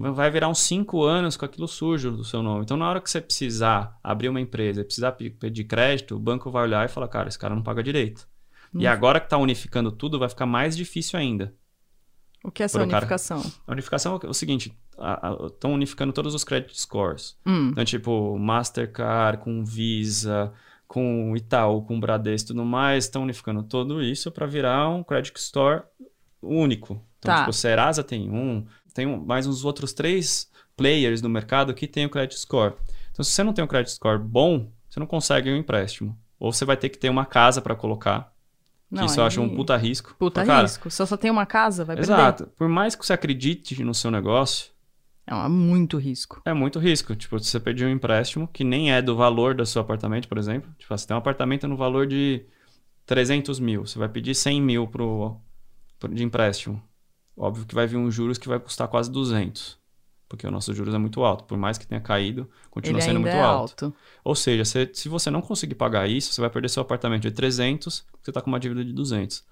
vai 0.00 0.30
virar 0.30 0.48
uns 0.48 0.60
cinco 0.60 1.02
anos 1.04 1.36
com 1.36 1.44
aquilo 1.44 1.66
sujo 1.66 2.10
do 2.10 2.24
seu 2.24 2.42
nome. 2.42 2.62
Então, 2.62 2.76
na 2.76 2.88
hora 2.88 3.00
que 3.00 3.10
você 3.10 3.20
precisar 3.20 3.98
abrir 4.02 4.28
uma 4.28 4.40
empresa, 4.40 4.84
precisar 4.84 5.12
pedir 5.12 5.64
crédito, 5.64 6.16
o 6.16 6.18
banco 6.18 6.50
vai 6.50 6.64
olhar 6.64 6.84
e 6.84 6.88
falar, 6.88 7.08
cara, 7.08 7.28
esse 7.28 7.38
cara 7.38 7.54
não 7.54 7.62
paga 7.62 7.82
direito. 7.82 8.28
Hum. 8.74 8.80
E 8.80 8.86
agora 8.86 9.20
que 9.20 9.26
está 9.26 9.36
unificando 9.36 9.90
tudo, 9.90 10.18
vai 10.18 10.28
ficar 10.28 10.46
mais 10.46 10.76
difícil 10.76 11.18
ainda. 11.18 11.54
O 12.44 12.50
que 12.50 12.62
é 12.62 12.66
essa 12.66 12.80
unificação? 12.82 13.42
Cara... 13.42 13.54
A 13.66 13.72
unificação 13.72 14.20
é 14.22 14.26
o 14.28 14.34
seguinte, 14.34 14.72
estão 15.46 15.74
unificando 15.74 16.12
todos 16.12 16.34
os 16.34 16.44
credit 16.44 16.80
scores. 16.80 17.36
Hum. 17.44 17.70
Então, 17.70 17.84
tipo, 17.84 18.38
Mastercard 18.38 19.42
com 19.42 19.64
Visa, 19.64 20.52
com 20.86 21.36
Itaú, 21.36 21.82
com 21.82 21.98
Bradesco 21.98 22.46
e 22.46 22.54
tudo 22.54 22.64
mais, 22.64 23.04
estão 23.04 23.22
unificando 23.22 23.62
tudo 23.62 24.02
isso 24.02 24.30
para 24.30 24.46
virar 24.46 24.88
um 24.88 25.02
credit 25.02 25.38
score 25.40 25.82
único. 26.40 27.04
Então, 27.18 27.34
tá. 27.34 27.40
tipo, 27.40 27.52
Serasa 27.52 28.04
tem 28.04 28.30
um, 28.30 28.64
tem 28.98 29.06
mais 29.06 29.46
uns 29.46 29.64
outros 29.64 29.92
três 29.92 30.50
players 30.76 31.22
no 31.22 31.28
mercado 31.28 31.72
que 31.72 31.86
tem 31.86 32.04
o 32.04 32.10
credit 32.10 32.38
score. 32.38 32.74
Então, 33.12 33.24
se 33.24 33.30
você 33.30 33.44
não 33.44 33.52
tem 33.52 33.64
um 33.64 33.68
credit 33.68 33.92
score 33.92 34.18
bom, 34.18 34.68
você 34.88 34.98
não 34.98 35.06
consegue 35.06 35.50
um 35.50 35.56
empréstimo. 35.56 36.18
Ou 36.38 36.52
você 36.52 36.64
vai 36.64 36.76
ter 36.76 36.88
que 36.88 36.98
ter 36.98 37.08
uma 37.08 37.24
casa 37.24 37.62
para 37.62 37.76
colocar. 37.76 38.32
Não, 38.90 39.06
isso 39.06 39.14
aí... 39.14 39.20
eu 39.20 39.26
acho 39.26 39.40
um 39.40 39.54
puta 39.54 39.76
risco. 39.76 40.16
Puta 40.18 40.44
Mas, 40.44 40.72
risco. 40.72 40.90
Se 40.90 41.00
eu 41.00 41.06
só 41.06 41.16
tem 41.16 41.30
uma 41.30 41.46
casa, 41.46 41.84
vai 41.84 41.96
Exato. 41.96 42.08
perder. 42.08 42.42
Exato. 42.42 42.56
Por 42.56 42.68
mais 42.68 42.96
que 42.96 43.06
você 43.06 43.12
acredite 43.12 43.82
no 43.84 43.94
seu 43.94 44.10
negócio... 44.10 44.70
É 45.24 45.34
um, 45.34 45.48
muito 45.48 45.96
risco. 45.98 46.40
É 46.44 46.52
muito 46.52 46.80
risco. 46.80 47.14
Tipo, 47.14 47.38
se 47.38 47.50
você 47.50 47.60
pedir 47.60 47.84
um 47.84 47.90
empréstimo 47.90 48.48
que 48.48 48.64
nem 48.64 48.92
é 48.92 49.00
do 49.00 49.14
valor 49.14 49.54
do 49.54 49.64
seu 49.64 49.82
apartamento, 49.82 50.26
por 50.26 50.38
exemplo. 50.38 50.74
Tipo, 50.76 50.96
você 50.96 51.06
tem 51.06 51.14
um 51.14 51.18
apartamento 51.18 51.68
no 51.68 51.76
valor 51.76 52.06
de 52.06 52.46
300 53.06 53.60
mil. 53.60 53.86
Você 53.86 53.98
vai 53.98 54.08
pedir 54.08 54.34
100 54.34 54.62
mil 54.62 54.88
pro, 54.88 55.36
pro, 56.00 56.12
de 56.12 56.24
empréstimo. 56.24 56.82
Óbvio 57.38 57.64
que 57.64 57.74
vai 57.74 57.86
vir 57.86 57.96
uns 57.96 58.14
juros 58.14 58.36
que 58.36 58.48
vai 58.48 58.58
custar 58.58 58.88
quase 58.88 59.10
200, 59.10 59.78
porque 60.28 60.46
o 60.46 60.50
nosso 60.50 60.74
juros 60.74 60.92
é 60.92 60.98
muito 60.98 61.22
alto. 61.22 61.44
Por 61.44 61.56
mais 61.56 61.78
que 61.78 61.86
tenha 61.86 62.00
caído, 62.00 62.50
continua 62.68 62.98
Ele 62.98 63.06
sendo 63.06 63.20
muito 63.20 63.32
é 63.32 63.40
alto. 63.40 63.84
alto. 63.84 63.96
Ou 64.24 64.34
seja, 64.34 64.64
se, 64.64 64.90
se 64.92 65.08
você 65.08 65.30
não 65.30 65.40
conseguir 65.40 65.76
pagar 65.76 66.08
isso, 66.08 66.32
você 66.32 66.40
vai 66.40 66.50
perder 66.50 66.68
seu 66.68 66.82
apartamento 66.82 67.22
de 67.22 67.30
300, 67.30 68.04
você 68.20 68.30
está 68.30 68.40
com 68.40 68.48
uma 68.48 68.58
dívida 68.58 68.84
de 68.84 68.92
200. 68.92 69.44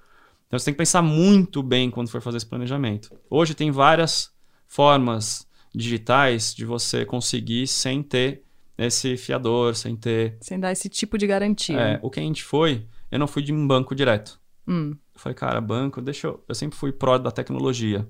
Então 0.46 0.58
você 0.58 0.64
tem 0.64 0.74
que 0.74 0.78
pensar 0.78 1.02
muito 1.02 1.62
bem 1.62 1.90
quando 1.90 2.08
for 2.08 2.20
fazer 2.20 2.38
esse 2.38 2.46
planejamento. 2.46 3.12
Hoje 3.30 3.54
tem 3.54 3.70
várias 3.70 4.32
formas 4.66 5.46
digitais 5.74 6.54
de 6.54 6.64
você 6.64 7.04
conseguir 7.04 7.66
sem 7.66 8.02
ter 8.02 8.42
esse 8.76 9.16
fiador, 9.16 9.74
sem 9.74 9.96
ter. 9.96 10.36
Sem 10.40 10.58
dar 10.58 10.72
esse 10.72 10.88
tipo 10.88 11.16
de 11.16 11.26
garantia. 11.26 11.78
É, 11.78 12.00
o 12.02 12.10
que 12.10 12.20
a 12.20 12.22
gente 12.22 12.44
foi, 12.44 12.86
eu 13.10 13.18
não 13.18 13.26
fui 13.26 13.42
de 13.42 13.52
um 13.52 13.66
banco 13.66 13.94
direto. 13.94 14.40
Hum. 14.66 14.96
Eu 15.16 15.20
falei, 15.20 15.34
cara, 15.34 15.60
banco, 15.62 16.02
deixa 16.02 16.26
eu. 16.26 16.44
Eu 16.46 16.54
sempre 16.54 16.78
fui 16.78 16.92
pró 16.92 17.16
da 17.16 17.30
tecnologia. 17.30 18.06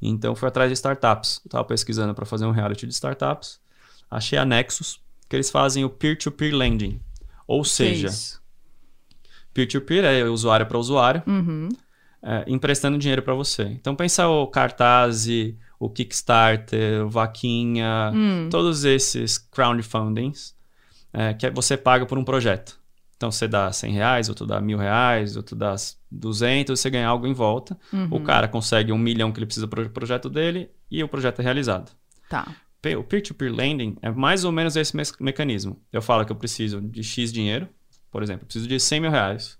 Então 0.00 0.34
fui 0.34 0.48
atrás 0.48 0.70
de 0.70 0.74
startups. 0.74 1.42
Eu 1.44 1.50
tava 1.50 1.64
pesquisando 1.64 2.14
para 2.14 2.24
fazer 2.24 2.46
um 2.46 2.50
reality 2.50 2.86
de 2.86 2.94
startups. 2.94 3.60
Achei 4.10 4.38
a 4.38 4.44
Nexus, 4.46 4.98
que 5.28 5.36
eles 5.36 5.50
fazem 5.50 5.84
o 5.84 5.90
peer-to-peer 5.90 6.54
lending. 6.54 7.00
Ou 7.46 7.62
seja, 7.64 8.08
peer-to-peer 9.52 10.04
-peer 10.04 10.20
é 10.20 10.24
usuário 10.24 10.64
para 10.64 10.78
usuário, 10.78 11.22
uhum. 11.26 11.68
é, 12.22 12.44
emprestando 12.46 12.96
dinheiro 12.96 13.22
para 13.22 13.34
você. 13.34 13.64
Então 13.64 13.94
pensa 13.94 14.26
o 14.26 14.46
Cartaz, 14.46 15.26
o 15.78 15.90
Kickstarter, 15.90 17.04
o 17.04 17.10
Vaquinha, 17.10 18.10
hum. 18.14 18.48
todos 18.50 18.84
esses 18.84 19.36
crowdfundings 19.36 20.56
é, 21.12 21.34
que 21.34 21.50
você 21.50 21.76
paga 21.76 22.06
por 22.06 22.16
um 22.16 22.24
projeto. 22.24 22.77
Então 23.18 23.32
você 23.32 23.48
dá 23.48 23.70
100 23.72 23.92
reais, 23.92 24.28
outro 24.28 24.46
dá 24.46 24.60
mil 24.60 24.78
reais, 24.78 25.36
outro 25.36 25.56
dá 25.56 25.74
200, 26.08 26.78
você 26.78 26.88
ganha 26.88 27.08
algo 27.08 27.26
em 27.26 27.32
volta. 27.32 27.76
Uhum. 27.92 28.08
O 28.12 28.20
cara 28.20 28.46
consegue 28.46 28.92
um 28.92 28.98
milhão 28.98 29.32
que 29.32 29.40
ele 29.40 29.46
precisa 29.46 29.66
para 29.66 29.82
o 29.82 29.90
projeto 29.90 30.30
dele 30.30 30.70
e 30.88 31.02
o 31.02 31.08
projeto 31.08 31.40
é 31.40 31.42
realizado. 31.42 31.90
Tá. 32.28 32.46
O 32.96 33.02
peer-to-peer 33.02 33.52
lending 33.52 33.96
é 34.00 34.10
mais 34.12 34.44
ou 34.44 34.52
menos 34.52 34.76
esse 34.76 34.96
me 34.96 35.02
mecanismo. 35.18 35.82
Eu 35.92 36.00
falo 36.00 36.24
que 36.24 36.30
eu 36.30 36.36
preciso 36.36 36.80
de 36.80 37.02
X 37.02 37.32
dinheiro, 37.32 37.68
por 38.08 38.22
exemplo, 38.22 38.42
eu 38.44 38.46
preciso 38.46 38.68
de 38.68 38.78
100 38.78 39.00
mil 39.00 39.10
reais. 39.10 39.58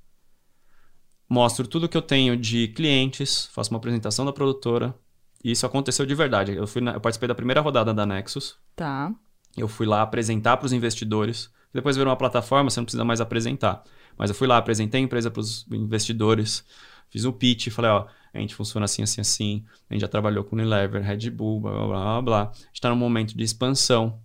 Mostro 1.28 1.66
tudo 1.66 1.88
que 1.88 1.96
eu 1.96 2.02
tenho 2.02 2.36
de 2.36 2.68
clientes, 2.68 3.46
faço 3.52 3.70
uma 3.70 3.78
apresentação 3.78 4.24
da 4.24 4.32
produtora. 4.32 4.94
E 5.42 5.50
isso 5.50 5.66
aconteceu 5.66 6.06
de 6.06 6.14
verdade. 6.14 6.54
Eu, 6.54 6.66
fui 6.66 6.80
na, 6.80 6.92
eu 6.92 7.00
participei 7.00 7.26
da 7.26 7.34
primeira 7.34 7.60
rodada 7.60 7.92
da 7.92 8.06
Nexus. 8.06 8.56
Tá. 8.76 9.12
Eu 9.56 9.66
fui 9.66 9.84
lá 9.84 10.00
apresentar 10.00 10.56
para 10.56 10.66
os 10.66 10.72
investidores 10.72 11.50
depois 11.78 11.96
virou 11.96 12.10
uma 12.10 12.16
plataforma, 12.16 12.70
você 12.70 12.80
não 12.80 12.84
precisa 12.84 13.04
mais 13.04 13.20
apresentar. 13.20 13.82
Mas 14.16 14.30
eu 14.30 14.36
fui 14.36 14.46
lá, 14.46 14.56
apresentei 14.56 15.00
a 15.00 15.04
empresa 15.04 15.30
para 15.30 15.40
os 15.40 15.66
investidores, 15.70 16.64
fiz 17.08 17.24
um 17.24 17.32
pitch, 17.32 17.68
falei, 17.68 17.90
ó, 17.90 18.06
a 18.34 18.38
gente 18.38 18.54
funciona 18.54 18.84
assim, 18.84 19.02
assim, 19.02 19.20
assim, 19.20 19.64
a 19.88 19.94
gente 19.94 20.02
já 20.02 20.08
trabalhou 20.08 20.44
com 20.44 20.56
Unilever, 20.56 21.02
Red 21.02 21.30
Bull, 21.30 21.60
blá, 21.60 21.72
blá, 21.72 21.86
blá, 21.86 22.22
blá. 22.22 22.42
A 22.42 22.54
gente 22.54 22.74
está 22.74 22.90
num 22.90 22.96
momento 22.96 23.36
de 23.36 23.42
expansão. 23.42 24.20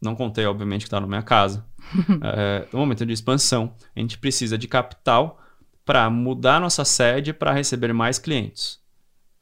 Não 0.00 0.14
contei, 0.14 0.44
obviamente, 0.44 0.82
que 0.82 0.86
está 0.86 1.00
na 1.00 1.06
minha 1.06 1.22
casa. 1.22 1.64
é, 2.22 2.66
no 2.72 2.78
momento 2.78 3.06
de 3.06 3.12
expansão, 3.12 3.74
a 3.94 4.00
gente 4.00 4.18
precisa 4.18 4.58
de 4.58 4.66
capital 4.66 5.40
para 5.84 6.08
mudar 6.10 6.60
nossa 6.60 6.84
sede 6.84 7.32
para 7.32 7.52
receber 7.52 7.92
mais 7.92 8.18
clientes. 8.18 8.78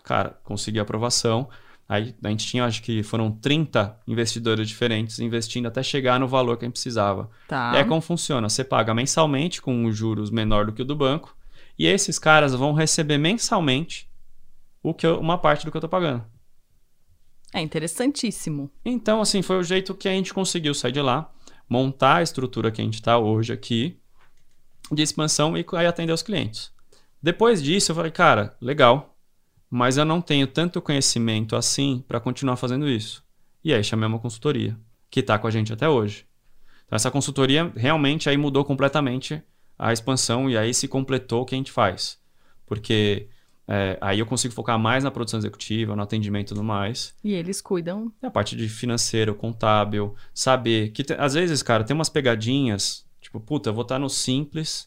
Cara, 0.05 0.39
consegui 0.43 0.79
aprovação. 0.79 1.49
Aí 1.89 2.15
a 2.23 2.29
gente 2.29 2.47
tinha, 2.47 2.65
acho 2.65 2.83
que 2.83 3.03
foram 3.03 3.31
30 3.31 4.01
investidores 4.07 4.69
diferentes 4.69 5.19
investindo 5.19 5.67
até 5.67 5.83
chegar 5.83 6.19
no 6.19 6.27
valor 6.27 6.57
que 6.57 6.65
a 6.65 6.69
gente 6.69 6.75
precisava. 6.75 7.29
Tá. 7.49 7.73
É 7.77 7.85
como 7.85 8.01
funciona: 8.01 8.49
você 8.49 8.65
paga 8.65 8.95
mensalmente 8.95 9.61
com 9.61 9.91
juros 9.93 10.31
menor 10.31 10.67
do 10.67 10.73
que 10.73 10.83
o 10.83 10.85
do 10.85 10.97
banco, 10.97 11.37
e 11.79 11.87
esses 11.87 12.19
caras 12.19 12.55
vão 12.55 12.73
receber 12.73 13.19
mensalmente 13.19 14.09
o 14.83 14.95
que 14.95 15.07
eu, 15.07 15.19
uma 15.19 15.39
parte 15.39 15.65
do 15.65 15.71
que 15.71 15.77
eu 15.77 15.81
estou 15.81 15.91
pagando. 15.91 16.25
É 17.53 17.61
interessantíssimo. 17.61 18.71
Então, 18.85 19.21
assim, 19.21 19.43
foi 19.43 19.57
o 19.59 19.63
jeito 19.63 19.95
que 19.95 20.09
a 20.09 20.13
gente 20.13 20.33
conseguiu 20.33 20.73
sair 20.75 20.93
de 20.93 21.03
lá, 21.03 21.31
montar 21.69 22.17
a 22.17 22.23
estrutura 22.23 22.71
que 22.71 22.81
a 22.81 22.85
gente 22.85 22.95
está 22.95 23.19
hoje 23.19 23.53
aqui, 23.53 23.99
de 24.91 25.03
expansão 25.03 25.57
e 25.57 25.65
aí 25.75 25.87
atender 25.87 26.13
os 26.13 26.23
clientes. 26.23 26.73
Depois 27.23 27.63
disso, 27.63 27.93
eu 27.93 27.97
falei, 27.97 28.11
cara, 28.11 28.57
legal, 28.61 29.12
mas 29.75 29.97
eu 29.97 30.05
não 30.05 30.21
tenho 30.21 30.47
tanto 30.47 30.83
conhecimento 30.83 31.57
assim 31.57 32.05
para 32.07 32.21
continuar 32.21 32.57
fazendo 32.57 32.87
isso. 32.87 33.25
E 33.65 33.73
aí 33.73 33.83
chamei 33.83 34.07
uma 34.07 34.19
consultoria, 34.19 34.77
que 35.11 35.21
está 35.21 35.39
com 35.39 35.47
a 35.47 35.51
gente 35.51 35.73
até 35.73 35.89
hoje. 35.89 36.27
Então, 36.85 36.95
essa 36.95 37.11
consultoria 37.11 37.73
realmente 37.75 38.29
aí 38.29 38.37
mudou 38.37 38.67
completamente 38.67 39.43
a 39.79 39.91
expansão 39.91 40.51
e 40.51 40.59
aí 40.59 40.75
se 40.75 40.87
completou 40.87 41.41
o 41.41 41.47
que 41.47 41.55
a 41.55 41.59
gente 41.59 41.73
faz. 41.73 42.21
Porque 42.67 43.29
é, 43.67 43.97
aí 44.03 44.19
eu 44.19 44.27
consigo 44.27 44.53
focar 44.53 44.79
mais 44.79 45.05
na 45.05 45.11
produção 45.11 45.39
executiva, 45.39 45.97
no 45.97 46.03
atendimento 46.03 46.49
e 46.49 46.55
tudo 46.55 46.63
mais. 46.63 47.15
E 47.25 47.33
eles 47.33 47.63
cuidam. 47.63 48.13
a 48.23 48.31
parte 48.31 48.55
de 48.55 48.69
financeiro, 48.69 49.35
contábil, 49.35 50.15
saber 50.35 50.91
que 50.91 51.03
te, 51.03 51.15
às 51.15 51.33
vezes, 51.33 51.63
cara, 51.63 51.83
tem 51.83 51.95
umas 51.95 52.11
pegadinhas, 52.11 53.07
tipo, 53.23 53.41
puta, 53.41 53.71
eu 53.71 53.75
vou 53.75 53.85
estar 53.85 53.99
no 53.99 54.11
simples, 54.11 54.87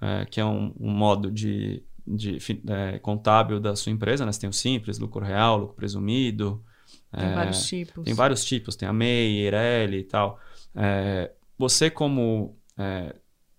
é, 0.00 0.24
que 0.24 0.40
é 0.40 0.44
um, 0.44 0.74
um, 0.80 0.90
modo 0.90 1.30
de, 1.30 1.84
de 2.06 2.38
é, 2.68 2.98
contábil 2.98 3.58
da 3.58 3.74
sua 3.74 3.90
empresa, 3.90 4.24
né? 4.24 4.32
Você 4.32 4.40
tem 4.40 4.50
o 4.50 4.52
simples, 4.52 4.98
lucro 4.98 5.24
real, 5.24 5.58
lucro 5.58 5.74
presumido. 5.74 6.62
Tem 7.10 7.28
é, 7.28 7.34
vários 7.34 7.66
tipos. 7.66 8.04
Tem 8.04 8.14
vários 8.14 8.44
tipos, 8.44 8.76
tem 8.76 8.88
a 8.88 8.92
MEI, 8.92 9.38
EIRELI 9.38 9.98
e 9.98 10.04
tal. 10.04 10.38
É, 10.74 11.32
você 11.58 11.90
como 11.90 12.56
é, 12.76 13.14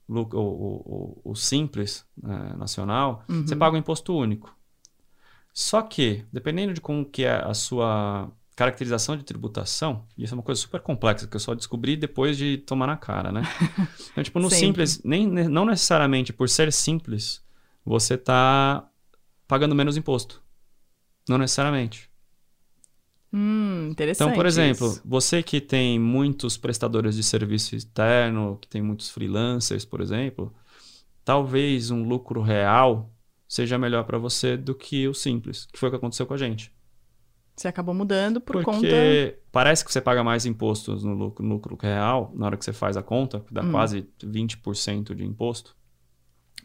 o, 0.08 0.20
o, 0.22 1.22
o, 1.32 1.36
simples 1.36 2.06
é, 2.24 2.56
nacional, 2.58 3.24
uhum. 3.28 3.46
você 3.46 3.56
paga 3.56 3.76
um 3.76 3.80
imposto 3.80 4.16
único. 4.16 4.56
Só 5.54 5.82
que, 5.82 6.24
dependendo 6.32 6.74
de 6.74 6.80
como 6.80 7.04
que 7.04 7.24
é 7.24 7.44
a 7.44 7.54
sua 7.54 8.32
caracterização 8.56 9.18
de 9.18 9.24
tributação, 9.24 10.06
isso 10.18 10.34
é 10.34 10.38
uma 10.38 10.44
coisa 10.44 10.62
super 10.62 10.82
complexa 10.82 11.28
que 11.28 11.36
eu 11.36 11.40
só 11.40 11.54
descobri 11.54 11.96
depois 11.96 12.38
de 12.38 12.58
tomar 12.60 12.88
na 12.88 12.98
cara, 12.98 13.32
né? 13.32 13.42
Então, 14.12 14.24
tipo, 14.24 14.40
no 14.40 14.50
simples, 14.50 15.02
nem, 15.04 15.28
não 15.28 15.66
necessariamente 15.66 16.34
por 16.34 16.50
ser 16.50 16.72
simples, 16.74 17.44
você 17.88 18.16
está 18.16 18.88
pagando 19.48 19.74
menos 19.74 19.96
imposto. 19.96 20.44
Não 21.28 21.38
necessariamente. 21.38 22.10
Hum, 23.34 23.90
interessante. 23.92 24.28
Então, 24.28 24.36
por 24.36 24.46
exemplo, 24.46 24.88
isso. 24.88 25.02
você 25.06 25.42
que 25.42 25.60
tem 25.62 26.00
muitos 26.00 26.58
prestadores 26.58 27.16
de 27.16 27.24
serviço 27.24 27.76
externo, 27.76 28.58
que 28.62 28.68
tem 28.68 28.82
muitos 28.82 29.10
freelancers, 29.10 29.86
por 29.86 30.02
exemplo, 30.02 30.54
talvez 31.24 31.92
um 31.92 32.04
lucro 32.04 32.42
real 32.42 33.12
seja 33.48 33.78
melhor 33.78 34.04
para 34.04 34.18
você 34.18 34.58
do 34.58 34.76
que 34.76 35.08
o 35.08 35.14
simples, 35.14 35.66
que 35.66 35.80
foi 35.80 35.88
o 35.88 35.92
que 35.92 35.98
aconteceu 35.98 36.26
com 36.26 36.34
a 36.34 36.38
gente. 36.38 36.74
Você 37.56 37.68
acabou 37.68 37.96
mudando 37.96 38.40
por 38.40 38.54
Porque 38.54 38.66
conta. 38.66 38.82
Porque 38.82 39.40
parece 39.52 39.84
que 39.84 39.92
você 39.92 40.00
paga 40.00 40.24
mais 40.24 40.46
impostos 40.46 41.04
no 41.04 41.14
lucro, 41.14 41.44
no 41.44 41.56
lucro, 41.56 41.78
real, 41.82 42.32
na 42.36 42.46
hora 42.46 42.58
que 42.58 42.64
você 42.64 42.72
faz 42.72 42.96
a 42.96 43.02
conta, 43.02 43.40
que 43.40 43.54
dá 43.54 43.64
hum. 43.64 43.72
quase 43.72 44.08
20% 44.20 45.16
de 45.16 45.26
imposto. 45.26 45.76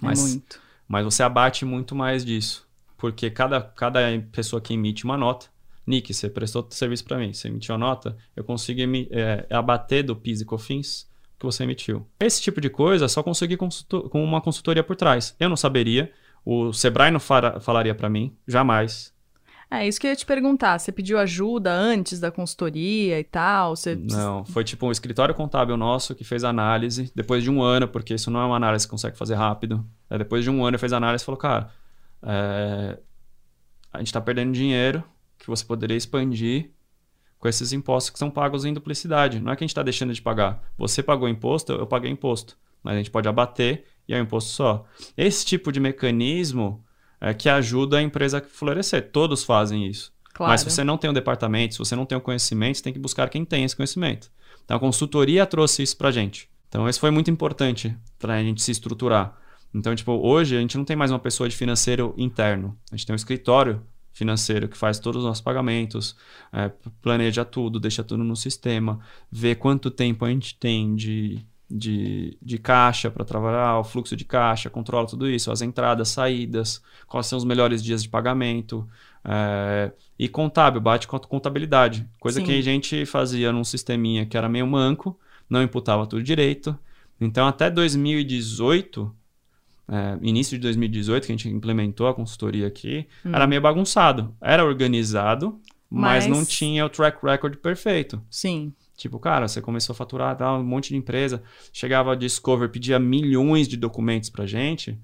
Mas, 0.01 0.19
é 0.19 0.23
muito. 0.23 0.61
Mas 0.93 1.07
você 1.07 1.23
abate 1.23 1.65
muito 1.65 1.95
mais 1.95 2.23
disso. 2.23 2.69
Porque 2.99 3.31
cada, 3.31 3.63
cada 3.63 4.01
pessoa 4.31 4.61
que 4.61 4.75
emite 4.75 5.07
uma 5.07 5.17
nota, 5.17 5.47
Nick, 5.87 6.13
você 6.13 6.29
prestou 6.29 6.67
serviço 6.69 7.03
para 7.05 7.17
mim, 7.17 7.33
você 7.33 7.49
emitiu 7.49 7.75
a 7.75 7.79
nota, 7.79 8.15
eu 8.37 8.45
consigo 8.45 8.79
é, 9.11 9.47
abater 9.49 10.05
do 10.05 10.15
PIS 10.15 10.43
e 10.43 10.45
COFINS 10.45 11.11
que 11.39 11.47
você 11.47 11.63
emitiu. 11.63 12.07
Esse 12.21 12.43
tipo 12.43 12.61
de 12.61 12.69
coisa 12.69 13.09
só 13.09 13.23
consegui 13.23 13.57
com 13.57 13.71
uma 14.13 14.43
consultoria 14.43 14.85
por 14.85 14.95
trás. 14.95 15.35
Eu 15.41 15.49
não 15.49 15.57
saberia, 15.57 16.13
o 16.45 16.75
Sebrae 16.75 17.11
não 17.11 17.19
falaria 17.19 17.95
para 17.95 18.11
mim, 18.11 18.37
jamais. 18.47 19.15
É 19.73 19.89
isso 19.89 19.99
que 19.99 20.07
eu 20.07 20.11
ia 20.11 20.17
te 20.17 20.27
perguntar. 20.27 20.79
Você 20.79 20.93
pediu 20.93 21.19
ajuda 21.19 21.73
antes 21.73 22.21
da 22.21 22.31
consultoria 22.31 23.19
e 23.19 23.25
tal? 23.25 23.75
Você... 23.75 23.97
Não, 23.97 24.45
foi 24.45 24.65
tipo 24.65 24.87
um 24.87 24.93
escritório 24.93 25.35
contábil 25.35 25.79
nosso 25.79 26.15
que 26.15 26.25
fez 26.25 26.45
a 26.45 26.51
análise 26.51 27.11
depois 27.15 27.43
de 27.43 27.51
um 27.51 27.63
ano, 27.63 27.89
porque 27.89 28.13
isso 28.13 28.31
não 28.31 28.41
é 28.41 28.45
uma 28.45 28.57
análise 28.57 28.87
que 28.87 28.91
consegue 28.91 29.17
fazer 29.17 29.35
rápido. 29.35 29.83
É, 30.11 30.19
depois 30.19 30.45
de 30.45 30.51
um 30.51 30.63
ano, 30.63 30.79
fez 30.79 30.93
a 30.93 30.99
análise 30.99 31.23
e 31.23 31.25
falou: 31.25 31.39
cara, 31.39 31.71
é... 32.23 32.99
a 33.91 33.99
gente 33.99 34.09
está 34.09 34.21
perdendo 34.21 34.53
dinheiro 34.53 35.03
que 35.39 35.47
você 35.47 35.65
poderia 35.65 35.97
expandir 35.97 36.71
com 37.39 37.49
esses 37.49 37.73
impostos 37.73 38.11
que 38.11 38.19
são 38.19 38.31
pagos 38.31 38.67
em 38.67 38.75
duplicidade. 38.75 39.41
Não 39.41 39.53
é 39.53 39.57
que 39.57 39.65
a 39.65 39.67
gente 39.67 39.73
está 39.73 39.83
deixando 39.83 40.13
de 40.13 40.21
pagar. 40.21 40.63
Você 40.77 41.03
pagou 41.03 41.27
imposto, 41.27 41.73
eu 41.73 41.87
paguei 41.87 42.11
imposto. 42.11 42.59
Mas 42.83 42.95
a 42.95 42.97
gente 42.99 43.11
pode 43.11 43.27
abater 43.27 43.87
e 44.07 44.13
é 44.13 44.19
um 44.19 44.23
imposto 44.23 44.51
só. 44.51 44.85
Esse 45.17 45.47
tipo 45.47 45.73
de 45.73 45.81
mecanismo 45.81 46.85
é 47.23 47.33
que 47.33 47.49
ajuda 47.49 47.99
a 47.99 48.03
empresa 48.03 48.39
a 48.39 48.41
florescer. 48.43 49.11
Todos 49.13 49.45
fazem 49.45 49.87
isso. 49.87 50.13
Claro. 50.35 50.51
Mas 50.51 50.63
se 50.63 50.71
você 50.71 50.83
não 50.83 50.99
tem 50.99 51.09
um 51.09 51.15
departamento, 51.15 51.75
se 51.75 51.79
você 51.79 51.95
não 51.95 52.05
tem 52.05 52.19
o 52.19 52.21
um 52.21 52.25
conhecimento, 52.25 52.79
você 52.79 52.83
tem 52.83 52.93
que 52.93 52.99
buscar 52.99 53.29
quem 53.29 53.45
tem 53.45 53.63
esse 53.63 53.77
conhecimento. 53.77 54.29
Então 54.65 54.77
a 54.77 54.81
consultoria 54.81 55.47
trouxe 55.47 55.85
isso 55.85 55.97
para 55.97 56.09
a 56.09 56.13
gente. 56.13 56.51
Então 56.69 56.89
isso 56.89 56.99
foi 56.99 57.13
muito 57.13 57.31
importante 57.31 57.97
para 58.19 58.35
a 58.35 58.43
gente 58.43 58.61
se 58.61 58.73
estruturar. 58.73 59.39
Então, 59.73 59.95
tipo, 59.95 60.13
hoje 60.13 60.57
a 60.57 60.61
gente 60.61 60.77
não 60.77 60.85
tem 60.85 60.97
mais 60.97 61.13
uma 61.13 61.19
pessoa 61.19 61.49
de 61.49 61.57
financeiro 61.57 62.13
interno. 62.19 62.77
A 62.91 62.97
gente 62.97 63.07
tem 63.07 63.15
um 63.15 63.17
escritório 63.17 63.81
financeiro 64.13 64.69
que 64.69 64.77
faz 64.77 64.99
todos 64.99 65.21
os 65.21 65.27
nossos 65.27 65.41
pagamentos, 65.41 66.17
é, 66.53 66.71
planeja 67.01 67.45
tudo, 67.45 67.81
deixa 67.81 68.05
tudo 68.05 68.23
no 68.23 68.37
sistema, 68.37 69.01
vê 69.31 69.55
quanto 69.55 69.91
tempo 69.91 70.25
a 70.25 70.29
gente 70.29 70.55
tem 70.59 70.95
de, 70.95 71.45
de, 71.75 72.37
de 72.43 72.59
caixa 72.59 73.11
para 73.11 73.25
trabalhar, 73.25 73.79
o 73.79 73.85
fluxo 73.85 74.15
de 74.15 74.27
caixa, 74.27 74.69
controla 74.69 75.07
tudo 75.07 75.29
isso, 75.29 75.51
as 75.51 75.63
entradas, 75.63 76.11
saídas, 76.11 76.83
quais 77.07 77.27
são 77.27 77.39
os 77.39 77.45
melhores 77.45 77.83
dias 77.83 78.03
de 78.03 78.11
pagamento. 78.11 78.87
É, 79.25 79.91
e 80.19 80.29
contábil, 80.29 80.81
bate 80.81 81.09
com 81.09 81.17
a 81.17 81.21
contabilidade. 81.21 82.07
Coisa 82.21 82.41
Sim. 82.41 82.47
que 82.47 82.59
a 82.59 82.63
gente 82.63 83.07
fazia 83.07 83.51
num 83.51 83.65
sisteminha 83.65 84.27
que 84.27 84.37
era 84.37 84.49
meio 84.49 84.67
manco, 84.67 85.19
não 85.49 85.63
imputava 85.63 86.07
tudo 86.07 86.23
direito. 86.23 86.79
Então, 87.19 87.47
até 87.47 87.71
2018, 87.71 89.15
é, 89.89 90.19
início 90.21 90.59
de 90.59 90.63
2018, 90.63 91.27
que 91.27 91.33
a 91.33 91.37
gente 91.37 91.49
implementou 91.49 92.07
a 92.07 92.15
consultoria 92.15 92.67
aqui, 92.67 93.07
hum. 93.25 93.31
era 93.35 93.47
meio 93.47 93.63
bagunçado. 93.63 94.35
Era 94.43 94.63
organizado, 94.63 95.59
mas... 95.89 96.27
mas... 96.27 96.37
não 96.37 96.45
tinha 96.45 96.85
o 96.85 96.91
track 96.91 97.25
record 97.25 97.57
perfeito. 97.57 98.21
Sim. 98.29 98.75
Tipo, 98.97 99.19
cara, 99.19 99.49
você 99.49 99.61
começou 99.61 99.95
a 99.95 99.97
faturar 99.97 100.37
dá 100.37 100.55
um 100.55 100.63
monte 100.63 100.91
de 100.91 100.97
empresa, 100.97 101.43
chegava 101.73 102.13
a 102.13 102.17
Discover, 102.17 102.69
pedia 102.69 102.99
milhões 102.99 103.67
de 103.67 103.77
documentos 103.77 104.31
pra 104.31 104.47
gente, 104.47 104.99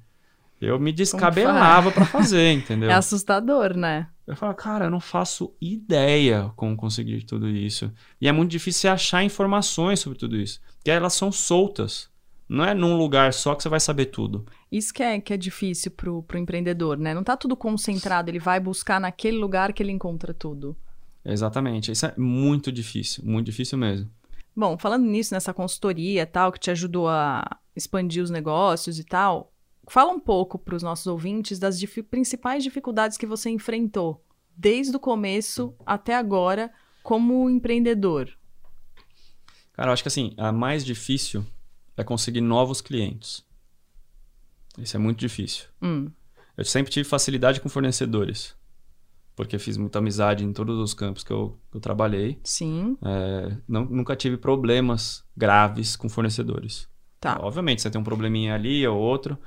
eu 0.60 0.78
me 0.78 0.92
descabelava 0.92 1.90
para 1.92 2.04
fazer, 2.04 2.52
entendeu? 2.52 2.90
É 2.90 2.94
assustador, 2.94 3.76
né? 3.76 4.08
Eu 4.26 4.36
falo, 4.36 4.54
cara, 4.54 4.86
eu 4.86 4.90
não 4.90 5.00
faço 5.00 5.54
ideia 5.60 6.52
como 6.56 6.76
conseguir 6.76 7.22
tudo 7.24 7.48
isso. 7.48 7.90
E 8.20 8.28
é 8.28 8.32
muito 8.32 8.50
difícil 8.50 8.90
achar 8.90 9.22
informações 9.22 10.00
sobre 10.00 10.18
tudo 10.18 10.36
isso, 10.36 10.60
porque 10.76 10.90
elas 10.90 11.14
são 11.14 11.30
soltas. 11.32 12.10
Não 12.48 12.64
é 12.64 12.74
num 12.74 12.96
lugar 12.96 13.32
só 13.32 13.54
que 13.54 13.62
você 13.62 13.68
vai 13.68 13.78
saber 13.78 14.06
tudo. 14.06 14.46
Isso 14.72 14.92
que 14.92 15.02
é, 15.02 15.20
que 15.20 15.32
é 15.32 15.36
difícil 15.36 15.90
pro, 15.90 16.22
pro 16.22 16.38
empreendedor, 16.38 16.98
né? 16.98 17.14
Não 17.14 17.22
tá 17.22 17.36
tudo 17.36 17.56
concentrado, 17.56 18.30
ele 18.30 18.38
vai 18.38 18.58
buscar 18.58 19.00
naquele 19.00 19.36
lugar 19.36 19.72
que 19.72 19.82
ele 19.82 19.92
encontra 19.92 20.32
tudo. 20.32 20.76
Exatamente. 21.28 21.92
Isso 21.92 22.06
é 22.06 22.14
muito 22.16 22.72
difícil, 22.72 23.22
muito 23.24 23.46
difícil 23.46 23.76
mesmo. 23.76 24.10
Bom, 24.56 24.76
falando 24.78 25.04
nisso, 25.04 25.34
nessa 25.34 25.54
consultoria 25.54 26.26
tal, 26.26 26.50
que 26.50 26.58
te 26.58 26.70
ajudou 26.70 27.08
a 27.08 27.44
expandir 27.76 28.22
os 28.22 28.30
negócios 28.30 28.98
e 28.98 29.04
tal, 29.04 29.52
fala 29.88 30.10
um 30.10 30.18
pouco 30.18 30.58
para 30.58 30.74
os 30.74 30.82
nossos 30.82 31.06
ouvintes 31.06 31.58
das 31.58 31.78
dif 31.78 32.02
principais 32.02 32.64
dificuldades 32.64 33.16
que 33.16 33.26
você 33.26 33.50
enfrentou 33.50 34.24
desde 34.56 34.96
o 34.96 35.00
começo 35.00 35.74
até 35.86 36.16
agora 36.16 36.72
como 37.02 37.48
empreendedor. 37.48 38.36
Cara, 39.74 39.90
eu 39.90 39.92
acho 39.92 40.02
que 40.02 40.08
assim, 40.08 40.34
a 40.36 40.50
mais 40.50 40.84
difícil 40.84 41.46
é 41.96 42.02
conseguir 42.02 42.40
novos 42.40 42.80
clientes. 42.80 43.44
Isso 44.76 44.96
é 44.96 44.98
muito 44.98 45.20
difícil. 45.20 45.66
Hum. 45.80 46.10
Eu 46.56 46.64
sempre 46.64 46.90
tive 46.90 47.08
facilidade 47.08 47.60
com 47.60 47.68
fornecedores, 47.68 48.56
porque 49.38 49.56
fiz 49.56 49.76
muita 49.76 50.00
amizade 50.00 50.44
em 50.44 50.52
todos 50.52 50.76
os 50.80 50.92
campos 50.92 51.22
que 51.22 51.32
eu, 51.32 51.56
eu 51.72 51.78
trabalhei. 51.78 52.40
Sim. 52.42 52.98
É, 53.00 53.56
não, 53.68 53.84
nunca 53.84 54.16
tive 54.16 54.36
problemas 54.36 55.24
graves 55.36 55.94
com 55.94 56.08
fornecedores. 56.08 56.88
Tá. 57.20 57.38
Obviamente, 57.40 57.80
você 57.80 57.88
tem 57.88 58.00
um 58.00 58.04
probleminha 58.04 58.56
ali 58.56 58.84
ou 58.84 58.98
outro, 58.98 59.38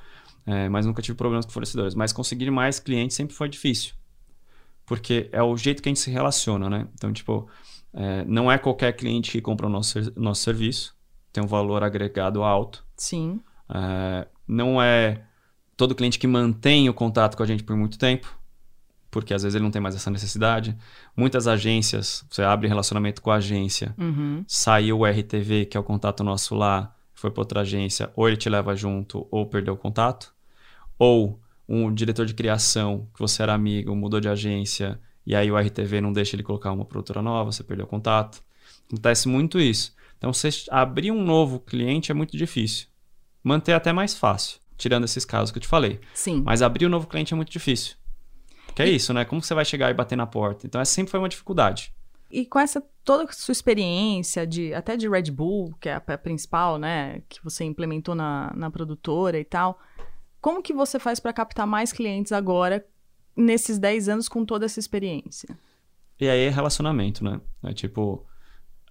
é, 0.46 0.66
mas 0.70 0.86
nunca 0.86 1.02
tive 1.02 1.14
problemas 1.14 1.44
com 1.44 1.52
fornecedores. 1.52 1.94
Mas 1.94 2.10
conseguir 2.10 2.50
mais 2.50 2.80
clientes 2.80 3.14
sempre 3.14 3.36
foi 3.36 3.50
difícil, 3.50 3.92
porque 4.86 5.28
é 5.30 5.42
o 5.42 5.54
jeito 5.58 5.82
que 5.82 5.90
a 5.90 5.90
gente 5.90 6.00
se 6.00 6.10
relaciona, 6.10 6.70
né? 6.70 6.88
Então, 6.94 7.12
tipo, 7.12 7.46
é, 7.92 8.24
não 8.24 8.50
é 8.50 8.56
qualquer 8.56 8.94
cliente 8.94 9.30
que 9.30 9.42
compra 9.42 9.66
o 9.66 9.70
nosso, 9.70 9.98
nosso 10.16 10.40
serviço 10.40 10.96
tem 11.30 11.44
um 11.44 11.46
valor 11.46 11.84
agregado 11.84 12.42
alto. 12.42 12.82
Sim. 12.96 13.42
É, 13.68 14.26
não 14.48 14.80
é 14.80 15.22
todo 15.76 15.94
cliente 15.94 16.18
que 16.18 16.26
mantém 16.26 16.88
o 16.88 16.94
contato 16.94 17.36
com 17.36 17.42
a 17.42 17.46
gente 17.46 17.62
por 17.62 17.76
muito 17.76 17.98
tempo, 17.98 18.40
porque 19.12 19.34
às 19.34 19.42
vezes 19.42 19.54
ele 19.54 19.62
não 19.62 19.70
tem 19.70 19.80
mais 19.80 19.94
essa 19.94 20.10
necessidade. 20.10 20.74
Muitas 21.14 21.46
agências, 21.46 22.24
você 22.30 22.42
abre 22.42 22.66
relacionamento 22.66 23.20
com 23.20 23.30
a 23.30 23.36
agência, 23.36 23.94
uhum. 23.98 24.42
saiu 24.48 25.00
o 25.00 25.06
RTV, 25.06 25.66
que 25.66 25.76
é 25.76 25.80
o 25.80 25.84
contato 25.84 26.24
nosso 26.24 26.54
lá, 26.54 26.96
foi 27.12 27.30
para 27.30 27.42
outra 27.42 27.60
agência, 27.60 28.10
ou 28.16 28.26
ele 28.26 28.38
te 28.38 28.48
leva 28.48 28.74
junto, 28.74 29.28
ou 29.30 29.46
perdeu 29.46 29.74
o 29.74 29.76
contato. 29.76 30.34
Ou 30.98 31.38
um 31.68 31.92
diretor 31.92 32.24
de 32.24 32.32
criação, 32.32 33.06
que 33.12 33.20
você 33.20 33.42
era 33.42 33.52
amigo, 33.52 33.94
mudou 33.94 34.18
de 34.18 34.30
agência, 34.30 34.98
e 35.26 35.36
aí 35.36 35.52
o 35.52 35.58
RTV 35.58 36.00
não 36.00 36.12
deixa 36.12 36.34
ele 36.34 36.42
colocar 36.42 36.72
uma 36.72 36.86
produtora 36.86 37.20
nova, 37.20 37.52
você 37.52 37.62
perdeu 37.62 37.84
o 37.84 37.88
contato. 37.88 38.42
Acontece 38.88 39.28
muito 39.28 39.60
isso. 39.60 39.94
Então, 40.16 40.32
você 40.32 40.48
abrir 40.70 41.10
um 41.10 41.22
novo 41.22 41.60
cliente 41.60 42.10
é 42.10 42.14
muito 42.14 42.34
difícil. 42.34 42.86
Manter 43.44 43.74
até 43.74 43.92
mais 43.92 44.14
fácil. 44.14 44.58
tirando 44.78 45.04
esses 45.04 45.24
casos 45.24 45.52
que 45.52 45.58
eu 45.58 45.62
te 45.62 45.68
falei. 45.68 46.00
Sim. 46.14 46.42
Mas 46.44 46.62
abrir 46.62 46.86
um 46.86 46.88
novo 46.88 47.06
cliente 47.06 47.32
é 47.32 47.36
muito 47.36 47.52
difícil. 47.52 47.94
Que 48.74 48.82
é 48.82 48.88
isso, 48.88 49.12
né? 49.12 49.24
Como 49.24 49.42
você 49.42 49.54
vai 49.54 49.64
chegar 49.64 49.90
e 49.90 49.94
bater 49.94 50.16
na 50.16 50.26
porta? 50.26 50.66
Então, 50.66 50.80
essa 50.80 50.92
sempre 50.92 51.10
foi 51.10 51.20
uma 51.20 51.28
dificuldade. 51.28 51.92
E 52.30 52.46
com 52.46 52.58
essa 52.58 52.82
toda 53.04 53.24
a 53.24 53.32
sua 53.32 53.52
experiência 53.52 54.46
de 54.46 54.72
até 54.72 54.96
de 54.96 55.08
Red 55.08 55.30
Bull, 55.30 55.74
que 55.80 55.88
é 55.88 55.94
a, 55.94 56.02
a 56.06 56.18
principal, 56.18 56.78
né, 56.78 57.20
que 57.28 57.42
você 57.44 57.64
implementou 57.64 58.14
na, 58.14 58.52
na 58.56 58.70
produtora 58.70 59.38
e 59.38 59.44
tal, 59.44 59.78
como 60.40 60.62
que 60.62 60.72
você 60.72 60.98
faz 60.98 61.20
para 61.20 61.32
captar 61.32 61.66
mais 61.66 61.92
clientes 61.92 62.32
agora 62.32 62.84
nesses 63.36 63.78
10 63.78 64.08
anos 64.08 64.28
com 64.28 64.44
toda 64.44 64.64
essa 64.64 64.80
experiência? 64.80 65.56
E 66.18 66.28
aí 66.28 66.40
é 66.46 66.48
relacionamento, 66.48 67.24
né? 67.24 67.40
É 67.64 67.72
tipo, 67.72 68.24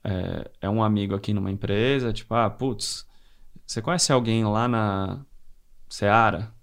é, 0.04 0.52
é 0.62 0.70
um 0.70 0.84
amigo 0.84 1.16
aqui 1.16 1.34
numa 1.34 1.52
empresa, 1.52 2.14
tipo, 2.14 2.34
ah, 2.34 2.50
putz, 2.50 3.08
você 3.66 3.82
conhece 3.82 4.12
alguém 4.12 4.44
lá 4.44 4.68
na 4.68 5.26
Seara? 5.90 6.54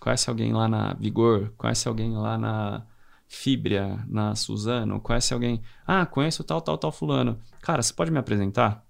Conhece 0.00 0.28
alguém 0.28 0.52
lá 0.52 0.68
na 0.68 0.94
Vigor? 0.94 1.52
Conhece 1.56 1.88
alguém 1.88 2.16
lá 2.16 2.38
na 2.38 2.86
Fibria, 3.26 4.04
na 4.08 4.34
Suzano? 4.34 5.00
Conhece 5.00 5.34
alguém? 5.34 5.62
Ah, 5.86 6.06
conheço 6.06 6.44
tal, 6.44 6.60
tal, 6.60 6.78
tal 6.78 6.92
fulano. 6.92 7.38
Cara, 7.60 7.82
você 7.82 7.92
pode 7.92 8.10
me 8.10 8.18
apresentar? 8.18 8.84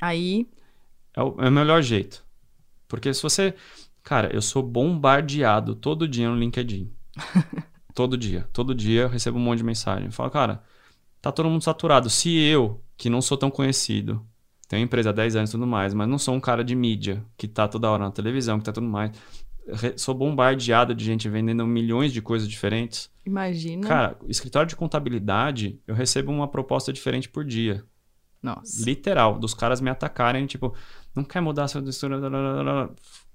Aí. 0.00 0.48
É 1.14 1.22
o, 1.22 1.36
é 1.40 1.48
o 1.48 1.52
melhor 1.52 1.82
jeito. 1.82 2.24
Porque 2.88 3.12
se 3.12 3.22
você. 3.22 3.54
Cara, 4.02 4.34
eu 4.34 4.42
sou 4.42 4.62
bombardeado 4.62 5.74
todo 5.74 6.08
dia 6.08 6.28
no 6.28 6.36
LinkedIn. 6.36 6.90
todo 7.94 8.16
dia. 8.16 8.48
Todo 8.52 8.74
dia 8.74 9.02
eu 9.02 9.08
recebo 9.08 9.38
um 9.38 9.42
monte 9.42 9.58
de 9.58 9.64
mensagem. 9.64 10.06
Eu 10.06 10.12
falo, 10.12 10.30
cara, 10.30 10.62
tá 11.20 11.30
todo 11.30 11.48
mundo 11.48 11.62
saturado. 11.62 12.08
Se 12.08 12.34
eu, 12.36 12.82
que 12.96 13.10
não 13.10 13.20
sou 13.20 13.36
tão 13.36 13.50
conhecido, 13.50 14.24
tenho 14.68 14.82
empresa 14.82 15.10
há 15.10 15.12
10 15.12 15.36
anos 15.36 15.50
e 15.50 15.52
tudo 15.52 15.66
mais, 15.66 15.92
mas 15.92 16.08
não 16.08 16.18
sou 16.18 16.34
um 16.34 16.40
cara 16.40 16.64
de 16.64 16.74
mídia, 16.74 17.24
que 17.36 17.46
tá 17.46 17.68
toda 17.68 17.90
hora 17.90 18.04
na 18.04 18.10
televisão, 18.10 18.58
que 18.58 18.64
tá 18.64 18.72
tudo 18.72 18.86
mais 18.86 19.12
sou 19.96 20.14
bombardeado 20.14 20.94
de 20.94 21.04
gente 21.04 21.28
vendendo 21.28 21.66
milhões 21.66 22.12
de 22.12 22.20
coisas 22.20 22.48
diferentes. 22.48 23.10
Imagina. 23.24 23.86
Cara, 23.86 24.16
escritório 24.28 24.68
de 24.68 24.76
contabilidade, 24.76 25.80
eu 25.86 25.94
recebo 25.94 26.32
uma 26.32 26.48
proposta 26.48 26.92
diferente 26.92 27.28
por 27.28 27.44
dia. 27.44 27.84
Nossa. 28.42 28.84
Literal, 28.84 29.38
dos 29.38 29.54
caras 29.54 29.80
me 29.80 29.88
atacarem, 29.88 30.46
tipo, 30.46 30.74
não 31.14 31.22
quer 31.22 31.40
mudar 31.40 31.68
sua 31.68 31.80
história. 31.82 32.18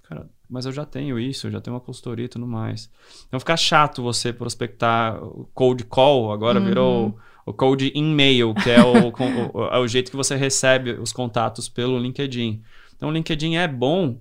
Cara, 0.04 0.30
mas 0.50 0.66
eu 0.66 0.72
já 0.72 0.86
tenho 0.86 1.20
isso, 1.20 1.48
eu 1.48 1.52
já 1.52 1.62
tenho 1.62 1.76
uma 1.76 1.82
consultoria 1.82 2.26
e 2.26 2.30
tudo 2.30 2.48
mais. 2.48 2.90
Então 3.28 3.40
fica 3.40 3.56
chato 3.56 4.02
você 4.02 4.32
prospectar 4.32 5.22
o 5.24 5.50
cold 5.54 5.84
call, 5.86 6.32
agora 6.32 6.60
uhum. 6.60 6.66
virou 6.66 7.20
o 7.46 7.54
cold 7.54 7.92
e-mail, 7.94 8.54
que 8.54 8.70
é 8.70 8.80
o, 8.84 9.10
o, 9.10 9.66
é 9.66 9.80
o 9.80 9.88
jeito 9.88 10.12
que 10.12 10.18
você 10.18 10.36
recebe 10.36 10.92
os 10.92 11.12
contatos 11.12 11.68
pelo 11.68 11.98
LinkedIn. 11.98 12.62
Então 12.96 13.10
o 13.10 13.12
LinkedIn 13.12 13.56
é 13.56 13.68
bom 13.68 14.20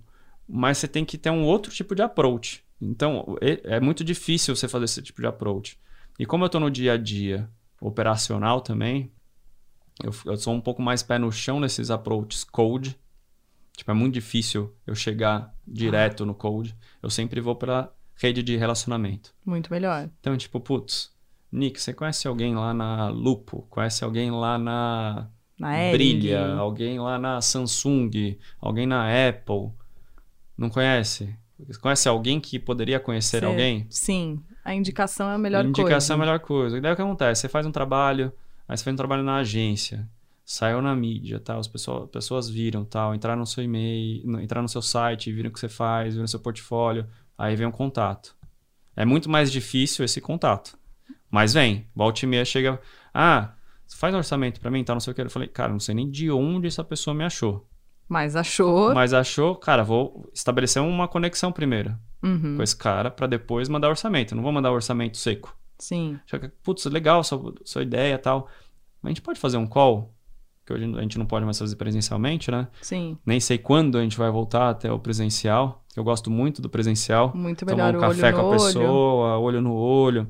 mas 0.49 0.79
você 0.79 0.89
tem 0.89 1.05
que 1.05 1.19
ter 1.19 1.31
um 1.31 1.45
outro 1.45 1.73
tipo 1.73 1.95
de 1.95 2.03
approach. 2.03 2.65
Então, 2.81 3.37
é, 3.41 3.81
muito 3.81 4.05
difícil 4.05 4.55
você 4.55 4.69
fazer 4.69 4.85
esse 4.85 5.03
tipo 5.03 5.21
de 5.21 5.27
approach. 5.27 5.79
E 6.19 6.27
como 6.27 6.45
eu 6.45 6.47
estou 6.47 6.61
no 6.61 6.71
dia 6.71 6.93
a 6.93 6.97
dia 6.97 7.49
operacional 7.81 8.61
também, 8.61 9.11
eu, 10.03 10.15
eu, 10.27 10.37
sou 10.37 10.55
um 10.55 10.61
pouco 10.61 10.83
mais 10.83 11.03
pé 11.03 11.19
no 11.19 11.33
chão 11.33 11.59
nesses 11.59 11.91
approaches 11.91 12.45
code. 12.45 12.99
Tipo, 13.77 13.91
é 13.91 13.95
muito 13.95 14.15
difícil 14.15 14.75
eu 14.87 14.95
chegar 14.95 15.55
direto 15.67 16.25
no 16.25 16.35
code. 16.35 16.77
Eu 17.03 17.11
sempre 17.11 17.41
vou 17.41 17.57
para 17.57 17.91
rede 18.15 18.43
de 18.43 18.57
relacionamento. 18.57 19.35
Muito 19.45 19.71
melhor. 19.71 20.09
Então, 20.21 20.37
tipo, 20.37 20.61
putz, 20.61 21.13
Nick, 21.51 21.81
você 21.81 21.93
conhece 21.93 22.27
alguém 22.27 22.55
lá 22.55 22.73
na 22.73 23.09
Lupo? 23.09 23.67
Conhece 23.71 24.05
alguém 24.05 24.31
lá 24.31 24.59
na, 24.59 25.29
na 25.59 25.91
Brilha? 25.93 26.55
Alguém 26.55 26.99
lá 26.99 27.19
na 27.19 27.41
Samsung? 27.41 28.39
Alguém 28.61 28.87
na 28.87 29.07
Apple? 29.29 29.71
Não 30.57 30.71
conhece? 30.71 31.35
Conhece 31.81 32.09
alguém 32.09 32.39
que 32.39 32.59
poderia 32.59 33.01
conhecer 33.01 33.45
alguém? 33.45 33.87
Sim. 33.89 34.43
A 34.65 34.75
indicação 34.75 35.31
é 35.31 35.35
a 35.35 35.39
melhor 35.39 35.65
indicação 35.65 35.85
coisa. 35.85 35.95
Indicação 35.95 36.15
é 36.15 36.17
a 36.17 36.21
melhor 36.21 36.41
coisa. 36.41 36.79
E 36.79 36.81
daí 36.81 36.93
o 36.93 36.97
que 36.97 37.03
acontece? 37.03 37.43
Você 37.43 37.49
faz 37.49 37.67
um 37.67 37.73
trabalho, 37.73 38.33
aí 38.69 38.77
você 38.77 38.85
faz 38.85 38.95
um 38.95 38.97
trabalho 38.97 39.23
na 39.23 39.37
agência, 39.37 40.09
saiu 40.45 40.83
na 40.83 40.95
mídia, 40.95 41.41
tal, 41.41 41.59
as 41.59 41.69
pessoas, 41.69 42.11
pessoas 42.11 42.49
viram, 42.49 42.85
tal, 42.85 43.15
entraram 43.15 43.41
no 43.41 43.47
seu 43.47 43.65
e-mail, 43.65 44.41
entraram 44.41 44.63
no 44.63 44.69
seu 44.69 44.83
site, 44.83 45.33
viram 45.33 45.51
o 45.51 45.53
que 45.53 45.61
você 45.61 45.69
faz, 45.69 46.15
viram 46.15 46.25
o 46.25 46.29
seu 46.29 46.41
portfólio, 46.41 47.07
aí 47.39 47.57
vem 47.57 47.67
um 47.67 47.73
contato. 47.73 48.37
É 48.95 49.05
muito 49.05 49.31
mais 49.31 49.51
difícil 49.51 50.05
esse 50.05 50.21
contato. 50.21 50.77
Mas 51.31 51.55
vem, 51.55 51.87
volta 51.95 52.25
e 52.25 52.29
meia 52.29 52.45
chega, 52.45 52.81
ah, 53.13 53.55
faz 53.95 54.15
um 54.15 54.19
orçamento 54.19 54.61
para 54.61 54.71
mim, 54.71 54.85
tal, 54.85 54.95
não 54.95 55.01
sei 55.01 55.13
o 55.13 55.15
que. 55.15 55.23
Eu 55.23 55.31
falei, 55.31 55.49
cara, 55.49 55.73
não 55.73 55.81
sei 55.81 55.95
nem 55.95 56.11
de 56.11 56.31
onde 56.31 56.67
essa 56.67 56.85
pessoa 56.85 57.15
me 57.15 57.25
achou. 57.25 57.67
Mas 58.09 58.37
achou. 58.37 58.95
Mas 58.95 59.13
achou, 59.13 59.55
cara, 59.57 59.83
vou 59.83 60.29
estabelecer 60.33 60.81
uma 60.81 61.09
conexão 61.09 61.51
primeiro 61.51 61.95
uhum. 62.23 62.57
com 62.57 62.63
esse 62.63 62.77
cara 62.77 63.11
para 63.11 63.27
depois 63.27 63.69
mandar 63.69 63.89
orçamento. 63.89 64.35
não 64.35 64.43
vou 64.43 64.53
mandar 64.53 64.71
orçamento 64.73 65.17
seco. 65.17 65.57
Sim. 65.79 66.19
Putz, 66.63 66.85
legal 66.87 67.23
sua, 67.23 67.55
sua 67.65 67.83
ideia 67.83 68.15
e 68.15 68.19
tal. 68.19 68.49
Mas 69.03 69.11
a 69.11 69.15
gente 69.15 69.23
pode 69.23 69.39
fazer 69.39 69.57
um 69.57 69.67
call, 69.67 70.15
que 70.65 70.73
hoje 70.73 70.85
a 70.85 71.03
gente 71.03 71.19
não 71.19 71.27
pode 71.27 71.45
mais 71.45 71.59
fazer 71.59 71.77
presencialmente, 71.77 72.51
né? 72.51 72.69
Sim. 72.81 73.19
Nem 73.27 73.41
sei 73.41 73.59
quando 73.59 73.99
a 73.99 74.03
gente 74.03 74.17
vai 74.17 74.31
voltar 74.31 74.71
até 74.71 74.91
o 74.91 74.99
presencial. 74.99 75.85
Eu 75.97 76.05
gosto 76.05 76.31
muito 76.31 76.63
do 76.63 76.69
presencial. 76.69 77.33
Muito 77.35 77.67
melhor 77.67 77.93
Tomar 77.93 78.07
um 78.07 78.11
café 78.11 78.33
com 78.33 78.49
a 78.49 78.53
pessoa, 78.53 79.39
olho 79.39 79.61
no 79.61 79.75
olho 79.75 80.29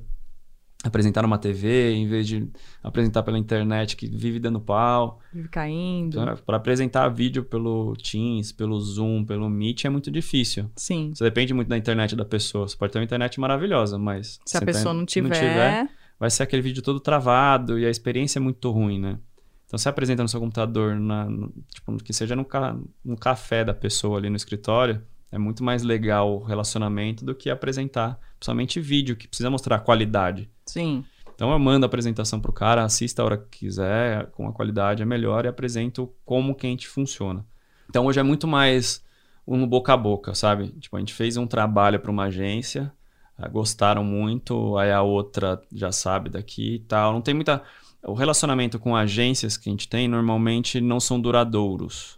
apresentar 0.88 1.22
numa 1.22 1.38
TV, 1.38 1.92
em 1.92 2.06
vez 2.06 2.26
de 2.26 2.48
apresentar 2.82 3.22
pela 3.22 3.38
internet 3.38 3.96
que 3.96 4.06
vive 4.06 4.38
dando 4.38 4.60
pau. 4.60 5.20
Vive 5.32 5.48
caindo. 5.48 6.20
Então, 6.20 6.36
para 6.44 6.56
apresentar 6.56 7.08
vídeo 7.08 7.44
pelo 7.44 7.94
Teams, 7.96 8.52
pelo 8.52 8.78
Zoom, 8.80 9.24
pelo 9.24 9.48
Meet 9.48 9.84
é 9.84 9.88
muito 9.88 10.10
difícil. 10.10 10.70
Sim. 10.76 11.12
Você 11.14 11.24
depende 11.24 11.52
muito 11.54 11.68
da 11.68 11.76
internet 11.76 12.14
da 12.14 12.24
pessoa. 12.24 12.68
Você 12.68 12.76
pode 12.76 12.92
ter 12.92 12.98
uma 12.98 13.04
internet 13.04 13.38
maravilhosa, 13.40 13.98
mas 13.98 14.40
se 14.44 14.56
a 14.56 14.62
pessoa 14.62 14.94
não 14.94 15.04
tiver... 15.04 15.28
não 15.28 15.34
tiver, 15.34 15.88
vai 16.18 16.30
ser 16.30 16.42
aquele 16.42 16.62
vídeo 16.62 16.82
todo 16.82 17.00
travado 17.00 17.78
e 17.78 17.86
a 17.86 17.90
experiência 17.90 18.38
é 18.38 18.42
muito 18.42 18.70
ruim, 18.70 18.98
né? 18.98 19.18
Então, 19.66 19.76
você 19.76 19.88
apresenta 19.88 20.22
no 20.22 20.28
seu 20.28 20.38
computador, 20.38 20.94
na, 20.94 21.24
no, 21.24 21.52
tipo, 21.74 21.96
que 21.96 22.12
seja 22.12 22.36
no, 22.36 22.44
ca, 22.44 22.78
no 23.04 23.16
café 23.16 23.64
da 23.64 23.74
pessoa 23.74 24.18
ali 24.18 24.30
no 24.30 24.36
escritório, 24.36 25.02
é 25.30 25.38
muito 25.38 25.62
mais 25.64 25.82
legal 25.82 26.36
o 26.36 26.42
relacionamento 26.42 27.24
do 27.24 27.34
que 27.34 27.50
apresentar 27.50 28.18
somente 28.40 28.80
vídeo, 28.80 29.16
que 29.16 29.28
precisa 29.28 29.50
mostrar 29.50 29.76
a 29.76 29.80
qualidade. 29.80 30.50
Sim. 30.64 31.04
Então 31.34 31.52
eu 31.52 31.58
mando 31.58 31.84
a 31.84 31.88
apresentação 31.88 32.40
pro 32.40 32.52
cara, 32.52 32.82
assista 32.82 33.20
a 33.20 33.24
hora 33.24 33.36
que 33.36 33.58
quiser, 33.58 34.26
com 34.30 34.48
a 34.48 34.52
qualidade 34.52 35.02
é 35.02 35.06
melhor 35.06 35.44
e 35.44 35.48
apresento 35.48 36.10
como 36.24 36.54
que 36.54 36.66
a 36.66 36.70
gente 36.70 36.88
funciona. 36.88 37.44
Então 37.88 38.06
hoje 38.06 38.18
é 38.18 38.22
muito 38.22 38.46
mais 38.46 39.04
um 39.46 39.66
boca 39.66 39.92
a 39.92 39.96
boca, 39.96 40.34
sabe? 40.34 40.68
Tipo, 40.80 40.96
a 40.96 40.98
gente 40.98 41.14
fez 41.14 41.36
um 41.36 41.46
trabalho 41.46 42.00
para 42.00 42.10
uma 42.10 42.24
agência, 42.24 42.92
eh, 43.38 43.48
gostaram 43.48 44.02
muito, 44.02 44.76
aí 44.76 44.90
a 44.90 45.02
outra 45.02 45.60
já 45.72 45.92
sabe 45.92 46.30
daqui 46.30 46.76
e 46.76 46.78
tal. 46.80 47.12
Não 47.12 47.20
tem 47.20 47.34
muita. 47.34 47.62
O 48.02 48.14
relacionamento 48.14 48.78
com 48.78 48.96
agências 48.96 49.56
que 49.56 49.68
a 49.68 49.72
gente 49.72 49.88
tem 49.88 50.08
normalmente 50.08 50.80
não 50.80 50.98
são 50.98 51.20
duradouros. 51.20 52.15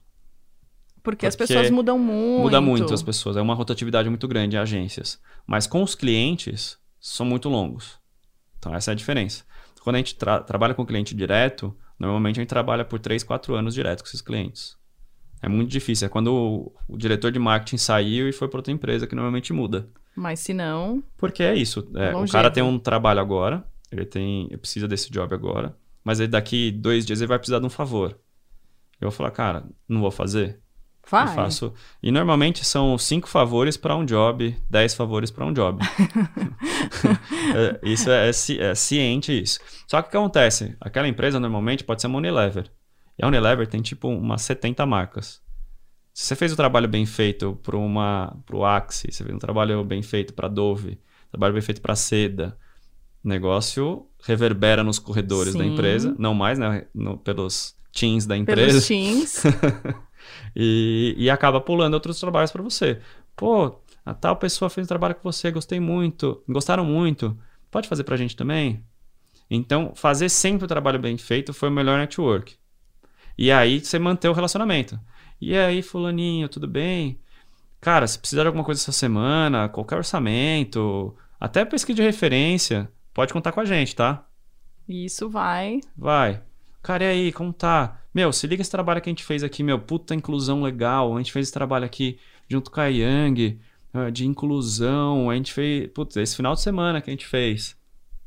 Porque, 1.03 1.27
porque 1.27 1.27
as 1.27 1.37
pessoas 1.37 1.71
mudam 1.71 1.99
muito. 1.99 2.43
Muda 2.43 2.61
muito 2.61 2.93
as 2.93 3.03
pessoas. 3.03 3.37
É 3.37 3.41
uma 3.41 3.55
rotatividade 3.55 4.09
muito 4.09 4.27
grande 4.29 4.57
em 4.57 4.59
agências. 4.59 5.21
Mas 5.47 5.67
com 5.67 5.83
os 5.83 5.95
clientes, 5.95 6.79
são 7.01 7.25
muito 7.25 7.49
longos. 7.49 7.99
Então, 8.59 8.75
essa 8.75 8.91
é 8.91 8.93
a 8.93 8.97
diferença. 8.97 9.45
Quando 9.83 9.97
a 9.97 9.99
gente 9.99 10.17
tra 10.17 10.41
trabalha 10.41 10.75
com 10.75 10.85
cliente 10.85 11.15
direto, 11.15 11.75
normalmente 11.99 12.39
a 12.39 12.43
gente 12.43 12.49
trabalha 12.49 12.85
por 12.85 12.99
3, 12.99 13.23
4 13.23 13.55
anos 13.55 13.75
direto 13.75 14.03
com 14.03 14.09
esses 14.09 14.21
clientes. 14.21 14.77
É 15.41 15.49
muito 15.49 15.71
difícil. 15.71 16.07
É 16.07 16.09
quando 16.09 16.35
o, 16.35 16.73
o 16.89 16.97
diretor 16.97 17.31
de 17.31 17.39
marketing 17.39 17.79
saiu 17.79 18.29
e 18.29 18.33
foi 18.33 18.49
para 18.49 18.59
outra 18.59 18.73
empresa 18.73 19.07
que 19.07 19.15
normalmente 19.15 19.53
muda. 19.53 19.89
Mas 20.15 20.41
se 20.41 20.53
não. 20.53 21.03
Porque 21.17 21.43
é 21.43 21.55
isso. 21.55 21.89
É, 21.95 22.15
o 22.15 22.27
cara 22.29 22.51
tem 22.51 22.63
um 22.63 22.79
trabalho 22.79 23.21
agora, 23.21 23.65
ele 23.91 24.05
tem. 24.05 24.47
Ele 24.47 24.57
precisa 24.57 24.89
desse 24.89 25.11
job 25.11 25.33
agora, 25.33 25.77
mas 26.03 26.19
ele, 26.19 26.29
daqui 26.29 26.73
dois 26.73 27.07
dias 27.07 27.21
ele 27.21 27.29
vai 27.29 27.39
precisar 27.39 27.61
de 27.61 27.67
um 27.67 27.71
favor. 27.71 28.19
Eu 29.01 29.11
vou 29.11 29.13
falar, 29.13 29.31
cara, 29.31 29.65
não 29.89 30.01
vou 30.01 30.11
fazer. 30.11 30.61
Faz. 31.09 31.31
Eu 31.31 31.37
faço. 31.37 31.75
E 32.03 32.13
normalmente 32.13 32.67
são 32.67 32.99
cinco 32.99 33.31
favores 33.31 33.79
para 33.79 33.97
um 33.97 34.05
job, 34.05 34.55
dez 34.69 34.93
favores 34.93 35.31
para 35.31 35.47
um 35.47 35.55
job. 35.55 35.83
é, 37.57 37.81
isso 37.83 38.11
é, 38.11 38.27
é, 38.29 38.71
é, 38.71 38.75
ciente 38.75 39.33
isso. 39.33 39.59
Só 39.87 40.03
que 40.03 40.09
o 40.09 40.11
que 40.11 40.17
acontece? 40.19 40.77
Aquela 40.79 41.09
empresa 41.09 41.41
normalmente 41.41 41.83
pode 41.83 42.03
ser 42.03 42.09
uma 42.09 42.19
Unilever. 42.19 42.71
E 43.19 43.25
a 43.25 43.27
Unilever 43.27 43.67
tem 43.67 43.81
tipo 43.81 44.07
umas 44.07 44.43
70 44.43 44.85
marcas. 44.85 45.41
Se 46.13 46.27
você 46.27 46.37
fez 46.37 46.53
o 46.53 46.57
trabalho 46.57 46.87
bem 46.87 47.07
feito 47.07 47.59
para 47.63 47.77
uma 47.79 48.37
pro 48.45 48.67
Axie, 48.67 49.11
você 49.11 49.25
fez 49.25 49.35
um 49.35 49.39
trabalho 49.39 49.83
bem 49.85 50.03
feito 50.03 50.35
para 50.35 50.47
Dove, 50.47 51.01
trabalho 51.31 51.55
bem 51.55 51.63
feito 51.63 51.81
para 51.81 51.97
Seda, 51.97 52.55
o 53.25 53.29
negócio 53.29 54.07
reverbera 54.23 54.85
nos 54.85 54.99
corredores 54.99 55.53
Sim. 55.53 55.59
da 55.59 55.65
empresa, 55.65 56.15
não 56.19 56.35
mais, 56.35 56.59
né, 56.59 56.85
no, 56.95 57.17
pelos 57.17 57.75
teams 57.93 58.27
da 58.27 58.37
empresa. 58.37 58.67
Pelos 58.67 58.87
teams. 58.87 59.43
e, 60.59 61.15
e 61.17 61.31
acaba 61.31 61.61
pulando 61.61 61.95
outros 61.95 62.19
trabalhos 62.19 62.51
para 62.51 62.63
você. 62.63 63.01
Pô, 63.37 63.79
a 64.05 64.13
tal 64.13 64.35
pessoa 64.35 64.69
fez 64.69 64.85
um 64.85 64.89
trabalho 64.89 65.15
com 65.15 65.23
você, 65.23 65.53
gostei 65.53 65.79
muito, 65.79 66.43
gostaram 66.49 66.85
muito, 66.85 67.39
pode 67.71 67.87
fazer 67.87 68.03
para 68.03 68.17
a 68.17 68.19
gente 68.19 68.35
também? 68.35 68.85
Então, 69.49 69.93
fazer 69.95 70.29
sempre 70.29 70.65
o 70.65 70.69
trabalho 70.69 70.99
bem 70.99 71.17
feito 71.17 71.55
foi 71.55 71.69
o 71.69 71.73
melhor 71.73 71.97
network. 71.97 72.57
E 73.39 73.53
aí 73.53 73.79
você 73.79 74.01
manter 74.01 74.29
o 74.29 74.33
relacionamento. 74.33 74.99
E 75.41 75.57
aí, 75.57 75.81
fulaninho, 75.81 76.49
tudo 76.49 76.67
bem? 76.67 77.21
Cara, 77.81 78.07
se 78.09 78.19
precisar 78.19 78.43
de 78.43 78.49
alguma 78.49 78.65
coisa 78.65 78.81
essa 78.81 78.91
semana, 78.91 79.69
qualquer 79.69 79.97
orçamento, 79.97 81.17
até 81.39 81.65
pesquisa 81.65 81.97
de 81.97 82.03
referência, 82.03 82.91
pode 83.15 83.33
contar 83.33 83.53
com 83.53 83.61
a 83.61 83.65
gente, 83.65 83.95
tá? 83.95 84.27
Isso 84.89 85.31
vai. 85.31 85.81
Vai. 85.97 86.43
Cara, 86.83 87.05
e 87.05 87.07
aí, 87.07 87.33
como 87.33 87.53
tá? 87.53 88.01
Meu, 88.15 88.33
se 88.33 88.47
liga 88.47 88.63
esse 88.63 88.71
trabalho 88.71 89.01
que 89.01 89.09
a 89.09 89.13
gente 89.13 89.25
fez 89.25 89.43
aqui, 89.43 89.63
meu, 89.63 89.79
puta 89.79 90.15
inclusão 90.15 90.63
legal. 90.63 91.15
A 91.15 91.19
gente 91.19 91.33
fez 91.33 91.47
esse 91.47 91.53
trabalho 91.53 91.85
aqui 91.85 92.19
junto 92.49 92.71
com 92.71 92.81
a 92.81 92.87
Yang, 92.87 93.61
eh, 93.95 94.11
de 94.11 94.27
inclusão. 94.27 95.31
A 95.31 95.35
gente 95.35 95.53
fez, 95.53 95.89
putz, 95.93 96.17
esse 96.17 96.37
final 96.37 96.55
de 96.55 96.61
semana 96.63 97.01
que 97.01 97.11
a 97.11 97.13
gente 97.13 97.27
fez 97.27 97.77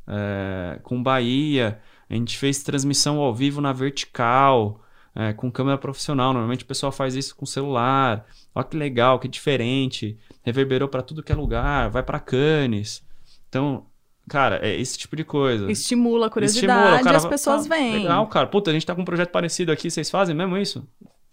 é, 0.06 0.78
com 0.82 1.02
Bahia. 1.02 1.80
A 2.08 2.14
gente 2.14 2.36
fez 2.36 2.62
transmissão 2.62 3.18
ao 3.18 3.34
vivo 3.34 3.60
na 3.60 3.72
vertical, 3.72 4.82
é, 5.14 5.32
com 5.32 5.50
câmera 5.50 5.78
profissional. 5.78 6.32
Normalmente 6.32 6.64
o 6.64 6.66
pessoal 6.66 6.92
faz 6.92 7.14
isso 7.14 7.34
com 7.34 7.46
celular. 7.46 8.26
Olha 8.54 8.64
que 8.64 8.76
legal, 8.76 9.18
que 9.18 9.28
diferente. 9.28 10.18
Reverberou 10.42 10.88
para 10.88 11.02
tudo 11.02 11.22
que 11.22 11.32
é 11.32 11.34
lugar, 11.34 11.90
vai 11.90 12.02
para 12.02 12.20
Cannes. 12.20 13.02
Então, 13.48 13.86
Cara, 14.28 14.60
é 14.62 14.74
esse 14.80 14.96
tipo 14.98 15.16
de 15.16 15.24
coisa. 15.24 15.70
Estimula 15.70 16.26
a 16.26 16.30
curiosidade 16.30 17.06
e 17.06 17.08
as 17.08 17.26
pessoas 17.26 17.66
tá, 17.66 17.74
vêm. 17.74 18.02
Legal, 18.02 18.26
cara. 18.28 18.46
Puta, 18.46 18.70
a 18.70 18.74
gente 18.74 18.86
tá 18.86 18.94
com 18.94 19.02
um 19.02 19.04
projeto 19.04 19.30
parecido 19.30 19.72
aqui, 19.72 19.90
vocês 19.90 20.10
fazem 20.10 20.34
mesmo 20.34 20.56
isso? 20.56 20.86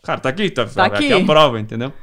Cara, 0.04 0.20
tá 0.20 0.30
aqui, 0.30 0.50
tá, 0.50 0.66
tá 0.66 0.86
aqui. 0.86 1.12
aqui 1.12 1.14
a 1.14 1.26
prova, 1.26 1.60
entendeu? 1.60 1.94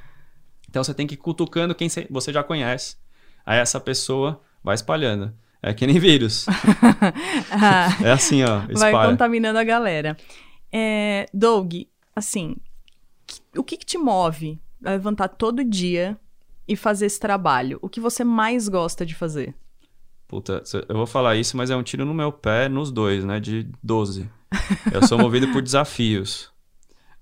Então 0.68 0.84
você 0.84 0.94
tem 0.94 1.06
que 1.06 1.14
ir 1.14 1.18
cutucando 1.18 1.74
quem 1.74 1.88
você 2.10 2.32
já 2.32 2.42
conhece. 2.42 2.96
Aí 3.44 3.58
essa 3.58 3.80
pessoa 3.80 4.40
vai 4.62 4.74
espalhando. 4.74 5.32
É 5.62 5.72
que 5.72 5.86
nem 5.86 5.98
vírus. 5.98 6.46
ah, 7.50 7.88
é 8.04 8.12
assim, 8.12 8.42
ó. 8.44 8.62
Espalha. 8.68 8.92
Vai 8.92 9.06
contaminando 9.08 9.58
a 9.58 9.64
galera. 9.64 10.16
É, 10.72 11.26
Doug, 11.32 11.74
assim, 12.14 12.56
o 13.56 13.64
que, 13.64 13.76
que 13.76 13.86
te 13.86 13.98
move 13.98 14.60
a 14.84 14.90
levantar 14.90 15.28
todo 15.28 15.64
dia 15.64 16.16
e 16.68 16.76
fazer 16.76 17.06
esse 17.06 17.18
trabalho? 17.18 17.78
O 17.82 17.88
que 17.88 18.00
você 18.00 18.22
mais 18.22 18.68
gosta 18.68 19.04
de 19.04 19.14
fazer? 19.14 19.54
Puta, 20.28 20.62
eu 20.88 20.96
vou 20.96 21.06
falar 21.06 21.36
isso, 21.36 21.56
mas 21.56 21.70
é 21.70 21.76
um 21.76 21.82
tiro 21.82 22.04
no 22.04 22.12
meu 22.12 22.32
pé 22.32 22.68
nos 22.68 22.90
dois, 22.90 23.24
né? 23.24 23.38
De 23.38 23.68
12. 23.82 24.28
Eu 24.92 25.06
sou 25.06 25.18
movido 25.18 25.48
por 25.52 25.62
desafios. 25.62 26.50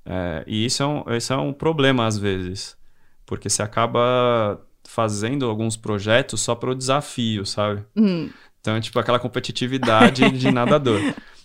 É, 0.06 0.44
e 0.46 0.66
isso 0.66 0.82
é, 0.82 0.86
um, 0.86 1.02
isso 1.16 1.32
é 1.32 1.36
um 1.38 1.50
problema 1.50 2.06
às 2.06 2.18
vezes. 2.18 2.76
Porque 3.24 3.48
você 3.48 3.62
acaba 3.62 4.60
fazendo 4.86 5.46
alguns 5.46 5.78
projetos 5.78 6.42
só 6.42 6.54
para 6.54 6.70
o 6.70 6.74
desafio, 6.74 7.46
sabe? 7.46 7.82
Hum. 7.96 8.28
Então, 8.60 8.76
é 8.76 8.80
tipo, 8.82 8.98
aquela 8.98 9.18
competitividade 9.18 10.28
de 10.38 10.50
nadador. 10.50 11.00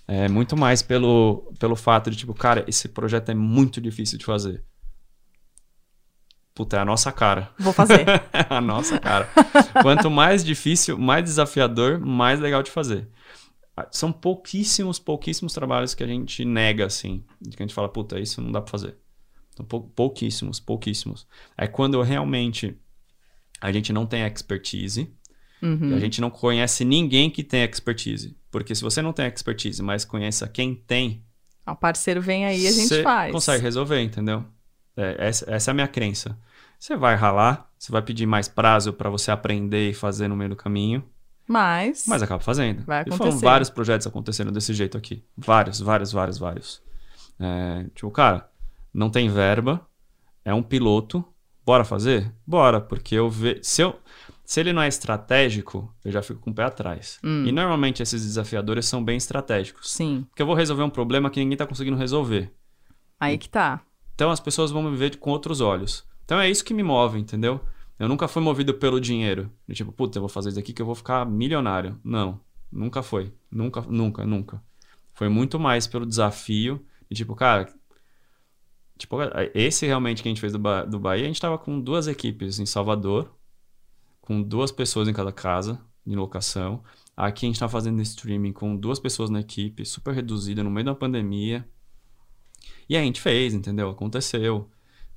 É 0.07 0.28
muito 0.28 0.57
mais 0.57 0.82
pelo, 0.82 1.53
pelo 1.57 1.76
fato 1.76 2.12
de, 2.12 2.18
tipo, 2.18 2.34
cara, 2.34 2.66
esse 2.68 2.89
projeto 2.89 3.30
é 3.30 3.34
muito 3.34 3.80
difícil 3.80 4.18
de 4.18 4.26
fazer. 4.26 4.62
Puta, 6.60 6.76
é 6.76 6.80
a 6.82 6.84
nossa 6.84 7.10
cara. 7.10 7.49
Vou 7.57 7.72
fazer. 7.72 8.05
a 8.49 8.60
nossa 8.60 8.99
cara. 8.99 9.30
Quanto 9.82 10.12
mais 10.12 10.43
difícil, 10.43 10.97
mais 10.97 11.24
desafiador, 11.24 12.01
mais 12.01 12.38
legal 12.38 12.62
de 12.62 12.70
fazer. 12.70 13.07
Ah, 13.78 13.88
são 13.93 14.12
pouquíssimos, 14.12 14.99
pouquíssimos 14.99 15.53
trabalhos 15.53 15.95
que 15.95 16.03
a 16.03 16.05
gente 16.07 16.43
nega, 16.43 16.86
assim. 16.86 17.24
De 17.39 17.55
que 17.55 17.64
a 17.64 17.66
gente 17.66 17.74
fala, 17.74 17.88
puta, 17.88 18.20
isso 18.20 18.41
não 18.41 18.51
dá 18.51 18.60
pra 18.60 18.70
fazer. 18.70 18.97
São 19.55 19.66
pou, 19.66 19.84
pouquíssimos, 19.84 20.60
pouquíssimos. 20.60 21.26
É 21.57 21.66
quando 21.66 22.01
realmente 22.01 22.78
a 23.62 23.72
gente 23.72 23.93
não 23.93 24.05
tem 24.05 24.24
expertise, 24.24 25.10
uhum. 25.62 25.95
a 25.95 25.99
gente 25.99 26.20
não 26.20 26.30
conhece 26.30 26.84
ninguém 26.84 27.30
que 27.30 27.41
tem 27.41 27.64
expertise. 27.64 28.36
Porque 28.51 28.76
se 28.76 28.82
você 28.82 29.01
não 29.01 29.14
tem 29.14 29.28
expertise, 29.28 29.82
mas 29.82 30.03
conheça 30.03 30.45
quem 30.45 30.76
tem... 30.76 31.24
O 31.66 31.74
parceiro 31.74 32.22
vem 32.22 32.45
aí 32.45 32.64
e 32.64 32.68
a 32.68 32.72
gente 32.74 33.01
faz. 33.01 33.32
consegue 33.32 33.64
resolver, 33.64 34.01
entendeu? 34.01 34.43
É, 34.97 35.16
essa, 35.30 35.49
essa 35.49 35.70
é 35.70 35.72
a 35.72 35.76
minha 35.76 35.88
crença. 35.88 36.38
Você 36.80 36.95
vai 36.95 37.15
ralar, 37.15 37.69
você 37.77 37.91
vai 37.91 38.01
pedir 38.01 38.25
mais 38.25 38.47
prazo 38.47 38.93
para 38.93 39.09
você 39.09 39.30
aprender 39.30 39.89
e 39.89 39.93
fazer 39.93 40.30
no 40.30 40.36
meio 40.36 40.51
do 40.51 40.55
caminho. 40.55 41.03
Mas. 41.45 42.05
Mas 42.07 42.23
acaba 42.23 42.41
fazendo. 42.41 42.84
Vai 42.86 43.01
acontecer. 43.01 43.23
E 43.23 43.32
foram 43.32 43.38
vários 43.39 43.69
projetos 43.69 44.07
acontecendo 44.07 44.51
desse 44.51 44.73
jeito 44.73 44.97
aqui. 44.97 45.25
Vários, 45.38 45.82
vários, 45.82 46.11
vários, 46.11 46.38
vários. 46.38 46.82
É, 47.38 47.86
tipo, 47.93 48.09
cara, 48.11 48.49
não 48.93 49.09
tem 49.09 49.30
verba, 49.30 49.86
é 50.45 50.53
um 50.53 50.63
piloto, 50.63 51.23
bora 51.65 51.84
fazer? 51.84 52.32
Bora, 52.47 52.80
porque 52.80 53.15
eu 53.15 53.30
vejo. 53.30 53.59
Se, 53.61 53.82
eu... 53.82 53.99
Se 54.45 54.59
ele 54.59 54.71
não 54.71 54.82
é 54.82 54.88
estratégico, 54.88 55.93
eu 56.05 56.11
já 56.11 56.21
fico 56.21 56.39
com 56.39 56.51
o 56.51 56.53
pé 56.53 56.63
atrás. 56.63 57.19
Hum. 57.23 57.45
E 57.45 57.51
normalmente 57.51 58.01
esses 58.01 58.23
desafiadores 58.23 58.86
são 58.86 59.03
bem 59.03 59.17
estratégicos. 59.17 59.91
Sim. 59.91 60.25
Porque 60.30 60.41
eu 60.41 60.47
vou 60.47 60.55
resolver 60.55 60.84
um 60.84 60.89
problema 60.89 61.30
que 61.30 61.39
ninguém 61.39 61.57
tá 61.57 61.67
conseguindo 61.67 61.97
resolver. 61.97 62.53
Aí 63.19 63.38
que 63.38 63.49
tá. 63.49 63.82
Então 64.15 64.32
as 64.32 64.39
pessoas 64.39 64.71
vão 64.71 64.84
me 64.84 64.95
ver 64.95 65.17
com 65.17 65.30
outros 65.30 65.61
olhos. 65.61 66.07
Então 66.30 66.39
é 66.39 66.47
isso 66.47 66.63
que 66.63 66.75
me 66.75 66.84
move, 66.84 67.17
entendeu? 67.17 67.59
Eu 67.97 68.07
nunca 68.07 68.27
fui 68.27 68.39
movido 68.39 68.71
pelo 68.75 69.01
dinheiro. 69.01 69.51
De 69.67 69.73
tipo, 69.73 69.91
puta, 69.91 70.19
eu 70.19 70.21
vou 70.21 70.30
fazer 70.30 70.49
isso 70.49 70.59
aqui 70.59 70.71
que 70.71 70.80
eu 70.80 70.86
vou 70.86 70.93
ficar 70.93 71.25
milionário. 71.25 71.99
Não, 72.03 72.39
nunca 72.71 73.01
foi. 73.01 73.34
Nunca, 73.49 73.82
nunca, 73.82 74.23
nunca. 74.27 74.63
Foi 75.11 75.27
muito 75.27 75.59
mais 75.59 75.88
pelo 75.88 76.05
desafio. 76.05 76.86
E 77.09 77.15
tipo, 77.15 77.36
cara, 77.36 77.67
tipo, 78.95 79.17
esse 79.55 79.88
realmente 79.88 80.21
que 80.21 80.30
a 80.30 80.32
gente 80.32 80.39
fez 80.39 80.53
do, 80.53 80.59
ba 80.59 80.86
do 80.86 80.99
Bahia, 80.99 81.23
a 81.23 81.27
gente 81.27 81.41
tava 81.41 81.57
com 81.57 81.82
duas 81.82 82.07
equipes 82.07 82.59
em 82.59 82.65
Salvador, 82.67 83.36
com 84.21 84.39
duas 84.39 84.71
pessoas 84.71 85.07
em 85.07 85.13
cada 85.13 85.32
casa, 85.32 85.82
em 86.05 86.15
locação. 86.15 86.84
Aqui 87.17 87.47
a 87.47 87.49
gente 87.49 87.59
tá 87.59 87.67
fazendo 87.67 88.03
streaming 88.03 88.53
com 88.53 88.77
duas 88.77 88.99
pessoas 88.99 89.32
na 89.32 89.39
equipe, 89.39 89.84
super 89.84 90.13
reduzida, 90.13 90.63
no 90.63 90.69
meio 90.69 90.86
da 90.86 90.93
pandemia. 90.93 91.67
E 92.88 92.95
a 92.95 93.01
gente 93.01 93.19
fez, 93.19 93.55
entendeu? 93.55 93.89
Aconteceu. 93.89 94.69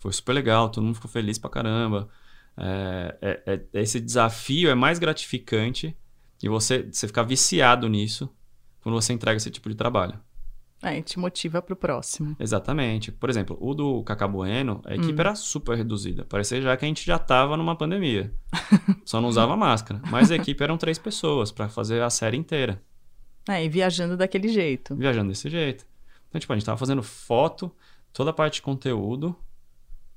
Foi 0.02 0.12
super 0.12 0.32
legal, 0.32 0.68
todo 0.68 0.82
mundo 0.82 0.96
ficou 0.96 1.08
feliz 1.08 1.38
pra 1.38 1.48
caramba. 1.48 2.08
É, 2.56 3.16
é, 3.22 3.52
é, 3.72 3.80
esse 3.80 4.00
desafio 4.00 4.68
é 4.68 4.74
mais 4.74 4.98
gratificante 4.98 5.96
e 6.42 6.48
você, 6.48 6.82
você 6.82 7.06
ficar 7.06 7.22
viciado 7.22 7.88
nisso 7.88 8.28
quando 8.80 8.96
você 8.96 9.12
entrega 9.12 9.36
esse 9.36 9.48
tipo 9.48 9.68
de 9.68 9.76
trabalho. 9.76 10.18
É, 10.82 11.00
te 11.00 11.20
motiva 11.20 11.62
pro 11.62 11.76
próximo. 11.76 12.34
Exatamente. 12.40 13.12
Por 13.12 13.30
exemplo, 13.30 13.56
o 13.60 13.72
do 13.72 14.02
Cacá 14.02 14.26
Bueno, 14.26 14.82
a 14.84 14.92
equipe 14.92 15.12
hum. 15.12 15.20
era 15.20 15.36
super 15.36 15.76
reduzida. 15.76 16.24
Parecia 16.24 16.60
já 16.60 16.76
que 16.76 16.84
a 16.84 16.88
gente 16.88 17.06
já 17.06 17.16
tava 17.16 17.56
numa 17.56 17.76
pandemia. 17.76 18.34
Só 19.06 19.20
não 19.20 19.28
usava 19.28 19.56
máscara. 19.56 20.02
Mas 20.10 20.32
a 20.32 20.34
equipe 20.34 20.64
eram 20.64 20.76
três 20.76 20.98
pessoas 20.98 21.52
para 21.52 21.68
fazer 21.68 22.02
a 22.02 22.10
série 22.10 22.36
inteira. 22.36 22.82
É, 23.48 23.64
e 23.64 23.68
viajando 23.68 24.16
daquele 24.16 24.48
jeito. 24.48 24.96
Viajando 24.96 25.28
desse 25.28 25.48
jeito. 25.48 25.86
Então, 26.28 26.40
tipo, 26.40 26.52
a 26.52 26.56
gente 26.56 26.66
tava 26.66 26.76
fazendo 26.76 27.04
foto, 27.04 27.70
toda 28.12 28.30
a 28.30 28.34
parte 28.34 28.54
de 28.54 28.62
conteúdo, 28.62 29.36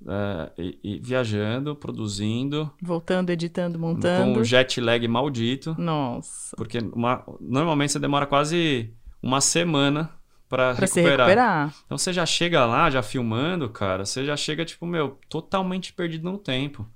é, 0.08 0.52
e, 0.58 0.80
e, 0.84 1.00
viajando, 1.00 1.76
produzindo. 1.76 2.72
Voltando, 2.82 3.30
editando, 3.32 3.80
montando. 3.80 4.34
Com 4.34 4.40
um 4.40 4.44
jet 4.44 4.80
lag 4.80 5.08
maldito. 5.08 5.76
Nossa. 5.78 6.56
Porque 6.56 6.80
uma, 6.94 7.24
normalmente 7.42 7.92
você 7.92 8.00
demora 8.00 8.28
quase 8.28 8.94
uma 9.22 9.42
semana 9.42 10.12
para 10.48 10.74
recuperar. 10.74 11.28
recuperar. 11.28 11.76
Então 11.86 11.98
você 11.98 12.14
já 12.14 12.26
chega 12.26 12.66
lá, 12.66 12.90
já 12.90 13.02
filmando, 13.02 13.68
cara, 13.70 14.06
você 14.06 14.24
já 14.24 14.38
chega, 14.38 14.64
tipo, 14.64 14.86
meu, 14.86 15.18
totalmente 15.28 15.92
perdido 15.92 16.30
no 16.32 16.38
tempo. 16.38 16.88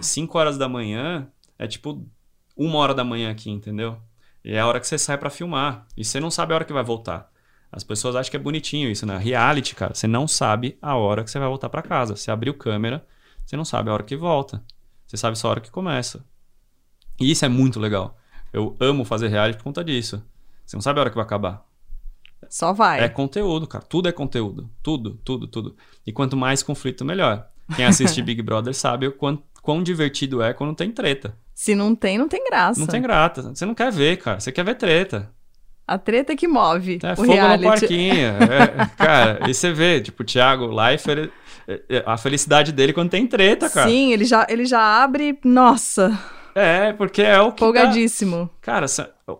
5 0.00 0.32
é, 0.38 0.40
horas 0.40 0.56
da 0.56 0.68
manhã 0.68 1.28
é 1.58 1.66
tipo 1.66 2.06
uma 2.56 2.78
hora 2.78 2.94
da 2.94 3.04
manhã 3.04 3.30
aqui, 3.30 3.50
entendeu? 3.50 3.98
E 4.44 4.52
é 4.52 4.60
a 4.60 4.66
hora 4.66 4.80
que 4.80 4.86
você 4.86 4.96
sai 4.96 5.18
para 5.18 5.30
filmar. 5.30 5.86
E 5.96 6.04
você 6.04 6.20
não 6.20 6.30
sabe 6.30 6.52
a 6.52 6.56
hora 6.56 6.64
que 6.64 6.72
vai 6.72 6.84
voltar. 6.84 7.30
As 7.70 7.84
pessoas 7.84 8.16
acham 8.16 8.30
que 8.30 8.36
é 8.36 8.40
bonitinho 8.40 8.90
isso, 8.90 9.04
né? 9.04 9.18
Reality, 9.18 9.74
cara, 9.74 9.94
você 9.94 10.06
não 10.06 10.26
sabe 10.26 10.78
a 10.80 10.96
hora 10.96 11.22
que 11.22 11.30
você 11.30 11.38
vai 11.38 11.48
voltar 11.48 11.68
para 11.68 11.82
casa. 11.82 12.16
Você 12.16 12.30
abriu 12.30 12.54
câmera, 12.54 13.04
você 13.44 13.56
não 13.56 13.64
sabe 13.64 13.90
a 13.90 13.92
hora 13.92 14.02
que 14.02 14.16
volta. 14.16 14.62
Você 15.06 15.16
sabe 15.16 15.38
só 15.38 15.48
a 15.48 15.50
hora 15.52 15.60
que 15.60 15.70
começa. 15.70 16.24
E 17.20 17.30
isso 17.30 17.44
é 17.44 17.48
muito 17.48 17.78
legal. 17.78 18.16
Eu 18.52 18.76
amo 18.80 19.04
fazer 19.04 19.28
reality 19.28 19.58
por 19.58 19.64
conta 19.64 19.84
disso. 19.84 20.22
Você 20.64 20.76
não 20.76 20.80
sabe 20.80 20.98
a 20.98 21.02
hora 21.02 21.10
que 21.10 21.16
vai 21.16 21.24
acabar. 21.24 21.66
Só 22.48 22.72
vai. 22.72 23.00
É 23.00 23.08
conteúdo, 23.08 23.66
cara. 23.66 23.84
Tudo 23.84 24.08
é 24.08 24.12
conteúdo. 24.12 24.70
Tudo, 24.82 25.18
tudo, 25.24 25.46
tudo. 25.46 25.76
E 26.06 26.12
quanto 26.12 26.36
mais 26.36 26.62
conflito, 26.62 27.04
melhor. 27.04 27.48
Quem 27.74 27.84
assiste 27.84 28.20
Big 28.22 28.40
Brother 28.42 28.74
sabe 28.74 29.06
o 29.06 29.12
quão, 29.12 29.42
quão 29.60 29.82
divertido 29.82 30.40
é 30.42 30.52
quando 30.54 30.74
tem 30.74 30.90
treta. 30.90 31.36
Se 31.54 31.74
não 31.74 31.94
tem, 31.94 32.16
não 32.16 32.28
tem 32.28 32.44
graça. 32.44 32.78
Não 32.78 32.86
tem 32.86 33.02
graça. 33.02 33.42
Você 33.54 33.66
não 33.66 33.74
quer 33.74 33.90
ver, 33.90 34.18
cara. 34.18 34.40
Você 34.40 34.52
quer 34.52 34.64
ver 34.64 34.76
treta. 34.76 35.30
A 35.88 35.96
treta 35.96 36.36
que 36.36 36.46
move. 36.46 36.98
É 37.02 37.16
fogo 37.16 37.32
reality. 37.32 37.64
no 37.64 37.70
parquinho. 37.70 38.26
É, 38.26 38.86
cara, 38.94 39.48
e 39.48 39.54
você 39.54 39.72
vê, 39.72 40.02
tipo, 40.02 40.22
o 40.22 40.26
Thiago 40.26 40.66
Leifert, 40.66 41.30
é, 41.66 41.82
é, 41.88 42.02
a 42.04 42.18
felicidade 42.18 42.72
dele 42.72 42.92
quando 42.92 43.08
tem 43.08 43.26
treta, 43.26 43.70
cara. 43.70 43.88
Sim, 43.88 44.12
ele 44.12 44.26
já, 44.26 44.46
ele 44.50 44.66
já 44.66 45.02
abre. 45.02 45.38
Nossa. 45.42 46.18
É, 46.54 46.92
porque 46.92 47.22
é 47.22 47.40
o 47.40 47.52
que. 47.52 47.60
Folgadíssimo. 47.60 48.50
Tá... 48.60 48.72
Cara, 48.72 48.86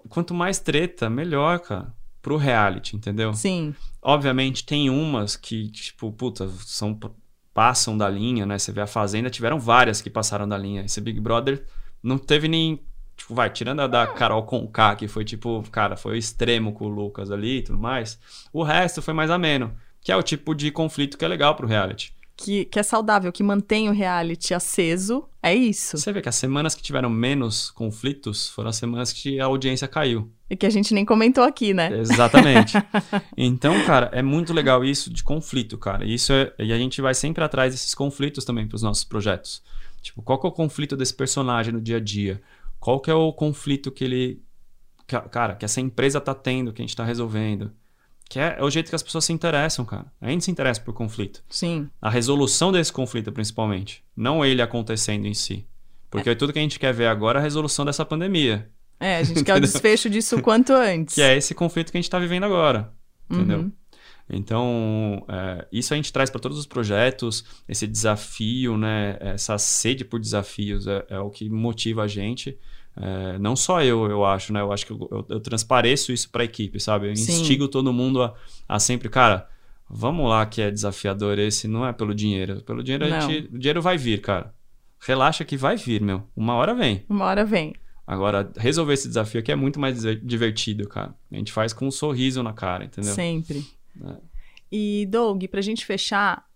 quanto 0.08 0.32
mais 0.32 0.58
treta, 0.58 1.10
melhor, 1.10 1.60
cara. 1.60 1.92
Pro 2.22 2.38
reality, 2.38 2.96
entendeu? 2.96 3.34
Sim. 3.34 3.74
Obviamente, 4.00 4.64
tem 4.64 4.88
umas 4.88 5.36
que, 5.36 5.68
tipo, 5.70 6.10
puta, 6.12 6.48
são, 6.64 6.98
passam 7.52 7.96
da 7.96 8.08
linha, 8.08 8.46
né? 8.46 8.58
Você 8.58 8.72
vê 8.72 8.80
a 8.80 8.86
Fazenda, 8.86 9.28
tiveram 9.28 9.58
várias 9.58 10.00
que 10.00 10.08
passaram 10.08 10.48
da 10.48 10.56
linha. 10.56 10.82
Esse 10.82 10.98
Big 10.98 11.20
Brother 11.20 11.62
não 12.02 12.16
teve 12.16 12.48
nem 12.48 12.80
Tipo, 13.18 13.34
vai, 13.34 13.50
tirando 13.50 13.80
a 13.80 13.88
da 13.88 14.06
Carol 14.06 14.44
Conká, 14.44 14.94
que 14.94 15.08
foi 15.08 15.24
tipo, 15.24 15.62
cara, 15.72 15.96
foi 15.96 16.12
o 16.12 16.16
extremo 16.16 16.72
com 16.72 16.86
o 16.86 16.88
Lucas 16.88 17.32
ali 17.32 17.58
e 17.58 17.62
tudo 17.62 17.78
mais. 17.78 18.18
O 18.52 18.62
resto 18.62 19.02
foi 19.02 19.12
mais 19.12 19.28
ameno. 19.28 19.74
Que 20.00 20.12
é 20.12 20.16
o 20.16 20.22
tipo 20.22 20.54
de 20.54 20.70
conflito 20.70 21.18
que 21.18 21.24
é 21.24 21.28
legal 21.28 21.56
pro 21.56 21.66
reality. 21.66 22.14
que, 22.36 22.64
que 22.66 22.78
é 22.78 22.82
saudável, 22.84 23.32
que 23.32 23.42
mantém 23.42 23.88
o 23.88 23.92
reality 23.92 24.54
aceso, 24.54 25.28
é 25.42 25.52
isso. 25.52 25.98
Você 25.98 26.12
vê 26.12 26.22
que 26.22 26.28
as 26.28 26.36
semanas 26.36 26.76
que 26.76 26.82
tiveram 26.82 27.10
menos 27.10 27.72
conflitos 27.72 28.48
foram 28.48 28.70
as 28.70 28.76
semanas 28.76 29.12
que 29.12 29.40
a 29.40 29.46
audiência 29.46 29.88
caiu. 29.88 30.30
E 30.48 30.56
que 30.56 30.64
a 30.64 30.70
gente 30.70 30.94
nem 30.94 31.04
comentou 31.04 31.42
aqui, 31.42 31.74
né? 31.74 31.90
Exatamente. 31.98 32.74
então, 33.36 33.84
cara, 33.84 34.08
é 34.12 34.22
muito 34.22 34.52
legal 34.52 34.84
isso 34.84 35.12
de 35.12 35.24
conflito, 35.24 35.76
cara. 35.76 36.06
Isso 36.06 36.32
é, 36.32 36.52
e 36.60 36.72
a 36.72 36.78
gente 36.78 37.02
vai 37.02 37.12
sempre 37.12 37.42
atrás 37.42 37.74
desses 37.74 37.94
conflitos 37.96 38.44
também 38.44 38.68
para 38.68 38.76
os 38.76 38.82
nossos 38.82 39.02
projetos. 39.02 39.60
Tipo, 40.00 40.22
qual 40.22 40.38
que 40.40 40.46
é 40.46 40.48
o 40.48 40.52
conflito 40.52 40.96
desse 40.96 41.12
personagem 41.12 41.72
no 41.72 41.80
dia 41.80 41.96
a 41.96 42.00
dia? 42.00 42.40
Qual 42.80 43.00
que 43.00 43.10
é 43.10 43.14
o 43.14 43.32
conflito 43.32 43.90
que 43.90 44.04
ele. 44.04 44.42
Que, 45.06 45.18
cara, 45.20 45.54
que 45.54 45.64
essa 45.64 45.80
empresa 45.80 46.20
tá 46.20 46.34
tendo, 46.34 46.72
que 46.72 46.82
a 46.82 46.84
gente 46.84 46.96
tá 46.96 47.04
resolvendo? 47.04 47.72
Que 48.28 48.38
é, 48.38 48.56
é, 48.58 48.62
o 48.62 48.70
jeito 48.70 48.90
que 48.90 48.94
as 48.94 49.02
pessoas 49.02 49.24
se 49.24 49.32
interessam, 49.32 49.84
cara. 49.84 50.06
A 50.20 50.28
gente 50.28 50.44
se 50.44 50.50
interessa 50.50 50.80
por 50.80 50.92
conflito. 50.92 51.42
Sim. 51.48 51.88
A 52.00 52.10
resolução 52.10 52.70
desse 52.70 52.92
conflito, 52.92 53.32
principalmente. 53.32 54.04
Não 54.14 54.44
ele 54.44 54.60
acontecendo 54.60 55.26
em 55.26 55.32
si. 55.32 55.66
Porque 56.10 56.30
é. 56.30 56.34
tudo 56.34 56.52
que 56.52 56.58
a 56.58 56.62
gente 56.62 56.78
quer 56.78 56.92
ver 56.92 57.06
agora 57.06 57.38
é 57.38 57.40
a 57.40 57.42
resolução 57.42 57.84
dessa 57.84 58.04
pandemia. 58.04 58.70
É, 59.00 59.16
a 59.16 59.22
gente 59.22 59.42
quer 59.42 59.56
o 59.56 59.60
desfecho 59.62 60.10
disso 60.10 60.36
o 60.36 60.42
quanto 60.42 60.72
antes. 60.74 61.14
que 61.14 61.22
é 61.22 61.36
esse 61.36 61.54
conflito 61.54 61.90
que 61.90 61.96
a 61.96 62.00
gente 62.00 62.08
está 62.08 62.18
vivendo 62.18 62.44
agora. 62.44 62.92
Entendeu? 63.30 63.60
Uhum. 63.60 63.72
Então, 64.30 65.24
é, 65.28 65.66
isso 65.72 65.94
a 65.94 65.96
gente 65.96 66.12
traz 66.12 66.28
para 66.28 66.40
todos 66.40 66.58
os 66.58 66.66
projetos, 66.66 67.44
esse 67.68 67.86
desafio, 67.86 68.76
né, 68.76 69.16
essa 69.20 69.56
sede 69.56 70.04
por 70.04 70.20
desafios 70.20 70.86
é, 70.86 71.04
é 71.08 71.18
o 71.18 71.30
que 71.30 71.48
motiva 71.48 72.02
a 72.02 72.06
gente. 72.06 72.58
É, 73.00 73.38
não 73.38 73.54
só 73.54 73.82
eu, 73.82 74.06
eu 74.10 74.24
acho, 74.24 74.52
né? 74.52 74.60
Eu 74.60 74.72
acho 74.72 74.84
que 74.84 74.92
eu, 74.92 75.08
eu, 75.10 75.26
eu 75.28 75.40
transpareço 75.40 76.12
isso 76.12 76.28
para 76.30 76.42
a 76.42 76.44
equipe, 76.44 76.80
sabe? 76.80 77.08
Eu 77.08 77.16
Sim. 77.16 77.40
instigo 77.40 77.68
todo 77.68 77.92
mundo 77.92 78.22
a, 78.22 78.34
a, 78.68 78.80
sempre, 78.80 79.08
cara, 79.08 79.48
vamos 79.88 80.28
lá 80.28 80.44
que 80.44 80.60
é 80.60 80.70
desafiador 80.70 81.38
esse, 81.38 81.68
não 81.68 81.86
é 81.86 81.92
pelo 81.92 82.14
dinheiro. 82.14 82.60
Pelo 82.62 82.82
dinheiro 82.82 83.04
a 83.04 83.20
gente, 83.20 83.54
o 83.54 83.58
dinheiro 83.58 83.80
vai 83.80 83.96
vir, 83.96 84.20
cara. 84.20 84.52
Relaxa 85.00 85.44
que 85.44 85.56
vai 85.56 85.76
vir, 85.76 86.02
meu. 86.02 86.24
Uma 86.36 86.54
hora 86.54 86.74
vem. 86.74 87.04
Uma 87.08 87.26
hora 87.26 87.44
vem. 87.44 87.72
Agora, 88.04 88.50
resolver 88.56 88.94
esse 88.94 89.06
desafio 89.06 89.38
aqui 89.38 89.52
é 89.52 89.56
muito 89.56 89.78
mais 89.78 90.02
divertido, 90.22 90.88
cara. 90.88 91.14
A 91.30 91.36
gente 91.36 91.52
faz 91.52 91.72
com 91.72 91.86
um 91.86 91.90
sorriso 91.90 92.42
na 92.42 92.52
cara, 92.52 92.84
entendeu? 92.84 93.14
Sempre. 93.14 93.64
É. 94.04 94.16
E, 94.70 95.06
Doug, 95.06 95.44
pra 95.46 95.60
gente 95.60 95.84
fechar, 95.86 96.46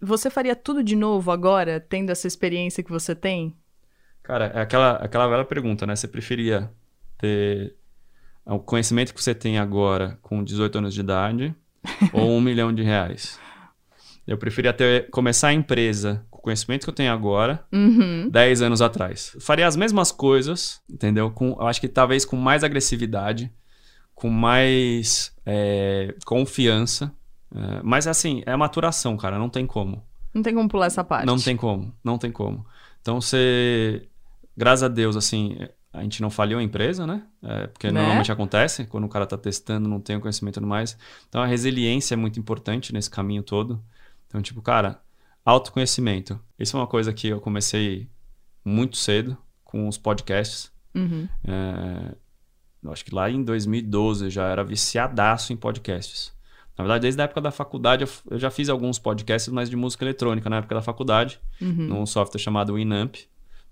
você 0.00 0.30
faria 0.30 0.56
tudo 0.56 0.82
de 0.82 0.96
novo 0.96 1.30
agora, 1.30 1.78
tendo 1.80 2.10
essa 2.10 2.26
experiência 2.26 2.82
que 2.82 2.90
você 2.90 3.14
tem? 3.14 3.56
Cara, 4.22 4.46
é 4.54 4.60
aquela, 4.60 4.92
aquela 4.96 5.28
velha 5.28 5.44
pergunta, 5.44 5.86
né? 5.86 5.94
Você 5.94 6.08
preferia 6.08 6.70
ter 7.18 7.76
o 8.44 8.58
conhecimento 8.58 9.14
que 9.14 9.22
você 9.22 9.34
tem 9.34 9.58
agora 9.58 10.18
com 10.22 10.42
18 10.42 10.78
anos 10.78 10.94
de 10.94 11.00
idade 11.00 11.54
ou 12.12 12.30
um 12.30 12.40
milhão 12.40 12.72
de 12.72 12.82
reais? 12.82 13.38
Eu 14.26 14.38
preferia 14.38 14.72
ter, 14.72 15.10
começar 15.10 15.48
a 15.48 15.52
empresa 15.52 16.24
com 16.30 16.38
o 16.38 16.42
conhecimento 16.42 16.84
que 16.84 16.90
eu 16.90 16.94
tenho 16.94 17.12
agora, 17.12 17.64
uhum. 17.72 18.28
10 18.30 18.62
anos 18.62 18.80
atrás. 18.80 19.36
Faria 19.40 19.66
as 19.66 19.76
mesmas 19.76 20.12
coisas, 20.12 20.80
entendeu? 20.88 21.30
Com, 21.30 21.56
eu 21.58 21.66
acho 21.66 21.80
que 21.80 21.88
talvez 21.88 22.24
com 22.24 22.36
mais 22.36 22.62
agressividade, 22.62 23.52
com 24.20 24.28
mais 24.28 25.34
é, 25.46 26.14
confiança. 26.26 27.10
É, 27.54 27.80
mas 27.82 28.06
assim, 28.06 28.42
é 28.44 28.54
maturação, 28.54 29.16
cara, 29.16 29.38
não 29.38 29.48
tem 29.48 29.66
como. 29.66 30.04
Não 30.32 30.42
tem 30.42 30.54
como 30.54 30.68
pular 30.68 30.86
essa 30.86 31.02
parte. 31.02 31.26
Não 31.26 31.38
tem 31.38 31.56
como, 31.56 31.92
não 32.04 32.18
tem 32.18 32.30
como. 32.30 32.64
Então 33.00 33.18
você 33.20 34.06
graças 34.54 34.82
a 34.82 34.88
Deus, 34.88 35.16
assim, 35.16 35.56
a 35.90 36.02
gente 36.02 36.20
não 36.20 36.28
faliu 36.28 36.58
a 36.58 36.62
empresa, 36.62 37.06
né? 37.06 37.22
É, 37.42 37.66
porque 37.68 37.90
né? 37.90 37.98
normalmente 37.98 38.30
acontece, 38.30 38.84
quando 38.84 39.04
o 39.04 39.08
cara 39.08 39.24
está 39.24 39.38
testando, 39.38 39.88
não 39.88 40.00
tem 40.00 40.16
o 40.16 40.20
conhecimento 40.20 40.56
e 40.56 40.60
tudo 40.60 40.66
mais. 40.66 40.98
Então 41.28 41.40
a 41.40 41.46
resiliência 41.46 42.14
é 42.14 42.16
muito 42.16 42.38
importante 42.38 42.92
nesse 42.92 43.08
caminho 43.08 43.42
todo. 43.42 43.82
Então, 44.28 44.42
tipo, 44.42 44.60
cara, 44.60 45.00
autoconhecimento. 45.44 46.38
Isso 46.58 46.76
é 46.76 46.80
uma 46.80 46.86
coisa 46.86 47.10
que 47.10 47.28
eu 47.28 47.40
comecei 47.40 48.06
muito 48.62 48.98
cedo 48.98 49.36
com 49.64 49.88
os 49.88 49.96
podcasts. 49.96 50.70
Uhum. 50.94 51.26
É, 51.44 52.14
acho 52.86 53.04
que 53.04 53.14
lá 53.14 53.30
em 53.30 53.42
2012 53.42 54.24
eu 54.24 54.30
já 54.30 54.48
era 54.48 54.64
viciadaço 54.64 55.52
em 55.52 55.56
podcasts. 55.56 56.32
Na 56.78 56.84
verdade, 56.84 57.02
desde 57.02 57.20
a 57.20 57.24
época 57.24 57.42
da 57.42 57.50
faculdade, 57.50 58.04
eu, 58.30 58.38
já 58.38 58.50
fiz 58.50 58.70
alguns 58.70 58.98
podcasts, 58.98 59.52
mas 59.52 59.68
de 59.68 59.76
música 59.76 60.04
eletrônica 60.04 60.48
na 60.48 60.56
época 60.56 60.74
da 60.74 60.80
faculdade, 60.80 61.38
uhum. 61.60 61.88
num 61.88 62.06
software 62.06 62.40
chamado 62.40 62.74
Winamp. 62.74 63.16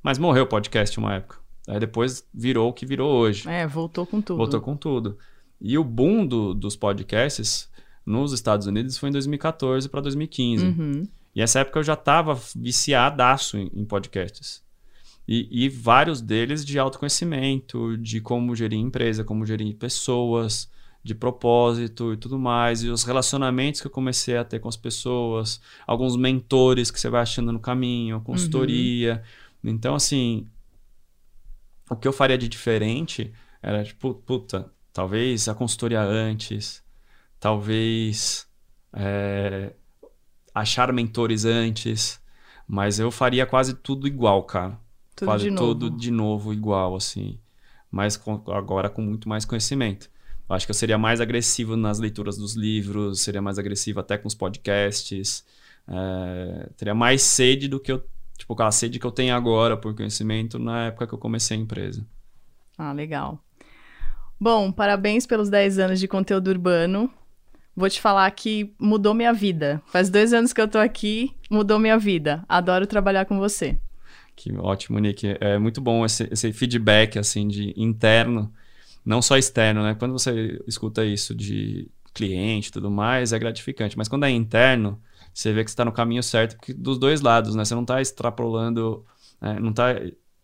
Mas 0.02 0.18
morreu 0.18 0.44
o 0.44 0.46
podcast 0.46 0.98
uma 0.98 1.14
época. 1.14 1.38
Aí 1.66 1.80
depois 1.80 2.26
virou 2.34 2.68
o 2.68 2.72
que 2.72 2.84
virou 2.84 3.10
hoje. 3.10 3.48
É, 3.48 3.66
voltou 3.66 4.06
com 4.06 4.20
tudo. 4.20 4.36
Voltou 4.36 4.60
com 4.60 4.76
tudo. 4.76 5.18
E 5.60 5.78
o 5.78 5.84
boom 5.84 6.26
do, 6.26 6.52
dos 6.52 6.76
podcasts 6.76 7.70
nos 8.04 8.32
Estados 8.32 8.66
Unidos 8.66 8.98
foi 8.98 9.08
em 9.08 9.12
2014 9.12 9.88
para 9.88 10.00
2015. 10.00 10.64
Uhum. 10.64 11.08
E 11.34 11.42
essa 11.42 11.60
época 11.60 11.78
eu 11.78 11.82
já 11.82 11.94
estava 11.94 12.38
viciadaço 12.54 13.56
em, 13.58 13.70
em 13.74 13.84
podcasts. 13.84 14.62
E, 15.28 15.66
e, 15.66 15.68
vários 15.68 16.22
deles 16.22 16.64
de 16.64 16.78
autoconhecimento, 16.78 17.98
de 17.98 18.18
como 18.18 18.56
gerir 18.56 18.78
empresa, 18.78 19.22
como 19.22 19.44
gerir 19.44 19.76
pessoas, 19.76 20.70
de 21.04 21.14
propósito 21.14 22.14
e 22.14 22.16
tudo 22.16 22.38
mais, 22.38 22.82
e 22.82 22.88
os 22.88 23.04
relacionamentos 23.04 23.82
que 23.82 23.86
eu 23.86 23.90
comecei 23.90 24.38
a 24.38 24.44
ter 24.44 24.58
com 24.58 24.68
as 24.68 24.76
pessoas, 24.76 25.60
alguns 25.86 26.16
mentores 26.16 26.90
que 26.90 26.98
você 26.98 27.10
vai 27.10 27.20
achando 27.20 27.52
no 27.52 27.60
caminho, 27.60 28.22
consultoria. 28.22 29.22
Uhum. 29.62 29.70
Então, 29.70 29.94
assim, 29.94 30.48
o 31.90 31.96
que 31.96 32.08
eu 32.08 32.12
faria 32.12 32.38
de 32.38 32.48
diferente 32.48 33.30
era, 33.62 33.84
tipo, 33.84 34.14
puta, 34.14 34.72
talvez 34.94 35.46
a 35.46 35.54
consultoria 35.54 36.00
antes, 36.00 36.82
talvez 37.38 38.48
é, 38.94 39.74
achar 40.54 40.90
mentores 40.90 41.44
antes, 41.44 42.18
mas 42.66 42.98
eu 42.98 43.10
faria 43.10 43.44
quase 43.44 43.74
tudo 43.74 44.06
igual, 44.06 44.42
cara. 44.44 44.87
Tudo 45.18 45.28
quase 45.28 45.50
de 45.50 45.56
tudo 45.56 45.86
novo. 45.86 45.98
de 45.98 46.10
novo 46.10 46.52
igual, 46.52 46.94
assim. 46.94 47.38
Mas 47.90 48.16
com, 48.16 48.40
agora 48.48 48.88
com 48.88 49.02
muito 49.02 49.28
mais 49.28 49.44
conhecimento. 49.44 50.08
Eu 50.48 50.54
acho 50.54 50.66
que 50.66 50.70
eu 50.70 50.74
seria 50.74 50.96
mais 50.96 51.20
agressivo 51.20 51.76
nas 51.76 51.98
leituras 51.98 52.38
dos 52.38 52.54
livros, 52.54 53.20
seria 53.20 53.42
mais 53.42 53.58
agressivo 53.58 54.00
até 54.00 54.16
com 54.16 54.28
os 54.28 54.34
podcasts. 54.34 55.44
É, 55.86 56.70
teria 56.76 56.94
mais 56.94 57.22
sede 57.22 57.66
do 57.66 57.80
que 57.80 57.90
eu 57.90 58.02
tipo, 58.38 58.62
a 58.62 58.70
sede 58.70 58.98
que 58.98 59.06
eu 59.06 59.10
tenho 59.10 59.34
agora 59.34 59.76
por 59.76 59.94
conhecimento 59.94 60.58
na 60.58 60.86
época 60.86 61.06
que 61.08 61.14
eu 61.14 61.18
comecei 61.18 61.56
a 61.56 61.60
empresa. 61.60 62.06
Ah, 62.78 62.92
legal. 62.92 63.42
Bom, 64.40 64.70
parabéns 64.70 65.26
pelos 65.26 65.50
10 65.50 65.80
anos 65.80 65.98
de 65.98 66.06
conteúdo 66.06 66.48
urbano. 66.48 67.10
Vou 67.76 67.90
te 67.90 68.00
falar 68.00 68.30
que 68.30 68.72
mudou 68.78 69.12
minha 69.12 69.32
vida. 69.32 69.82
Faz 69.86 70.08
dois 70.08 70.32
anos 70.32 70.52
que 70.52 70.60
eu 70.60 70.68
tô 70.68 70.78
aqui, 70.78 71.34
mudou 71.50 71.78
minha 71.78 71.98
vida. 71.98 72.44
Adoro 72.48 72.86
trabalhar 72.86 73.24
com 73.24 73.38
você. 73.38 73.78
Que 74.38 74.56
ótimo, 74.56 75.00
Nick. 75.00 75.36
É 75.40 75.58
muito 75.58 75.80
bom 75.80 76.06
esse, 76.06 76.28
esse 76.30 76.52
feedback, 76.52 77.18
assim, 77.18 77.48
de 77.48 77.74
interno, 77.76 78.52
não 79.04 79.20
só 79.20 79.36
externo, 79.36 79.82
né? 79.82 79.96
Quando 79.98 80.12
você 80.12 80.62
escuta 80.64 81.04
isso 81.04 81.34
de 81.34 81.90
cliente 82.14 82.68
e 82.68 82.72
tudo 82.72 82.88
mais, 82.88 83.32
é 83.32 83.38
gratificante. 83.38 83.98
Mas 83.98 84.06
quando 84.06 84.24
é 84.24 84.30
interno, 84.30 85.02
você 85.34 85.52
vê 85.52 85.64
que 85.64 85.70
está 85.70 85.84
no 85.84 85.90
caminho 85.90 86.22
certo 86.22 86.56
porque 86.56 86.72
dos 86.72 86.98
dois 86.98 87.20
lados, 87.20 87.56
né? 87.56 87.64
Você 87.64 87.74
não 87.74 87.82
está 87.82 88.00
extrapolando, 88.00 89.04
né? 89.40 89.58
não 89.58 89.70
está 89.70 89.96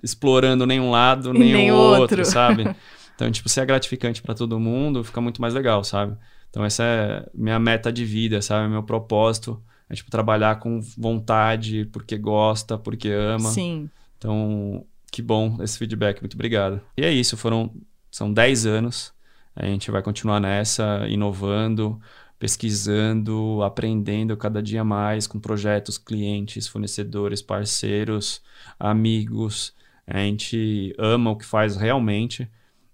explorando 0.02 0.66
nenhum 0.66 0.90
lado 0.90 1.32
nem, 1.32 1.52
nem 1.52 1.70
o 1.70 1.76
outro, 1.76 2.00
outro 2.00 2.24
sabe? 2.24 2.64
Então, 3.14 3.30
tipo, 3.30 3.48
se 3.48 3.60
é 3.60 3.64
gratificante 3.64 4.20
para 4.20 4.34
todo 4.34 4.58
mundo, 4.58 5.04
fica 5.04 5.20
muito 5.20 5.40
mais 5.40 5.54
legal, 5.54 5.84
sabe? 5.84 6.16
Então, 6.50 6.64
essa 6.64 6.82
é 6.82 7.30
minha 7.32 7.60
meta 7.60 7.92
de 7.92 8.04
vida, 8.04 8.42
sabe? 8.42 8.68
Meu 8.68 8.82
propósito 8.82 9.62
é, 9.88 9.94
tipo, 9.94 10.10
trabalhar 10.10 10.58
com 10.58 10.80
vontade, 10.96 11.84
porque 11.86 12.16
gosta, 12.16 12.78
porque 12.78 13.08
ama. 13.08 13.50
Sim. 13.50 13.88
Então, 14.18 14.84
que 15.10 15.22
bom 15.22 15.58
esse 15.62 15.78
feedback, 15.78 16.20
muito 16.20 16.34
obrigado. 16.34 16.80
E 16.96 17.02
é 17.04 17.12
isso, 17.12 17.36
foram, 17.36 17.72
são 18.10 18.32
10 18.32 18.66
anos, 18.66 19.12
a 19.54 19.66
gente 19.66 19.90
vai 19.90 20.02
continuar 20.02 20.40
nessa, 20.40 21.06
inovando, 21.08 22.00
pesquisando, 22.38 23.62
aprendendo 23.62 24.36
cada 24.36 24.62
dia 24.62 24.82
mais 24.82 25.26
com 25.26 25.38
projetos, 25.38 25.96
clientes, 25.96 26.66
fornecedores, 26.66 27.40
parceiros, 27.40 28.42
amigos. 28.78 29.72
A 30.06 30.18
gente 30.18 30.94
ama 30.98 31.30
o 31.30 31.36
que 31.36 31.44
faz 31.46 31.76
realmente 31.76 32.50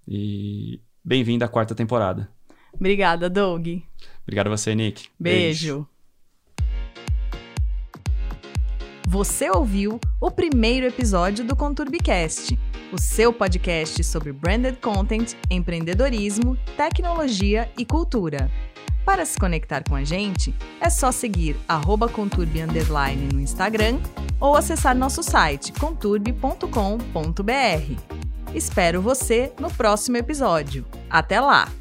e 0.07 0.81
bem-vindo 1.03 1.45
à 1.45 1.49
quarta 1.49 1.75
temporada. 1.75 2.29
Obrigada, 2.73 3.29
Doug. 3.29 3.67
Obrigado 4.23 4.47
a 4.47 4.51
você, 4.51 4.75
Nick. 4.75 5.09
Beijo. 5.19 5.75
Beijo. 5.79 5.89
Você 9.11 9.51
ouviu 9.51 9.99
o 10.21 10.31
primeiro 10.31 10.87
episódio 10.87 11.45
do 11.45 11.57
Conturbicast, 11.57 12.57
o 12.93 12.97
seu 12.97 13.33
podcast 13.33 14.05
sobre 14.05 14.33
branded 14.33 14.77
content, 14.81 15.33
empreendedorismo, 15.51 16.57
tecnologia 16.77 17.69
e 17.77 17.85
cultura. 17.85 18.49
Para 19.05 19.27
se 19.27 19.37
conectar 19.37 19.83
com 19.83 19.97
a 19.97 20.05
gente, 20.05 20.55
é 20.81 20.89
só 20.89 21.11
seguir 21.11 21.57
conturbe 22.09 22.63
no 23.33 23.41
Instagram 23.41 23.99
ou 24.39 24.55
acessar 24.55 24.97
nosso 24.97 25.25
site 25.25 25.73
conturbe.com.br. 25.73 26.65
Espero 28.55 29.03
você 29.03 29.53
no 29.59 29.73
próximo 29.73 30.19
episódio. 30.19 30.87
Até 31.11 31.41
lá! 31.41 31.80